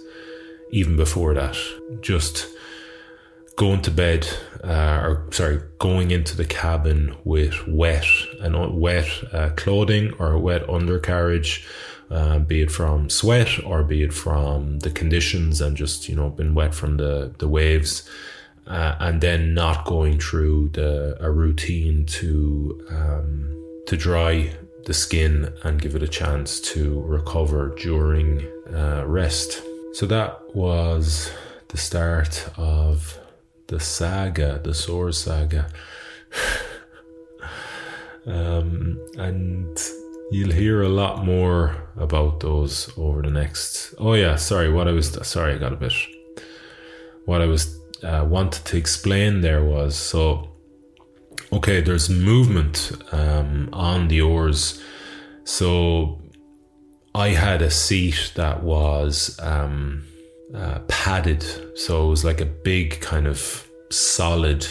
even 0.71 0.97
before 0.97 1.35
that. 1.35 1.59
Just 2.01 2.47
going 3.57 3.83
to 3.83 3.91
bed, 3.91 4.29
uh, 4.65 5.01
or 5.03 5.27
sorry, 5.31 5.61
going 5.79 6.11
into 6.11 6.37
the 6.37 6.45
cabin 6.45 7.17
with 7.25 7.67
wet 7.67 8.07
and 8.41 8.81
wet 8.81 9.09
uh, 9.33 9.51
clothing 9.57 10.13
or 10.19 10.39
wet 10.39 10.69
undercarriage, 10.69 11.67
uh, 12.11 12.39
be 12.39 12.63
it 12.63 12.71
from 12.71 13.11
sweat 13.11 13.63
or 13.65 13.83
be 13.83 14.03
it 14.03 14.13
from 14.13 14.79
the 14.81 14.91
conditions 14.91 15.61
and 15.61 15.77
just 15.77 16.09
you 16.09 16.17
know 16.17 16.31
been 16.31 16.55
wet 16.55 16.75
from 16.75 16.97
the 16.97 17.33
the 17.39 17.49
waves, 17.49 18.09
uh, 18.67 18.95
and 19.01 19.21
then 19.21 19.55
not 19.55 19.85
going 19.85 20.19
through 20.19 20.71
the 20.71 21.17
a 21.21 21.31
routine 21.31 22.05
to 22.07 22.87
um, 22.91 23.83
to 23.87 23.97
dry 23.97 24.53
the 24.87 24.95
skin 24.95 25.53
and 25.65 25.83
give 25.83 25.95
it 25.95 26.03
a 26.03 26.09
chance 26.09 26.61
to 26.61 27.03
recover 27.03 27.75
during 27.79 28.41
uh, 28.73 29.05
rest. 29.07 29.63
So 29.93 30.07
that 30.07 30.55
was 30.55 31.31
the 31.69 31.77
start 31.77 32.49
of 32.57 33.19
the 33.69 33.79
saga, 33.79 34.61
the 34.63 34.75
Sword 34.75 35.15
saga. 35.15 35.69
um, 38.27 38.99
and 39.17 39.79
you'll 40.31 40.53
hear 40.53 40.83
a 40.83 40.89
lot 40.89 41.25
more 41.25 41.77
about 41.97 42.41
those 42.41 42.91
over 42.99 43.23
the 43.23 43.31
next. 43.31 43.95
Oh 43.99 44.15
yeah, 44.15 44.37
sorry. 44.37 44.71
What 44.73 44.89
I 44.89 44.93
was 44.93 45.17
sorry, 45.27 45.55
I 45.55 45.59
got 45.59 45.73
a 45.73 45.77
bit. 45.77 45.93
What 47.27 47.41
I 47.41 47.47
was 47.47 47.79
uh, 48.03 48.27
wanted 48.29 48.65
to 48.67 48.77
explain 48.77 49.41
there 49.41 49.65
was 49.65 49.97
so. 49.97 50.49
Okay, 51.51 51.81
there's 51.81 52.11
movement 52.11 52.93
um, 53.11 53.71
on 53.73 54.09
the 54.09 54.21
oars, 54.21 54.83
so 55.45 56.21
I 57.15 57.29
had 57.29 57.63
a 57.63 57.71
seat 57.71 58.33
that 58.35 58.63
was 58.63 59.39
um, 59.43 60.05
uh, 60.55 60.81
padded, 60.89 61.45
so 61.79 62.07
it 62.07 62.11
was 62.11 62.25
like 62.25 62.41
a 62.41 62.47
big 62.47 63.01
kind 63.01 63.27
of 63.27 63.69
solid. 63.91 64.67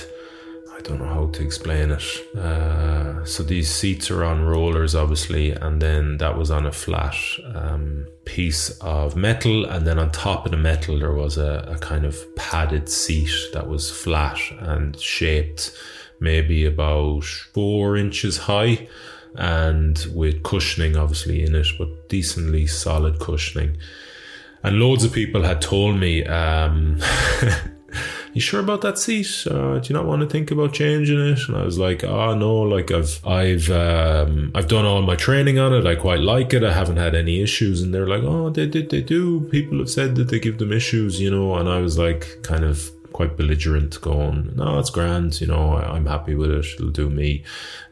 I 0.73 0.81
don't 0.81 0.99
know 0.99 1.05
how 1.05 1.27
to 1.27 1.43
explain 1.43 1.91
it. 1.91 2.37
Uh, 2.37 3.25
so 3.25 3.43
these 3.43 3.69
seats 3.69 4.11
are 4.11 4.23
on 4.23 4.45
rollers, 4.45 4.95
obviously, 4.95 5.51
and 5.51 5.81
then 5.81 6.17
that 6.17 6.37
was 6.37 6.51
on 6.51 6.65
a 6.65 6.71
flat 6.71 7.15
um, 7.55 8.05
piece 8.25 8.69
of 8.79 9.15
metal, 9.15 9.65
and 9.65 9.85
then 9.85 9.99
on 9.99 10.11
top 10.11 10.45
of 10.45 10.51
the 10.51 10.57
metal 10.57 10.99
there 10.99 11.13
was 11.13 11.37
a, 11.37 11.67
a 11.67 11.77
kind 11.79 12.05
of 12.05 12.17
padded 12.35 12.89
seat 12.89 13.31
that 13.53 13.67
was 13.67 13.89
flat 13.89 14.39
and 14.59 14.99
shaped, 14.99 15.75
maybe 16.19 16.65
about 16.65 17.23
four 17.23 17.97
inches 17.97 18.37
high 18.37 18.87
and 19.35 20.07
with 20.15 20.41
cushioning 20.41 20.95
obviously 20.95 21.43
in 21.43 21.53
it, 21.53 21.67
but 21.77 22.09
decently 22.09 22.65
solid 22.65 23.19
cushioning 23.19 23.77
and 24.67 24.79
loads 24.79 25.03
of 25.03 25.13
people 25.13 25.43
had 25.43 25.61
told 25.61 25.97
me 25.97 26.25
um, 26.25 26.99
you 28.33 28.41
sure 28.41 28.59
about 28.59 28.81
that 28.81 28.97
seat? 28.97 29.47
Uh, 29.49 29.79
do 29.79 29.87
you 29.87 29.95
not 29.95 30.05
want 30.05 30.21
to 30.21 30.27
think 30.27 30.51
about 30.51 30.73
changing 30.73 31.19
it? 31.19 31.39
And 31.47 31.55
I 31.55 31.63
was 31.63 31.79
like, 31.79 32.03
oh 32.03 32.35
no, 32.35 32.53
like 32.63 32.91
I've 32.91 33.25
I've 33.25 33.69
um, 33.71 34.51
I've 34.53 34.67
done 34.67 34.85
all 34.85 35.01
my 35.01 35.15
training 35.15 35.57
on 35.57 35.73
it. 35.73 35.85
I 35.87 35.95
quite 35.95 36.19
like 36.19 36.53
it. 36.53 36.65
I 36.65 36.73
haven't 36.73 36.97
had 36.97 37.15
any 37.15 37.41
issues. 37.41 37.81
And 37.81 37.93
they're 37.93 38.07
like, 38.07 38.23
oh, 38.23 38.49
they 38.49 38.67
did, 38.67 38.89
they, 38.89 38.99
they 38.99 39.03
do. 39.03 39.47
People 39.49 39.77
have 39.79 39.89
said 39.89 40.15
that 40.15 40.25
they 40.25 40.39
give 40.39 40.57
them 40.57 40.73
issues, 40.73 41.21
you 41.21 41.31
know. 41.31 41.55
And 41.55 41.69
I 41.69 41.79
was 41.79 41.97
like, 41.97 42.43
kind 42.43 42.65
of 42.65 42.91
quite 43.13 43.37
belligerent, 43.37 43.99
going, 44.01 44.51
"No, 44.55 44.77
it's 44.79 44.89
grand. 44.91 45.41
You 45.41 45.47
know, 45.47 45.73
I, 45.73 45.95
am 45.95 46.05
happy 46.05 46.35
with 46.35 46.51
it. 46.51 46.65
It'll 46.75 46.89
do 46.89 47.09
me." 47.09 47.43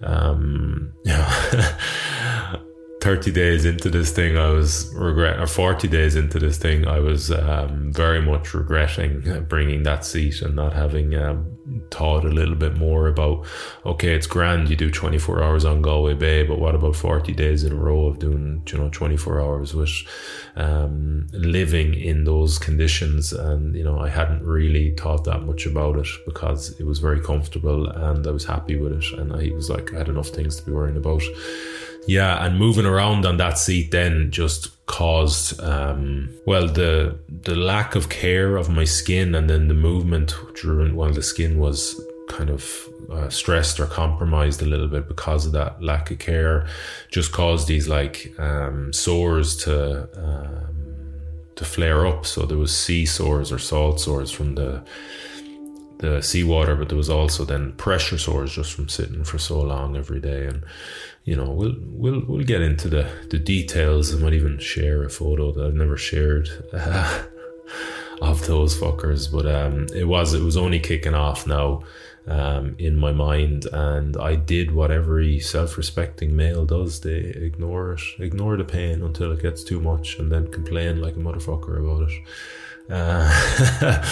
Um, 0.03 0.91
30 3.05 3.31
days 3.33 3.65
into 3.65 3.87
this 3.91 4.11
thing, 4.11 4.35
I 4.35 4.49
was 4.49 4.91
regret, 4.95 5.39
or 5.39 5.45
40 5.45 5.87
days 5.87 6.15
into 6.15 6.39
this 6.39 6.57
thing, 6.57 6.87
I 6.87 6.99
was 6.99 7.29
um, 7.29 7.93
very 7.93 8.19
much 8.19 8.55
regretting 8.55 9.45
bringing 9.47 9.83
that 9.83 10.03
seat 10.03 10.41
and 10.41 10.55
not 10.55 10.73
having 10.73 11.13
um, 11.13 11.55
thought 11.91 12.25
a 12.25 12.29
little 12.29 12.55
bit 12.55 12.77
more 12.77 13.07
about, 13.07 13.45
okay, 13.85 14.15
it's 14.15 14.25
grand, 14.25 14.71
you 14.71 14.75
do 14.75 14.89
24 14.89 15.43
hours 15.43 15.65
on 15.65 15.83
Galway 15.83 16.15
Bay, 16.15 16.41
but 16.41 16.57
what 16.57 16.73
about 16.73 16.95
40 16.95 17.31
days 17.33 17.63
in 17.63 17.73
a 17.73 17.75
row 17.75 18.07
of 18.07 18.17
doing, 18.17 18.63
you 18.71 18.79
know, 18.79 18.89
24 18.89 19.39
hours 19.39 19.75
with 19.75 19.91
um, 20.55 21.27
living 21.31 21.93
in 21.93 22.23
those 22.23 22.57
conditions? 22.57 23.33
And, 23.33 23.75
you 23.75 23.83
know, 23.83 23.99
I 23.99 24.09
hadn't 24.09 24.43
really 24.43 24.95
thought 24.95 25.25
that 25.25 25.43
much 25.43 25.67
about 25.67 25.99
it 25.99 26.07
because 26.25 26.71
it 26.79 26.87
was 26.87 26.97
very 26.97 27.21
comfortable 27.21 27.87
and 27.87 28.25
I 28.25 28.31
was 28.31 28.45
happy 28.45 28.77
with 28.77 28.93
it. 28.93 29.19
And 29.19 29.31
I 29.31 29.53
was 29.53 29.69
like, 29.69 29.93
I 29.93 29.99
had 29.99 30.09
enough 30.09 30.29
things 30.29 30.55
to 30.55 30.65
be 30.65 30.71
worrying 30.71 30.97
about. 30.97 31.21
Yeah, 32.07 32.45
and 32.45 32.57
moving 32.57 32.85
around 32.85 33.25
on 33.25 33.37
that 33.37 33.57
seat 33.57 33.91
then 33.91 34.31
just 34.31 34.71
caused 34.85 35.59
um, 35.61 36.29
well 36.45 36.67
the 36.67 37.17
the 37.27 37.55
lack 37.55 37.95
of 37.95 38.09
care 38.09 38.55
of 38.55 38.69
my 38.69 38.83
skin 38.83 39.33
and 39.33 39.49
then 39.49 39.67
the 39.67 39.73
movement 39.73 40.35
during 40.61 40.95
while 40.95 41.11
the 41.11 41.23
skin 41.23 41.57
was 41.57 41.99
kind 42.29 42.51
of 42.51 42.87
uh, 43.11 43.29
stressed 43.29 43.79
or 43.79 43.87
compromised 43.87 44.61
a 44.61 44.65
little 44.65 44.87
bit 44.87 45.07
because 45.07 45.45
of 45.45 45.51
that 45.53 45.81
lack 45.81 46.11
of 46.11 46.19
care 46.19 46.67
just 47.11 47.31
caused 47.31 47.67
these 47.67 47.87
like 47.87 48.33
um, 48.39 48.93
sores 48.93 49.55
to 49.57 50.07
um, 50.17 50.75
to 51.55 51.65
flare 51.65 52.05
up. 52.05 52.25
So 52.25 52.45
there 52.45 52.57
was 52.57 52.75
sea 52.75 53.05
sores 53.05 53.51
or 53.51 53.59
salt 53.59 53.99
sores 53.99 54.31
from 54.31 54.55
the 54.55 54.83
the 56.05 56.21
seawater 56.21 56.75
but 56.75 56.89
there 56.89 56.97
was 56.97 57.09
also 57.09 57.43
then 57.43 57.73
pressure 57.73 58.17
sores 58.17 58.53
just 58.53 58.73
from 58.73 58.87
sitting 58.87 59.23
for 59.23 59.37
so 59.37 59.59
long 59.61 59.97
every 59.97 60.19
day 60.19 60.45
and 60.45 60.63
you 61.25 61.35
know, 61.35 61.49
we'll 61.49 61.75
we'll 61.81 62.23
we'll 62.27 62.45
get 62.45 62.61
into 62.61 62.87
the 62.87 63.09
the 63.29 63.39
details. 63.39 64.13
I 64.13 64.19
might 64.19 64.33
even 64.33 64.59
share 64.59 65.03
a 65.03 65.09
photo 65.09 65.51
that 65.51 65.65
I've 65.65 65.73
never 65.73 65.97
shared 65.97 66.49
uh, 66.71 67.23
of 68.21 68.45
those 68.45 68.79
fuckers. 68.79 69.31
But 69.31 69.47
um, 69.47 69.87
it 69.93 70.07
was 70.07 70.35
it 70.35 70.43
was 70.43 70.55
only 70.55 70.79
kicking 70.79 71.15
off 71.15 71.47
now 71.47 71.81
um, 72.27 72.75
in 72.77 72.95
my 72.95 73.11
mind, 73.11 73.65
and 73.73 74.15
I 74.17 74.35
did 74.35 74.71
what 74.71 74.91
every 74.91 75.39
self-respecting 75.39 76.35
male 76.35 76.63
does. 76.63 77.01
They 77.01 77.17
ignore 77.17 77.93
it, 77.93 78.01
ignore 78.19 78.55
the 78.55 78.63
pain 78.63 79.01
until 79.01 79.31
it 79.31 79.41
gets 79.41 79.63
too 79.63 79.81
much, 79.81 80.19
and 80.19 80.31
then 80.31 80.51
complain 80.51 81.01
like 81.01 81.15
a 81.15 81.19
motherfucker 81.19 81.79
about 81.79 82.11
it. 82.11 82.21
Uh, 82.87 84.05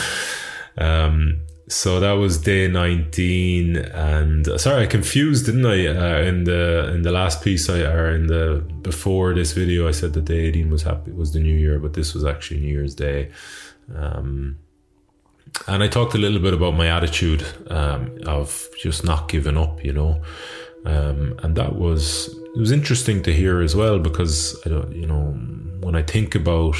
um, 0.83 1.41
so 1.67 1.99
that 1.99 2.13
was 2.13 2.39
day 2.39 2.67
19 2.67 3.77
and 3.77 4.47
uh, 4.47 4.57
sorry 4.57 4.83
i 4.83 4.85
confused 4.85 5.45
didn't 5.45 5.65
i? 5.65 5.87
Uh, 5.87 6.21
in 6.21 6.43
the 6.43 6.91
in 6.93 7.03
the 7.03 7.11
last 7.11 7.41
piece 7.41 7.69
i 7.69 7.79
or 7.79 8.13
in 8.13 8.27
the 8.27 8.63
before 8.81 9.33
this 9.33 9.53
video 9.53 9.87
i 9.87 9.91
said 9.91 10.13
that 10.13 10.25
day 10.25 10.39
18 10.47 10.69
was 10.69 10.83
happy 10.83 11.11
was 11.11 11.31
the 11.31 11.39
new 11.39 11.55
year 11.55 11.79
but 11.79 11.93
this 11.93 12.13
was 12.13 12.25
actually 12.25 12.59
new 12.59 12.67
year's 12.67 12.95
day. 12.95 13.31
Um, 13.95 14.57
and 15.67 15.83
i 15.83 15.87
talked 15.87 16.15
a 16.15 16.17
little 16.17 16.39
bit 16.39 16.53
about 16.53 16.73
my 16.73 16.87
attitude 16.87 17.45
um, 17.69 18.17
of 18.25 18.67
just 18.81 19.05
not 19.05 19.29
giving 19.29 19.57
up 19.57 19.83
you 19.83 19.93
know? 19.93 20.21
Um, 20.85 21.39
and 21.43 21.55
that 21.55 21.75
was 21.75 22.27
it 22.55 22.59
was 22.59 22.73
interesting 22.73 23.23
to 23.23 23.33
hear 23.33 23.61
as 23.61 23.73
well 23.73 23.99
because 23.99 24.61
i 24.65 24.69
don't 24.69 24.93
you 24.93 25.07
know 25.07 25.31
when 25.79 25.95
i 25.95 26.03
think 26.03 26.35
about 26.35 26.75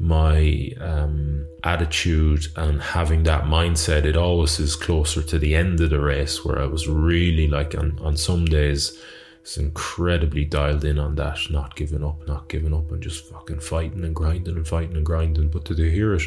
my 0.00 0.70
um, 0.80 1.46
attitude 1.62 2.46
and 2.56 2.80
having 2.80 3.24
that 3.24 3.44
mindset, 3.44 4.04
it 4.04 4.16
always 4.16 4.58
is 4.58 4.74
closer 4.74 5.22
to 5.22 5.38
the 5.38 5.54
end 5.54 5.78
of 5.80 5.90
the 5.90 6.00
race 6.00 6.42
where 6.42 6.58
I 6.58 6.64
was 6.64 6.88
really 6.88 7.46
like 7.46 7.76
on, 7.76 7.98
on 8.00 8.16
some 8.16 8.46
days, 8.46 8.98
it's 9.42 9.56
incredibly 9.56 10.44
dialed 10.44 10.84
in 10.84 10.98
on 10.98 11.14
that, 11.16 11.38
not 11.50 11.74
giving 11.74 12.04
up, 12.04 12.26
not 12.28 12.48
giving 12.48 12.74
up, 12.74 12.92
and 12.92 13.02
just 13.02 13.24
fucking 13.26 13.60
fighting 13.60 14.04
and 14.04 14.14
grinding 14.14 14.56
and 14.56 14.68
fighting 14.68 14.96
and 14.96 15.06
grinding. 15.06 15.48
But 15.48 15.64
to 15.66 15.74
hear 15.74 16.14
it 16.14 16.22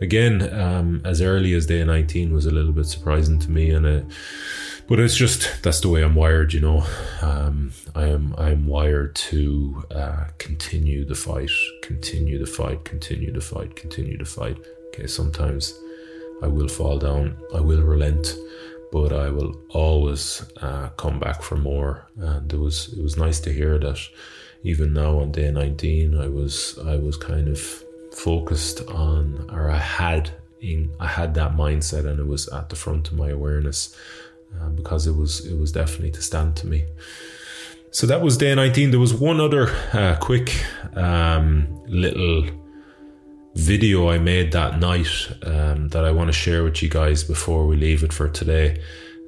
again 0.00 0.52
um, 0.54 1.02
as 1.04 1.20
early 1.20 1.54
as 1.54 1.66
day 1.66 1.82
19 1.84 2.32
was 2.32 2.46
a 2.46 2.50
little 2.52 2.72
bit 2.72 2.86
surprising 2.86 3.40
to 3.40 3.50
me. 3.50 3.70
And 3.70 3.84
uh, 3.84 4.02
but 4.86 5.00
it's 5.00 5.16
just 5.16 5.62
that's 5.62 5.80
the 5.80 5.88
way 5.88 6.02
I'm 6.02 6.14
wired, 6.14 6.52
you 6.52 6.60
know. 6.60 6.84
Um, 7.20 7.72
I 7.96 8.06
am 8.06 8.34
I'm 8.38 8.66
wired 8.66 9.16
to 9.16 9.84
uh, 9.90 10.24
continue 10.38 11.04
the 11.04 11.14
fight, 11.16 11.50
continue 11.82 12.38
the 12.38 12.46
fight, 12.46 12.84
continue 12.84 13.32
the 13.32 13.40
fight, 13.40 13.74
continue 13.74 14.18
the 14.18 14.24
fight. 14.24 14.58
Okay, 14.88 15.06
sometimes 15.06 15.74
I 16.42 16.46
will 16.46 16.68
fall 16.68 16.98
down, 16.98 17.36
I 17.54 17.60
will 17.60 17.82
relent, 17.82 18.36
but 18.92 19.12
I 19.12 19.30
will 19.30 19.58
always 19.70 20.44
uh, 20.60 20.90
come 20.90 21.18
back 21.18 21.42
for 21.42 21.56
more. 21.56 22.06
And 22.16 22.52
it 22.52 22.58
was 22.58 22.92
it 22.92 23.02
was 23.02 23.16
nice 23.16 23.40
to 23.40 23.52
hear 23.52 23.78
that. 23.78 23.98
Even 24.64 24.92
now 24.92 25.18
on 25.18 25.32
day 25.32 25.50
19, 25.50 26.16
I 26.16 26.28
was 26.28 26.78
I 26.86 26.94
was 26.94 27.16
kind 27.16 27.48
of 27.48 27.58
focused 28.12 28.80
on, 28.88 29.48
or 29.50 29.68
I 29.68 29.78
had 29.78 30.30
in, 30.60 30.90
I 31.00 31.08
had 31.08 31.34
that 31.34 31.56
mindset, 31.56 32.06
and 32.06 32.20
it 32.20 32.28
was 32.28 32.48
at 32.50 32.68
the 32.68 32.76
front 32.76 33.08
of 33.08 33.14
my 33.14 33.30
awareness 33.30 33.96
uh, 34.60 34.68
because 34.68 35.08
it 35.08 35.16
was 35.16 35.44
it 35.44 35.58
was 35.58 35.72
definitely 35.72 36.12
to 36.12 36.22
stand 36.22 36.54
to 36.56 36.68
me. 36.68 36.84
So 37.90 38.06
that 38.06 38.22
was 38.22 38.36
day 38.36 38.54
19. 38.54 38.90
There 38.90 39.00
was 39.00 39.14
one 39.14 39.40
other 39.40 39.68
uh, 39.92 40.16
quick 40.20 40.54
um, 40.94 41.66
little 41.86 42.44
video 43.54 44.08
I 44.08 44.18
made 44.18 44.52
that 44.52 44.80
night 44.80 45.28
um, 45.42 45.88
that 45.88 46.04
I 46.04 46.10
want 46.10 46.28
to 46.28 46.32
share 46.32 46.64
with 46.64 46.82
you 46.82 46.88
guys 46.88 47.24
before 47.24 47.66
we 47.66 47.76
leave 47.76 48.02
it 48.02 48.12
for 48.12 48.28
today. 48.28 48.80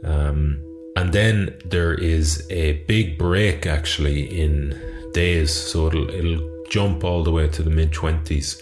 Um, 0.02 0.60
and 0.96 1.12
then 1.12 1.56
there 1.64 1.94
is 1.94 2.46
a 2.50 2.84
big 2.84 3.18
break 3.18 3.66
actually 3.66 4.40
in 4.40 4.80
days, 5.12 5.52
so 5.52 5.88
it'll 5.88 6.08
it'll 6.10 6.64
jump 6.70 7.04
all 7.04 7.22
the 7.22 7.30
way 7.30 7.48
to 7.48 7.62
the 7.62 7.70
mid 7.70 7.92
20s 7.92 8.60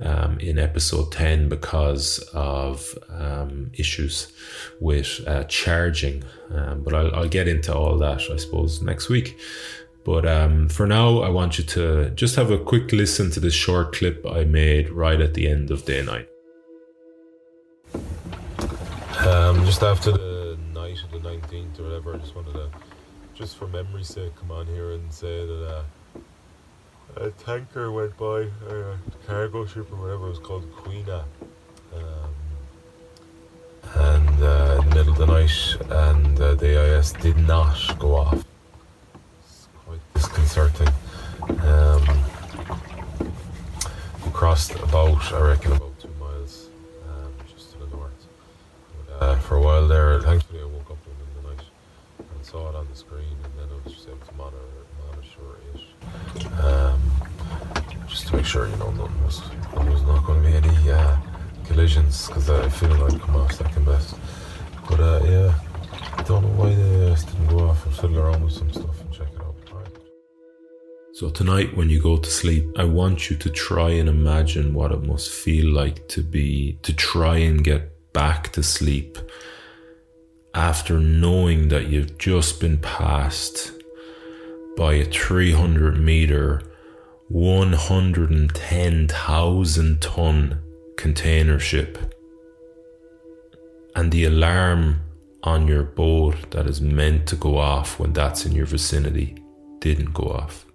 um, 0.00 0.38
in 0.40 0.58
episode 0.58 1.12
10 1.12 1.48
because 1.48 2.18
of 2.32 2.96
um, 3.08 3.70
issues 3.74 4.32
with 4.80 5.20
uh, 5.26 5.44
charging. 5.44 6.24
Um, 6.50 6.82
but 6.82 6.94
I'll, 6.94 7.14
I'll, 7.14 7.28
get 7.28 7.48
into 7.48 7.74
all 7.74 7.96
that, 7.98 8.22
I 8.30 8.36
suppose, 8.36 8.82
next 8.82 9.08
week. 9.08 9.38
But 10.04 10.26
um, 10.26 10.68
for 10.68 10.86
now, 10.86 11.20
I 11.20 11.28
want 11.28 11.58
you 11.58 11.64
to 11.64 12.10
just 12.10 12.36
have 12.36 12.50
a 12.50 12.58
quick 12.58 12.92
listen 12.92 13.30
to 13.32 13.40
this 13.40 13.54
short 13.54 13.94
clip 13.94 14.26
I 14.26 14.44
made 14.44 14.90
right 14.90 15.20
at 15.20 15.34
the 15.34 15.48
end 15.48 15.70
of 15.70 15.84
day 15.84 16.02
nine. 16.02 16.26
Um, 19.26 19.64
just 19.64 19.82
after 19.82 20.10
the 20.10 20.58
night 20.74 20.98
of 21.04 21.12
the 21.12 21.28
19th 21.28 21.78
or 21.78 21.84
whatever, 21.84 22.14
I 22.14 22.18
just 22.18 22.34
wanted 22.34 22.54
to, 22.54 22.68
just 23.34 23.56
for 23.56 23.68
memory's 23.68 24.08
sake, 24.08 24.34
come 24.34 24.50
on 24.50 24.66
here 24.66 24.92
and 24.92 25.12
say 25.12 25.46
that. 25.46 25.66
Uh, 25.66 25.82
a 27.16 27.30
tanker 27.30 27.92
went 27.92 28.16
by, 28.16 28.46
a 28.68 28.96
cargo 29.26 29.66
ship 29.66 29.92
or 29.92 29.96
whatever 29.96 30.26
it 30.26 30.30
was 30.30 30.38
called, 30.38 30.64
Queena, 30.72 31.24
um, 31.94 32.34
and 33.94 34.42
uh, 34.42 34.78
in 34.80 34.88
the 34.88 34.94
middle 34.94 35.12
of 35.12 35.18
the 35.18 35.26
night, 35.26 35.76
and 35.90 36.40
uh, 36.40 36.54
the 36.54 36.78
AIS 36.78 37.12
did 37.12 37.36
not 37.36 37.76
go 37.98 38.16
off. 38.16 38.44
Disconcerting. 40.14 40.88
Um, 41.62 42.04
we 44.24 44.30
crossed 44.32 44.74
about, 44.76 45.32
I 45.32 45.40
reckon, 45.40 45.72
about 45.72 45.98
two 46.00 46.08
miles 46.20 46.68
um, 47.08 47.32
just 47.52 47.72
to 47.72 47.78
the 47.78 47.86
north. 47.96 48.12
But, 49.08 49.22
uh, 49.22 49.38
for 49.38 49.56
a 49.56 49.60
while 49.60 49.88
there, 49.88 50.20
thankfully, 50.20 50.60
I 50.60 50.64
woke 50.66 50.90
up 50.90 50.98
in 51.06 51.40
the 51.42 51.42
the 51.42 51.48
night 51.54 51.64
and 52.18 52.46
saw 52.46 52.68
it 52.70 52.76
on 52.76 52.86
the 52.88 52.96
screen, 52.96 53.36
and 53.44 53.52
then 53.58 53.68
I 53.70 53.84
was 53.84 53.94
just 53.94 54.08
able 54.08 54.18
to 54.18 54.34
monitor, 54.34 54.58
monitor 55.06 55.58
it. 55.74 56.64
Um, 56.64 57.00
just 58.08 58.28
to 58.28 58.36
make 58.36 58.44
sure 58.46 58.68
you 58.68 58.76
know 58.76 58.90
nothing 58.90 59.24
was, 59.24 59.42
there 59.74 59.90
was 59.90 60.02
not 60.02 60.24
going 60.24 60.42
to 60.42 60.48
be 60.48 60.54
any 60.56 60.90
uh, 60.90 61.16
collisions 61.66 62.26
because 62.28 62.50
I 62.50 62.68
feel 62.68 62.94
like 62.96 63.20
come 63.20 63.36
off 63.36 63.52
second 63.52 63.86
best. 63.86 64.16
But 64.88 65.00
uh, 65.00 65.20
yeah, 65.24 65.54
I 66.18 66.22
don't 66.24 66.42
know 66.42 66.62
why 66.62 66.74
they 66.74 67.10
uh, 67.10 67.14
didn't 67.14 67.46
go 67.48 67.68
off 67.68 67.86
I'm 67.86 67.92
fiddle 67.92 68.18
around 68.18 68.44
with 68.44 68.52
some 68.52 68.72
stuff 68.72 68.91
So 71.22 71.30
tonight, 71.30 71.76
when 71.76 71.88
you 71.88 72.02
go 72.02 72.16
to 72.16 72.28
sleep, 72.28 72.66
I 72.76 72.82
want 72.82 73.30
you 73.30 73.36
to 73.36 73.48
try 73.48 73.90
and 73.90 74.08
imagine 74.08 74.74
what 74.74 74.90
it 74.90 75.04
must 75.04 75.30
feel 75.30 75.72
like 75.72 76.08
to 76.08 76.20
be 76.20 76.80
to 76.82 76.92
try 76.92 77.36
and 77.36 77.62
get 77.62 78.12
back 78.12 78.50
to 78.54 78.62
sleep 78.64 79.18
after 80.52 80.98
knowing 80.98 81.68
that 81.68 81.86
you've 81.86 82.18
just 82.18 82.58
been 82.58 82.76
passed 82.78 83.70
by 84.76 84.94
a 84.94 85.04
300 85.04 85.96
meter 85.96 86.60
110,000 87.28 90.00
ton 90.00 90.60
container 90.96 91.60
ship. 91.60 91.98
and 93.94 94.10
the 94.10 94.24
alarm 94.24 95.02
on 95.44 95.68
your 95.68 95.84
boat 95.84 96.50
that 96.50 96.66
is 96.66 96.80
meant 96.80 97.28
to 97.28 97.36
go 97.36 97.58
off 97.58 98.00
when 98.00 98.12
that's 98.12 98.44
in 98.44 98.50
your 98.50 98.66
vicinity 98.66 99.36
didn't 99.78 100.12
go 100.12 100.24
off. 100.24 100.66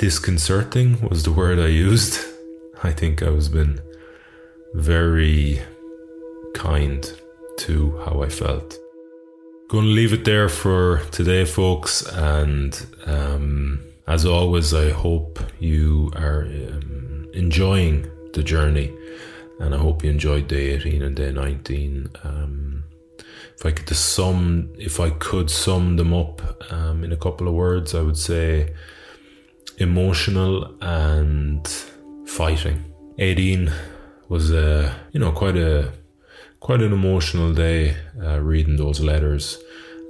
Disconcerting 0.00 0.98
was 1.10 1.24
the 1.24 1.30
word 1.30 1.58
I 1.58 1.66
used. 1.66 2.24
I 2.82 2.90
think 2.90 3.22
I 3.22 3.28
was 3.28 3.50
been 3.50 3.82
very 4.72 5.60
kind 6.54 7.02
to 7.58 8.00
how 8.06 8.22
I 8.22 8.30
felt. 8.30 8.78
Going 9.68 9.84
to 9.84 9.90
leave 9.90 10.14
it 10.14 10.24
there 10.24 10.48
for 10.48 11.02
today, 11.10 11.44
folks, 11.44 12.00
and 12.14 12.82
um, 13.04 13.80
as 14.06 14.24
always, 14.24 14.72
I 14.72 14.88
hope 14.88 15.38
you 15.58 16.10
are 16.16 16.44
um, 16.44 17.28
enjoying 17.34 18.10
the 18.32 18.42
journey, 18.42 18.96
and 19.58 19.74
I 19.74 19.76
hope 19.76 20.02
you 20.02 20.08
enjoyed 20.08 20.48
day 20.48 20.70
18 20.76 21.02
and 21.02 21.14
day 21.14 21.30
19. 21.30 22.08
Um, 22.24 22.84
if 23.54 23.66
I 23.66 23.72
could 23.72 23.94
sum, 23.94 24.70
if 24.78 24.98
I 24.98 25.10
could 25.10 25.50
sum 25.50 25.96
them 25.96 26.14
up 26.14 26.40
um, 26.72 27.04
in 27.04 27.12
a 27.12 27.18
couple 27.18 27.46
of 27.48 27.52
words, 27.52 27.94
I 27.94 28.00
would 28.00 28.16
say 28.16 28.72
emotional 29.80 30.76
and 30.82 31.66
fighting. 32.26 32.84
18 33.18 33.72
was 34.28 34.52
a 34.52 34.94
you 35.12 35.20
know 35.20 35.32
quite 35.32 35.56
a 35.56 35.92
quite 36.60 36.82
an 36.82 36.92
emotional 36.92 37.52
day 37.52 37.96
uh, 38.22 38.38
reading 38.40 38.76
those 38.76 39.00
letters. 39.00 39.58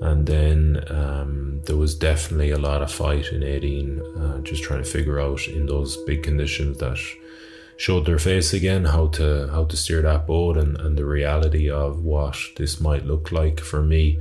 And 0.03 0.27
then 0.27 0.83
um, 0.89 1.61
there 1.67 1.77
was 1.77 1.95
definitely 1.95 2.51
a 2.51 2.59
lot 2.59 2.83
of 2.83 2.91
fight 2.91 3.33
in 3.33 3.43
18, 3.43 4.01
uh, 4.01 4.39
just 4.41 4.63
trying 4.63 4.83
to 4.83 4.91
figure 4.91 5.21
out 5.21 5.47
in 5.47 5.67
those 5.67 5.99
big 6.05 6.23
conditions 6.23 6.79
that 6.79 6.99
showed 7.77 8.07
their 8.07 8.19
face 8.19 8.53
again 8.53 8.85
how 8.85 9.07
to 9.09 9.49
how 9.49 9.65
to 9.65 9.77
steer 9.77 10.03
that 10.03 10.27
boat 10.27 10.57
and, 10.57 10.79
and 10.81 10.97
the 10.97 11.05
reality 11.05 11.71
of 11.71 12.03
what 12.03 12.37
this 12.57 12.81
might 12.81 13.07
look 13.07 13.31
like 13.31 13.61
for 13.61 13.83
me, 13.83 14.19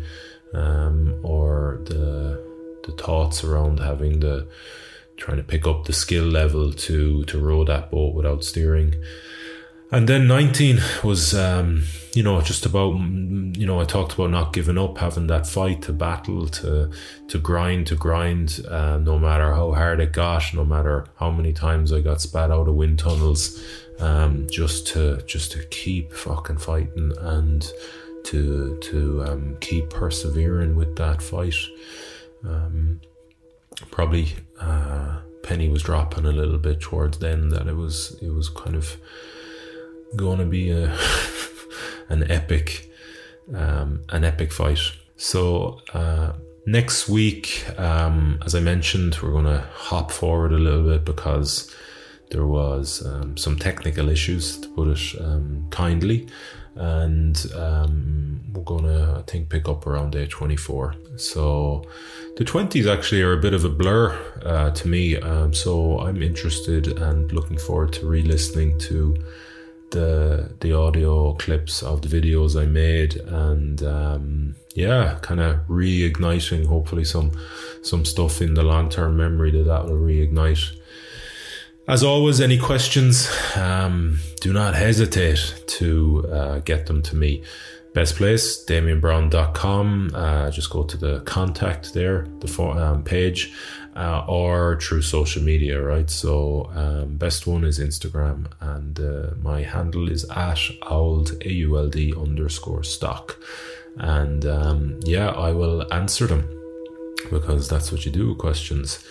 um, 0.54 1.20
or 1.24 1.82
the 1.86 2.42
the 2.84 2.92
thoughts 2.94 3.44
around 3.44 3.80
having 3.80 4.20
the 4.20 4.48
trying 5.20 5.38
to 5.38 5.44
pick 5.44 5.68
up 5.68 5.86
the 5.86 5.94
skill 5.94 6.26
level 6.26 6.72
to 6.72 7.24
to 7.26 7.40
row 7.40 7.64
that 7.66 7.92
boat 7.92 8.16
without 8.16 8.44
steering. 8.44 8.96
And 9.92 10.08
then 10.08 10.28
19 10.28 10.80
was, 11.04 11.34
um, 11.34 11.84
you 12.14 12.22
know, 12.22 12.40
just 12.42 12.68
about, 12.68 12.94
you 12.94 13.66
know, 13.66 13.82
I 13.82 13.86
talked 13.86 14.14
about 14.14 14.30
not 14.30 14.54
giving 14.54 14.78
up, 14.78 15.00
having 15.00 15.26
that 15.28 15.48
fight 15.48 15.82
to 15.84 15.94
battle, 15.94 16.48
to 16.48 16.92
to 17.28 17.40
grind, 17.40 17.88
to 17.88 17.96
grind, 17.96 18.64
uh, 18.70 19.00
no 19.00 19.18
matter 19.18 19.52
how 19.54 19.74
hard 19.74 20.00
it 20.00 20.14
got, 20.14 20.54
no 20.54 20.64
matter 20.64 21.08
how 21.18 21.32
many 21.32 21.54
times 21.54 21.92
I 21.92 22.02
got 22.02 22.22
spat 22.22 22.52
out 22.52 22.68
of 22.68 22.76
wind 22.76 23.00
tunnels, 23.00 23.64
um, 24.00 24.48
just 24.52 24.88
to 24.88 25.24
just 25.26 25.52
to 25.54 25.66
keep 25.66 26.14
fucking 26.14 26.58
fighting 26.58 27.12
and 27.22 27.68
to 28.26 28.78
to 28.84 29.24
um, 29.24 29.58
keep 29.60 29.90
persevering 29.90 30.76
with 30.76 30.96
that 30.98 31.20
fight. 31.20 31.56
Um, 32.46 33.02
probably 33.90 34.36
uh, 34.60 35.20
penny 35.44 35.70
was 35.70 35.84
dropping 35.84 36.26
a 36.26 36.32
little 36.32 36.58
bit 36.58 36.82
towards 36.82 37.20
then 37.20 37.50
that 37.50 37.68
it 37.68 37.76
was 37.76 38.18
it 38.22 38.30
was 38.30 38.50
kind 38.50 38.76
of 38.76 38.98
going 40.16 40.40
to 40.40 40.46
be 40.46 40.70
a 40.72 40.98
an 42.10 42.30
epic 42.30 42.90
um, 43.54 44.02
an 44.10 44.24
epic 44.24 44.52
fight. 44.52 44.80
So 45.18 45.82
uh, 45.94 46.34
next 46.66 47.10
week, 47.10 47.66
um, 47.80 48.40
as 48.46 48.56
I 48.56 48.60
mentioned, 48.60 49.18
we're 49.22 49.32
going 49.32 49.46
to 49.46 49.68
hop 49.74 50.12
forward 50.12 50.52
a 50.52 50.58
little 50.58 50.84
bit 50.84 51.06
because 51.06 51.74
there 52.32 52.46
was 52.46 53.06
um, 53.06 53.38
some 53.38 53.58
technical 53.58 54.10
issues, 54.10 54.58
to 54.60 54.68
put 54.70 54.88
it 54.88 55.22
um, 55.22 55.68
kindly, 55.72 56.28
and 56.76 57.46
um, 57.56 58.42
we're 58.54 58.64
to 58.84 59.16
I 59.20 59.22
think 59.32 59.50
pick 59.50 59.68
up 59.68 59.86
around 59.88 60.12
day 60.12 60.28
twenty 60.28 60.56
four. 60.58 60.96
So 61.18 61.84
the 62.38 62.44
twenties 62.44 62.88
actually 62.88 63.22
are 63.22 63.34
a 63.34 63.42
bit 63.42 63.54
of 63.54 63.66
a 63.66 63.70
blur 63.70 64.18
uh, 64.44 64.72
to 64.72 64.88
me. 64.88 65.18
Um, 65.18 65.54
so 65.54 66.00
I'm 66.00 66.22
interested 66.22 66.88
and 66.88 67.32
looking 67.32 67.58
forward 67.58 67.94
to 67.94 68.08
re-listening 68.08 68.80
to 68.80 69.16
the 69.92 70.54
the 70.60 70.72
audio 70.74 71.34
clips 71.34 71.82
of 71.84 72.02
the 72.02 72.08
videos 72.08 72.62
I 72.62 72.66
made 72.66 73.16
and 73.16 73.82
um, 73.84 74.56
yeah, 74.76 75.18
kind 75.22 75.40
of 75.40 75.68
reigniting 75.68 76.66
hopefully 76.66 77.04
some 77.04 77.32
some 77.82 78.06
stuff 78.06 78.42
in 78.42 78.54
the 78.54 78.64
long 78.64 78.90
term 78.90 79.18
memory 79.18 79.52
that 79.52 79.64
that 79.64 79.86
will 79.86 79.98
reignite. 79.98 80.79
As 81.90 82.04
always, 82.04 82.40
any 82.40 82.60
questions, 82.60 83.28
um, 83.56 84.20
do 84.42 84.54
not 84.54 84.76
hesitate 84.76 85.64
to 85.66 86.24
uh, 86.32 86.60
get 86.60 86.86
them 86.86 87.02
to 87.02 87.16
me. 87.16 87.42
Best 87.96 88.18
place, 88.18 88.64
damianbrowne.com. 88.64 90.12
Uh, 90.14 90.52
just 90.52 90.70
go 90.70 90.84
to 90.84 90.98
the 90.98 91.22
contact 91.22 91.96
there, 91.96 92.28
the 92.42 92.48
for, 92.48 92.78
um, 92.78 93.04
page, 93.04 93.52
uh, 93.96 94.24
or 94.28 94.80
through 94.80 95.02
social 95.02 95.42
media, 95.42 95.82
right? 95.82 96.12
So, 96.12 96.70
um, 96.76 97.18
best 97.18 97.48
one 97.48 97.64
is 97.64 97.80
Instagram, 97.80 98.46
and 98.62 99.00
uh, 99.00 99.32
my 99.42 99.64
handle 99.64 100.12
is 100.12 100.26
at 100.30 100.60
auld, 100.84 101.44
A 101.44 101.52
U 101.52 101.76
L 101.76 101.90
D 101.90 102.14
underscore 102.16 102.84
stock. 102.84 103.36
And 103.98 104.46
um, 104.46 105.00
yeah, 105.06 105.30
I 105.30 105.54
will 105.54 105.92
answer 105.92 106.28
them 106.28 106.48
because 107.32 107.68
that's 107.68 107.92
what 107.92 108.06
you 108.06 108.12
do 108.12 108.36
questions. 108.36 109.04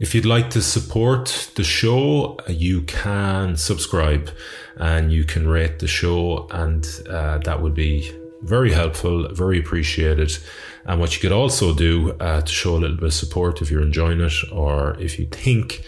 If 0.00 0.14
you'd 0.14 0.24
like 0.24 0.48
to 0.50 0.62
support 0.62 1.50
the 1.56 1.62
show, 1.62 2.38
you 2.48 2.80
can 2.82 3.58
subscribe 3.58 4.30
and 4.78 5.12
you 5.12 5.24
can 5.24 5.46
rate 5.46 5.78
the 5.78 5.86
show, 5.86 6.48
and 6.50 6.88
uh, 7.06 7.36
that 7.44 7.60
would 7.60 7.74
be 7.74 8.10
very 8.40 8.72
helpful, 8.72 9.28
very 9.34 9.58
appreciated. 9.58 10.32
And 10.86 11.00
what 11.00 11.14
you 11.14 11.20
could 11.20 11.32
also 11.32 11.74
do 11.74 12.12
uh, 12.12 12.40
to 12.40 12.50
show 12.50 12.76
a 12.76 12.78
little 12.78 12.96
bit 12.96 13.06
of 13.08 13.12
support 13.12 13.60
if 13.60 13.70
you're 13.70 13.82
enjoying 13.82 14.22
it, 14.22 14.32
or 14.50 14.98
if 14.98 15.18
you 15.18 15.26
think 15.26 15.84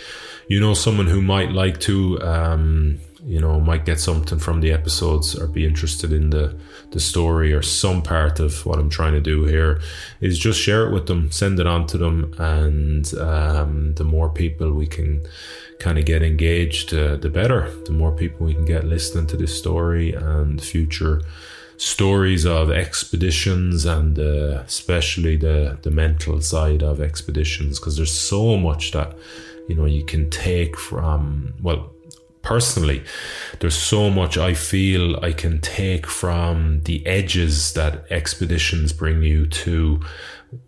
you 0.46 0.60
know 0.60 0.74
someone 0.74 1.06
who 1.06 1.22
might 1.22 1.52
like 1.52 1.80
to, 1.80 2.20
um, 2.20 3.00
you 3.24 3.40
know, 3.40 3.60
might 3.60 3.84
get 3.84 4.00
something 4.00 4.38
from 4.38 4.60
the 4.60 4.72
episodes 4.72 5.38
or 5.38 5.46
be 5.46 5.64
interested 5.64 6.12
in 6.12 6.30
the 6.30 6.56
the 6.90 7.00
story 7.00 7.52
or 7.52 7.62
some 7.62 8.02
part 8.02 8.38
of 8.38 8.66
what 8.66 8.78
I'm 8.78 8.90
trying 8.90 9.12
to 9.14 9.20
do 9.20 9.44
here, 9.44 9.80
is 10.20 10.38
just 10.38 10.60
share 10.60 10.86
it 10.86 10.92
with 10.92 11.06
them, 11.06 11.30
send 11.30 11.58
it 11.60 11.66
on 11.66 11.86
to 11.88 11.98
them, 11.98 12.34
and 12.38 13.12
um, 13.14 13.94
the 13.94 14.04
more 14.04 14.28
people 14.28 14.72
we 14.72 14.86
can 14.86 15.22
kind 15.78 15.98
of 15.98 16.04
get 16.04 16.22
engaged, 16.22 16.94
uh, 16.94 17.16
the 17.16 17.30
better. 17.30 17.70
The 17.84 17.92
more 17.92 18.12
people 18.12 18.46
we 18.46 18.54
can 18.54 18.64
get 18.64 18.84
listening 18.84 19.26
to 19.28 19.36
this 19.36 19.56
story 19.56 20.12
and 20.12 20.62
future 20.62 21.22
stories 21.76 22.46
of 22.46 22.70
expeditions 22.70 23.84
and 23.84 24.16
uh, 24.18 24.62
especially 24.66 25.36
the 25.36 25.76
the 25.82 25.90
mental 25.90 26.40
side 26.40 26.82
of 26.82 27.00
expeditions 27.00 27.80
because 27.80 27.96
there's 27.96 28.16
so 28.16 28.56
much 28.56 28.92
that 28.92 29.16
you 29.68 29.74
know 29.74 29.84
you 29.84 30.04
can 30.04 30.30
take 30.30 30.78
from 30.78 31.52
well 31.60 31.91
personally 32.42 33.02
there's 33.60 33.76
so 33.76 34.10
much 34.10 34.36
i 34.36 34.52
feel 34.52 35.16
i 35.24 35.32
can 35.32 35.60
take 35.60 36.06
from 36.06 36.82
the 36.82 37.04
edges 37.06 37.72
that 37.74 38.04
expeditions 38.10 38.92
bring 38.92 39.22
you 39.22 39.46
to 39.46 40.00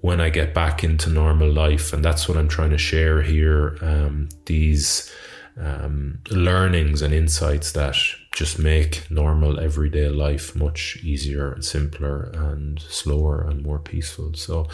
when 0.01 0.21
i 0.21 0.31
get 0.31 0.55
back 0.55 0.85
into 0.85 1.11
normal 1.11 1.51
life 1.51 1.93
and 1.93 2.05
that's 2.05 2.29
what 2.29 2.39
i'm 2.39 2.49
trying 2.49 2.71
to 2.71 2.79
share 2.79 3.23
here 3.23 3.77
um, 3.83 4.29
these 4.47 5.13
um, 5.57 6.19
learnings 6.31 7.03
and 7.03 7.15
insights 7.15 7.73
that 7.73 7.97
just 8.35 8.59
make 8.59 9.09
normal 9.11 9.61
everyday 9.61 10.09
life 10.09 10.57
much 10.57 10.99
easier 11.03 11.53
and 11.53 11.65
simpler 11.65 12.31
and 12.35 12.81
slower 12.81 13.47
and 13.49 13.63
more 13.63 13.79
peaceful. 13.79 14.35
So, 14.35 14.67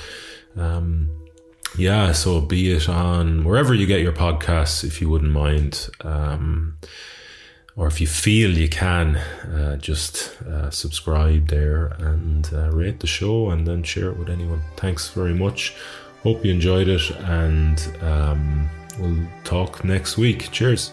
um, 0.56 1.10
yeah, 1.76 2.12
so 2.12 2.40
be 2.40 2.72
it 2.72 2.88
on 2.88 3.44
wherever 3.44 3.74
you 3.74 3.86
get 3.86 4.00
your 4.00 4.12
podcasts, 4.12 4.84
if 4.84 5.00
you 5.00 5.08
wouldn't 5.08 5.32
mind, 5.32 5.88
um, 6.02 6.78
or 7.76 7.86
if 7.86 8.00
you 8.00 8.06
feel 8.06 8.50
you 8.56 8.68
can, 8.68 9.16
uh, 9.16 9.76
just 9.76 10.40
uh, 10.42 10.70
subscribe 10.70 11.48
there 11.48 11.86
and 11.98 12.50
uh, 12.52 12.70
rate 12.70 13.00
the 13.00 13.06
show 13.06 13.50
and 13.50 13.66
then 13.66 13.82
share 13.82 14.10
it 14.10 14.18
with 14.18 14.28
anyone. 14.28 14.62
Thanks 14.76 15.08
very 15.08 15.34
much. 15.34 15.74
Hope 16.22 16.44
you 16.44 16.52
enjoyed 16.52 16.88
it, 16.88 17.10
and 17.20 17.80
um, 18.02 18.68
we'll 18.98 19.26
talk 19.44 19.84
next 19.84 20.18
week. 20.18 20.50
Cheers. 20.50 20.92